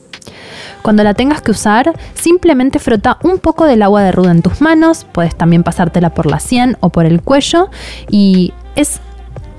Cuando 0.81 1.03
la 1.03 1.13
tengas 1.13 1.41
que 1.41 1.51
usar, 1.51 1.93
simplemente 2.13 2.79
frota 2.79 3.17
un 3.21 3.39
poco 3.39 3.65
del 3.65 3.83
agua 3.83 4.03
de 4.03 4.11
ruda 4.11 4.31
en 4.31 4.41
tus 4.41 4.61
manos, 4.61 5.05
puedes 5.11 5.35
también 5.35 5.63
pasártela 5.63 6.11
por 6.11 6.25
la 6.25 6.39
sien 6.39 6.77
o 6.79 6.89
por 6.89 7.05
el 7.05 7.21
cuello 7.21 7.69
y 8.09 8.53
es 8.75 9.01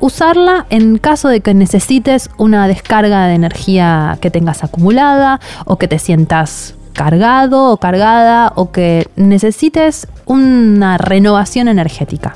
usarla 0.00 0.66
en 0.70 0.98
caso 0.98 1.28
de 1.28 1.40
que 1.40 1.54
necesites 1.54 2.30
una 2.38 2.66
descarga 2.66 3.26
de 3.26 3.34
energía 3.34 4.16
que 4.20 4.30
tengas 4.30 4.64
acumulada 4.64 5.38
o 5.66 5.76
que 5.76 5.86
te 5.86 5.98
sientas 5.98 6.74
cargado 6.98 7.70
o 7.70 7.76
cargada 7.76 8.52
o 8.56 8.72
que 8.72 9.06
necesites 9.14 10.08
una 10.26 10.98
renovación 10.98 11.68
energética. 11.68 12.34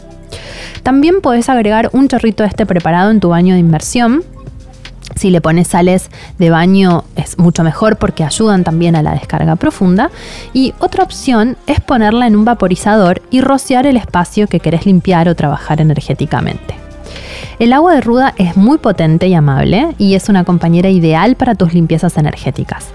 También 0.84 1.20
puedes 1.20 1.48
agregar 1.48 1.90
un 1.92 2.06
chorrito 2.06 2.44
de 2.44 2.48
este 2.48 2.64
preparado 2.64 3.10
en 3.10 3.18
tu 3.18 3.30
baño 3.30 3.54
de 3.54 3.60
inmersión 3.60 4.22
si 5.16 5.30
le 5.30 5.40
pones 5.40 5.66
sales 5.66 6.10
de 6.38 6.50
baño 6.50 7.02
es 7.16 7.38
mucho 7.38 7.64
mejor 7.64 7.96
porque 7.96 8.22
ayudan 8.22 8.62
también 8.62 8.94
a 8.94 9.02
la 9.02 9.12
descarga 9.12 9.56
profunda. 9.56 10.10
Y 10.52 10.74
otra 10.78 11.04
opción 11.04 11.56
es 11.66 11.80
ponerla 11.80 12.26
en 12.28 12.36
un 12.36 12.44
vaporizador 12.44 13.20
y 13.30 13.40
rociar 13.40 13.86
el 13.86 13.96
espacio 13.96 14.46
que 14.46 14.60
querés 14.60 14.86
limpiar 14.86 15.28
o 15.28 15.34
trabajar 15.34 15.80
energéticamente. 15.80 16.81
El 17.58 17.72
agua 17.72 17.94
de 17.94 18.00
ruda 18.00 18.34
es 18.36 18.56
muy 18.56 18.78
potente 18.78 19.26
y 19.28 19.34
amable 19.34 19.94
y 19.98 20.14
es 20.14 20.28
una 20.28 20.44
compañera 20.44 20.88
ideal 20.88 21.36
para 21.36 21.54
tus 21.54 21.74
limpiezas 21.74 22.16
energéticas. 22.16 22.88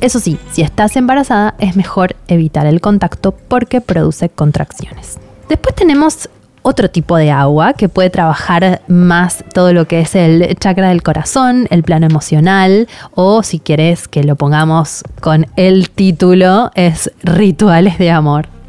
Eso 0.00 0.18
sí, 0.20 0.38
si 0.52 0.62
estás 0.62 0.96
embarazada 0.96 1.54
es 1.58 1.76
mejor 1.76 2.16
evitar 2.28 2.66
el 2.66 2.80
contacto 2.80 3.32
porque 3.32 3.80
produce 3.80 4.28
contracciones. 4.28 5.18
Después 5.48 5.74
tenemos 5.74 6.28
otro 6.62 6.90
tipo 6.90 7.16
de 7.16 7.30
agua 7.30 7.72
que 7.72 7.88
puede 7.88 8.10
trabajar 8.10 8.82
más 8.86 9.44
todo 9.54 9.72
lo 9.72 9.86
que 9.86 10.00
es 10.00 10.14
el 10.14 10.56
chakra 10.58 10.88
del 10.88 11.02
corazón, 11.02 11.66
el 11.70 11.82
plano 11.82 12.06
emocional, 12.06 12.88
o 13.14 13.42
si 13.42 13.58
quieres 13.58 14.08
que 14.08 14.24
lo 14.24 14.36
pongamos 14.36 15.02
con 15.20 15.46
el 15.56 15.90
título, 15.90 16.70
es 16.74 17.10
rituales 17.22 17.98
de 17.98 18.10
amor. 18.10 18.59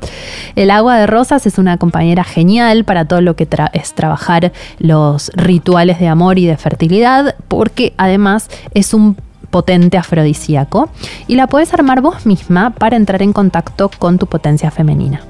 El 0.55 0.71
agua 0.71 0.97
de 0.97 1.07
rosas 1.07 1.45
es 1.45 1.57
una 1.57 1.77
compañera 1.77 2.23
genial 2.23 2.83
para 2.83 3.05
todo 3.05 3.21
lo 3.21 3.35
que 3.35 3.47
es 3.73 3.93
trabajar 3.93 4.51
los 4.79 5.31
rituales 5.35 5.99
de 5.99 6.07
amor 6.07 6.39
y 6.39 6.45
de 6.45 6.57
fertilidad, 6.57 7.35
porque 7.47 7.93
además 7.97 8.49
es 8.73 8.93
un 8.93 9.17
potente 9.49 9.97
afrodisíaco 9.97 10.89
y 11.27 11.35
la 11.35 11.47
puedes 11.47 11.73
armar 11.73 12.01
vos 12.01 12.25
misma 12.25 12.71
para 12.71 12.95
entrar 12.95 13.21
en 13.21 13.33
contacto 13.33 13.91
con 13.99 14.17
tu 14.17 14.27
potencia 14.27 14.71
femenina. 14.71 15.21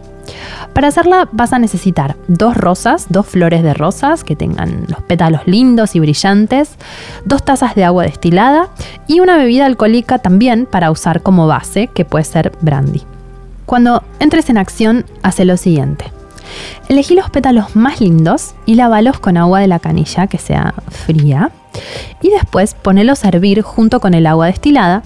Para 0.74 0.88
hacerla 0.88 1.28
vas 1.32 1.51
a 1.51 1.59
necesitar 1.59 2.15
dos 2.28 2.55
rosas, 2.55 3.07
dos 3.09 3.26
flores 3.26 3.63
de 3.63 3.74
rosas 3.74 4.24
que 4.24 4.36
tengan 4.36 4.86
los 4.88 5.01
pétalos 5.01 5.41
lindos 5.45 5.95
y 5.95 5.99
brillantes, 5.99 6.76
dos 7.26 7.43
tazas 7.43 7.76
de 7.76 7.84
agua 7.84 8.03
destilada 8.03 8.69
y 9.07 9.19
una 9.19 9.38
bebida 9.38 9.65
alcohólica 9.65 10.19
también 10.19 10.65
para 10.65 10.91
usar 10.91 11.22
como 11.22 11.47
base, 11.47 11.88
que 11.88 12.05
puede 12.05 12.24
ser 12.24 12.51
brandy. 12.61 13.01
Cuando 13.72 14.03
entres 14.19 14.49
en 14.49 14.57
acción, 14.57 15.05
hace 15.24 15.45
lo 15.45 15.55
siguiente. 15.55 16.03
Elegí 16.89 17.15
los 17.15 17.30
pétalos 17.30 17.74
más 17.74 18.01
lindos 18.01 18.53
y 18.65 18.76
lávalos 18.76 19.17
con 19.17 19.38
agua 19.38 19.61
de 19.61 19.67
la 19.67 19.80
canilla 19.80 20.28
que 20.28 20.39
sea 20.39 20.74
fría 20.89 21.51
y 22.22 22.32
después 22.32 22.74
ponelos 22.74 23.24
a 23.24 23.30
hervir 23.30 23.61
junto 23.61 24.01
con 24.01 24.13
el 24.13 24.28
agua 24.28 24.47
destilada 24.47 25.03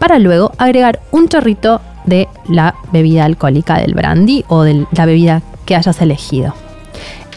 para 0.00 0.18
luego 0.18 0.50
agregar 0.58 0.98
un 1.12 1.28
chorrito 1.28 1.80
de 2.06 2.26
la 2.48 2.74
bebida 2.90 3.24
alcohólica 3.24 3.78
del 3.78 3.94
brandy 3.94 4.44
o 4.48 4.64
de 4.64 4.84
la 4.90 5.06
bebida 5.06 5.40
que 5.64 5.76
hayas 5.76 6.02
elegido. 6.02 6.54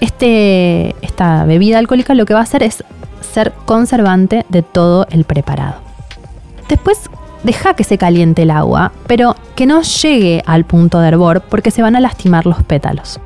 Este, 0.01 0.95
esta 1.03 1.45
bebida 1.45 1.78
alcohólica 1.78 2.15
lo 2.15 2.26
que 2.26 2.34
va 2.34 2.39
a 2.39 2.43
hacer 2.43 2.63
es 2.63 2.84
ser 3.22 3.53
conservante 3.68 4.47
de 4.49 4.63
todo 4.63 5.05
el 5.11 5.26
preparado. 5.26 5.76
Después 6.70 7.07
deja 7.44 7.74
que 7.74 7.84
se 7.84 7.98
caliente 7.98 8.44
el 8.44 8.52
agua, 8.52 8.92
pero 9.08 9.36
que 9.56 9.66
no 9.66 9.82
llegue 9.82 10.44
al 10.46 10.66
punto 10.66 11.00
de 11.00 11.08
hervor 11.10 11.42
porque 11.42 11.72
se 11.72 11.82
van 11.82 11.96
a 11.96 12.00
lastimar 12.00 12.46
los 12.46 12.64
pétalos. 12.64 13.20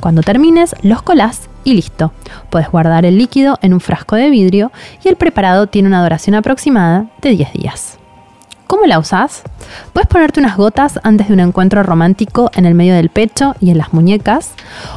Cuando 0.00 0.22
termines, 0.22 0.74
los 0.82 1.02
colás 1.02 1.48
y 1.64 1.74
listo. 1.74 2.12
Puedes 2.50 2.70
guardar 2.70 3.04
el 3.04 3.18
líquido 3.18 3.58
en 3.62 3.74
un 3.74 3.80
frasco 3.80 4.16
de 4.16 4.30
vidrio 4.30 4.72
y 5.04 5.08
el 5.08 5.16
preparado 5.16 5.66
tiene 5.66 5.88
una 5.88 6.02
duración 6.02 6.34
aproximada 6.34 7.06
de 7.20 7.30
10 7.30 7.52
días. 7.52 7.97
¿Cómo 8.68 8.84
la 8.84 8.98
usas? 8.98 9.44
Puedes 9.94 10.08
ponerte 10.08 10.40
unas 10.40 10.58
gotas 10.58 11.00
antes 11.02 11.28
de 11.28 11.32
un 11.32 11.40
encuentro 11.40 11.82
romántico 11.82 12.50
en 12.54 12.66
el 12.66 12.74
medio 12.74 12.94
del 12.94 13.08
pecho 13.08 13.56
y 13.60 13.70
en 13.70 13.78
las 13.78 13.94
muñecas, 13.94 14.50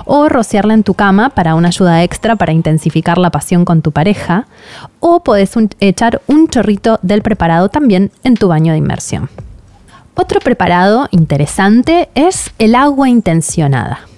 o 0.04 0.28
rociarla 0.28 0.74
en 0.74 0.84
tu 0.84 0.94
cama 0.94 1.30
para 1.30 1.56
una 1.56 1.70
ayuda 1.70 2.04
extra 2.04 2.36
para 2.36 2.52
intensificar 2.52 3.18
la 3.18 3.30
pasión 3.30 3.64
con 3.64 3.82
tu 3.82 3.94
pareja, 3.94 4.46
o 5.00 5.24
puedes 5.24 5.54
echar 5.80 6.22
un 6.28 6.50
chorrito 6.50 7.00
del 7.02 7.22
preparado 7.22 7.70
también 7.70 8.12
en 8.26 8.36
tu 8.36 8.50
baño 8.50 8.74
de 8.74 8.80
inmersión. 8.80 9.30
Otro 10.16 10.42
preparado 10.42 11.08
interesante 11.12 12.10
es 12.14 12.52
el 12.60 12.76
agua 12.76 13.08
intencionada. 13.08 14.11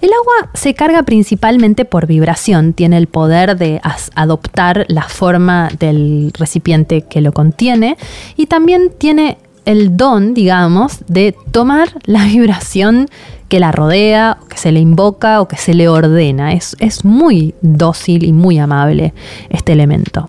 El 0.00 0.10
agua 0.12 0.50
se 0.54 0.74
carga 0.74 1.02
principalmente 1.02 1.84
por 1.84 2.06
vibración, 2.06 2.72
tiene 2.72 2.98
el 2.98 3.06
poder 3.06 3.56
de 3.56 3.80
adoptar 4.14 4.84
la 4.88 5.02
forma 5.02 5.70
del 5.78 6.32
recipiente 6.38 7.02
que 7.02 7.20
lo 7.20 7.32
contiene 7.32 7.96
y 8.36 8.46
también 8.46 8.92
tiene 8.96 9.38
el 9.64 9.96
don, 9.96 10.34
digamos, 10.34 10.98
de 11.06 11.34
tomar 11.50 11.88
la 12.04 12.24
vibración 12.24 13.08
que 13.48 13.60
la 13.60 13.72
rodea, 13.72 14.38
que 14.48 14.56
se 14.56 14.72
le 14.72 14.80
invoca 14.80 15.40
o 15.40 15.48
que 15.48 15.56
se 15.56 15.74
le 15.74 15.88
ordena. 15.88 16.54
Es, 16.54 16.76
es, 16.80 17.04
muy 17.04 17.54
dócil 17.60 18.24
y 18.24 18.32
muy 18.32 18.58
amable 18.58 19.14
este 19.50 19.72
elemento. 19.72 20.28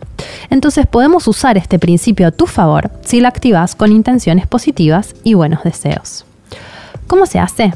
Entonces 0.49 0.86
podemos 0.86 1.28
usar 1.28 1.57
este 1.57 1.80
principio 1.80 2.28
a 2.28 2.32
tu 2.32 2.45
favor 2.45 2.91
si 3.03 3.21
la 3.21 3.30
activas 3.30 3.76
con 3.76 3.91
intenciones 3.91 4.47
positivas 4.47 5.15
y 5.23 5.34
buenos 5.34 5.63
deseos. 5.63 6.26
¿Cómo 7.07 7.26
se 7.26 7.39
hace? 7.39 7.73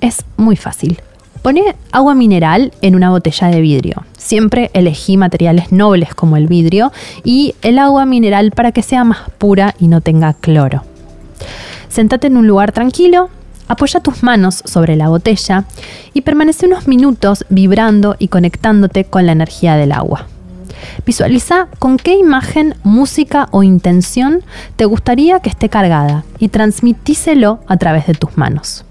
Es 0.00 0.24
muy 0.36 0.56
fácil. 0.56 1.00
Pone 1.42 1.74
agua 1.90 2.14
mineral 2.14 2.72
en 2.82 2.94
una 2.94 3.10
botella 3.10 3.48
de 3.48 3.60
vidrio. 3.60 4.04
Siempre 4.18 4.70
elegí 4.74 5.16
materiales 5.16 5.72
nobles 5.72 6.14
como 6.14 6.36
el 6.36 6.46
vidrio 6.46 6.92
y 7.24 7.54
el 7.62 7.78
agua 7.78 8.04
mineral 8.04 8.50
para 8.50 8.72
que 8.72 8.82
sea 8.82 9.04
más 9.04 9.30
pura 9.38 9.74
y 9.78 9.88
no 9.88 10.02
tenga 10.02 10.34
cloro. 10.34 10.84
Sentate 11.88 12.26
en 12.26 12.36
un 12.36 12.46
lugar 12.46 12.72
tranquilo, 12.72 13.30
apoya 13.68 14.00
tus 14.00 14.22
manos 14.22 14.62
sobre 14.66 14.96
la 14.96 15.08
botella 15.08 15.64
y 16.12 16.20
permanece 16.20 16.66
unos 16.66 16.86
minutos 16.86 17.44
vibrando 17.48 18.16
y 18.18 18.28
conectándote 18.28 19.04
con 19.04 19.24
la 19.24 19.32
energía 19.32 19.76
del 19.76 19.92
agua. 19.92 20.26
Visualiza 21.06 21.68
con 21.78 21.96
qué 21.96 22.16
imagen, 22.16 22.74
música 22.84 23.48
o 23.50 23.62
intención 23.62 24.42
te 24.76 24.84
gustaría 24.84 25.40
que 25.40 25.48
esté 25.48 25.68
cargada 25.68 26.24
y 26.38 26.48
transmitíselo 26.48 27.60
a 27.66 27.76
través 27.76 28.06
de 28.06 28.14
tus 28.14 28.36
manos. 28.36 28.84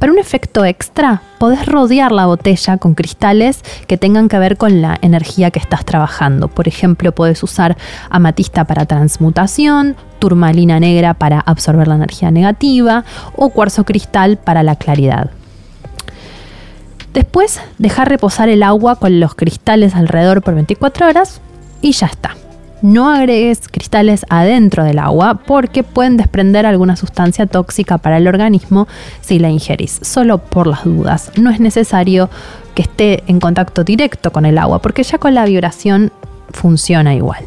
Para 0.00 0.12
un 0.12 0.18
efecto 0.18 0.64
extra, 0.64 1.20
podés 1.38 1.66
rodear 1.66 2.10
la 2.10 2.24
botella 2.24 2.78
con 2.78 2.94
cristales 2.94 3.60
que 3.86 3.98
tengan 3.98 4.30
que 4.30 4.38
ver 4.38 4.56
con 4.56 4.80
la 4.80 4.98
energía 5.02 5.50
que 5.50 5.58
estás 5.58 5.84
trabajando. 5.84 6.48
Por 6.48 6.68
ejemplo, 6.68 7.12
puedes 7.12 7.42
usar 7.42 7.76
amatista 8.08 8.64
para 8.64 8.86
transmutación, 8.86 9.96
turmalina 10.18 10.80
negra 10.80 11.12
para 11.12 11.40
absorber 11.40 11.86
la 11.86 11.96
energía 11.96 12.30
negativa 12.30 13.04
o 13.36 13.50
cuarzo 13.50 13.84
cristal 13.84 14.38
para 14.38 14.62
la 14.62 14.76
claridad. 14.76 15.32
Después, 17.12 17.60
dejar 17.76 18.08
reposar 18.08 18.48
el 18.48 18.62
agua 18.62 18.96
con 18.96 19.20
los 19.20 19.34
cristales 19.34 19.94
alrededor 19.94 20.40
por 20.40 20.54
24 20.54 21.08
horas 21.08 21.42
y 21.82 21.92
ya 21.92 22.06
está. 22.06 22.36
No 22.82 23.10
agregues 23.10 23.68
cristales 23.68 24.24
adentro 24.28 24.84
del 24.84 24.98
agua 24.98 25.40
porque 25.46 25.82
pueden 25.82 26.16
desprender 26.16 26.66
alguna 26.66 26.96
sustancia 26.96 27.46
tóxica 27.46 27.98
para 27.98 28.18
el 28.18 28.28
organismo 28.28 28.88
si 29.20 29.38
la 29.38 29.50
ingerís. 29.50 30.00
Solo 30.02 30.38
por 30.38 30.66
las 30.66 30.84
dudas. 30.84 31.32
No 31.36 31.50
es 31.50 31.60
necesario 31.60 32.30
que 32.74 32.82
esté 32.82 33.22
en 33.26 33.40
contacto 33.40 33.84
directo 33.84 34.32
con 34.32 34.46
el 34.46 34.58
agua 34.58 34.80
porque 34.80 35.02
ya 35.02 35.18
con 35.18 35.34
la 35.34 35.44
vibración 35.44 36.12
funciona 36.52 37.14
igual. 37.14 37.44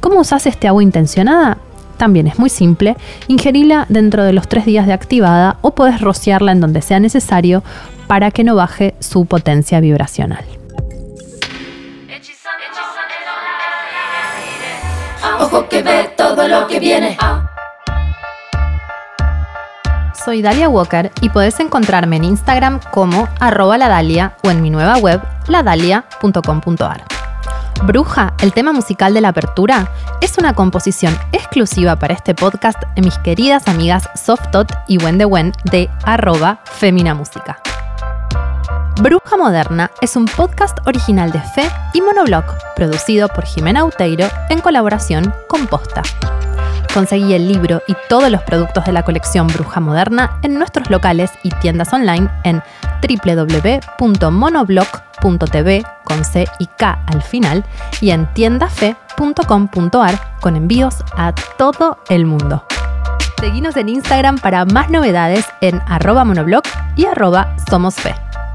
¿Cómo 0.00 0.20
usas 0.20 0.46
este 0.46 0.68
agua 0.68 0.82
intencionada? 0.82 1.58
También 1.98 2.26
es 2.26 2.38
muy 2.38 2.48
simple, 2.48 2.96
ingerila 3.28 3.84
dentro 3.90 4.24
de 4.24 4.32
los 4.32 4.48
tres 4.48 4.64
días 4.64 4.86
de 4.86 4.94
activada 4.94 5.58
o 5.60 5.72
puedes 5.72 6.00
rociarla 6.00 6.52
en 6.52 6.60
donde 6.60 6.80
sea 6.80 6.98
necesario 6.98 7.62
para 8.06 8.30
que 8.30 8.42
no 8.42 8.54
baje 8.54 8.94
su 9.00 9.26
potencia 9.26 9.80
vibracional. 9.80 10.59
Que 15.68 15.82
ve 15.82 16.12
todo 16.16 16.48
lo 16.48 16.66
que 16.66 16.80
viene. 16.80 17.16
Soy 20.24 20.42
Dalia 20.42 20.68
Walker 20.68 21.12
y 21.20 21.28
podés 21.28 21.60
encontrarme 21.60 22.16
en 22.16 22.24
Instagram 22.24 22.80
como 22.90 23.28
arroba 23.38 23.78
ladalia 23.78 24.34
o 24.42 24.50
en 24.50 24.62
mi 24.62 24.70
nueva 24.70 24.98
web 24.98 25.20
ladalia.com.ar. 25.48 27.04
Bruja, 27.84 28.34
el 28.42 28.52
tema 28.52 28.72
musical 28.72 29.14
de 29.14 29.20
la 29.20 29.28
apertura, 29.28 29.90
es 30.20 30.38
una 30.38 30.54
composición 30.54 31.16
exclusiva 31.32 31.96
para 31.96 32.14
este 32.14 32.34
podcast 32.34 32.82
de 32.94 33.02
mis 33.02 33.18
queridas 33.18 33.68
amigas 33.68 34.08
Softot 34.14 34.70
y 34.86 34.98
Wen 34.98 35.52
de 35.64 35.88
arroba 36.04 36.60
Femina 36.64 37.14
Música. 37.14 37.60
Bruja 38.96 39.36
Moderna 39.36 39.90
es 40.02 40.16
un 40.16 40.26
podcast 40.26 40.78
original 40.86 41.32
de 41.32 41.40
Fe 41.40 41.70
y 41.94 42.02
Monoblog, 42.02 42.44
producido 42.76 43.28
por 43.28 43.46
Jimena 43.46 43.84
Uteiro 43.84 44.26
en 44.50 44.60
colaboración 44.60 45.34
con 45.48 45.66
Posta. 45.66 46.02
Conseguí 46.92 47.32
el 47.34 47.46
libro 47.48 47.82
y 47.86 47.94
todos 48.08 48.28
los 48.30 48.42
productos 48.42 48.84
de 48.84 48.92
la 48.92 49.04
colección 49.04 49.46
Bruja 49.46 49.78
Moderna 49.80 50.38
en 50.42 50.54
nuestros 50.54 50.90
locales 50.90 51.30
y 51.42 51.50
tiendas 51.50 51.92
online 51.92 52.28
en 52.44 52.62
www.monoblog.tv 53.00 55.84
con 56.04 56.24
C 56.24 56.48
y 56.58 56.66
K 56.66 56.98
al 57.06 57.22
final 57.22 57.64
y 58.00 58.10
en 58.10 58.26
tiendafe.com.ar 58.34 60.40
con 60.40 60.56
envíos 60.56 60.96
a 61.16 61.32
todo 61.56 61.98
el 62.08 62.26
mundo. 62.26 62.64
Seguinos 63.38 63.76
en 63.76 63.88
Instagram 63.88 64.38
para 64.38 64.64
más 64.66 64.90
novedades 64.90 65.46
en 65.62 65.80
arroba 65.86 66.24
monoblog 66.24 66.64
y 66.96 67.06
arroba 67.06 67.54
somosfe. 67.70 68.14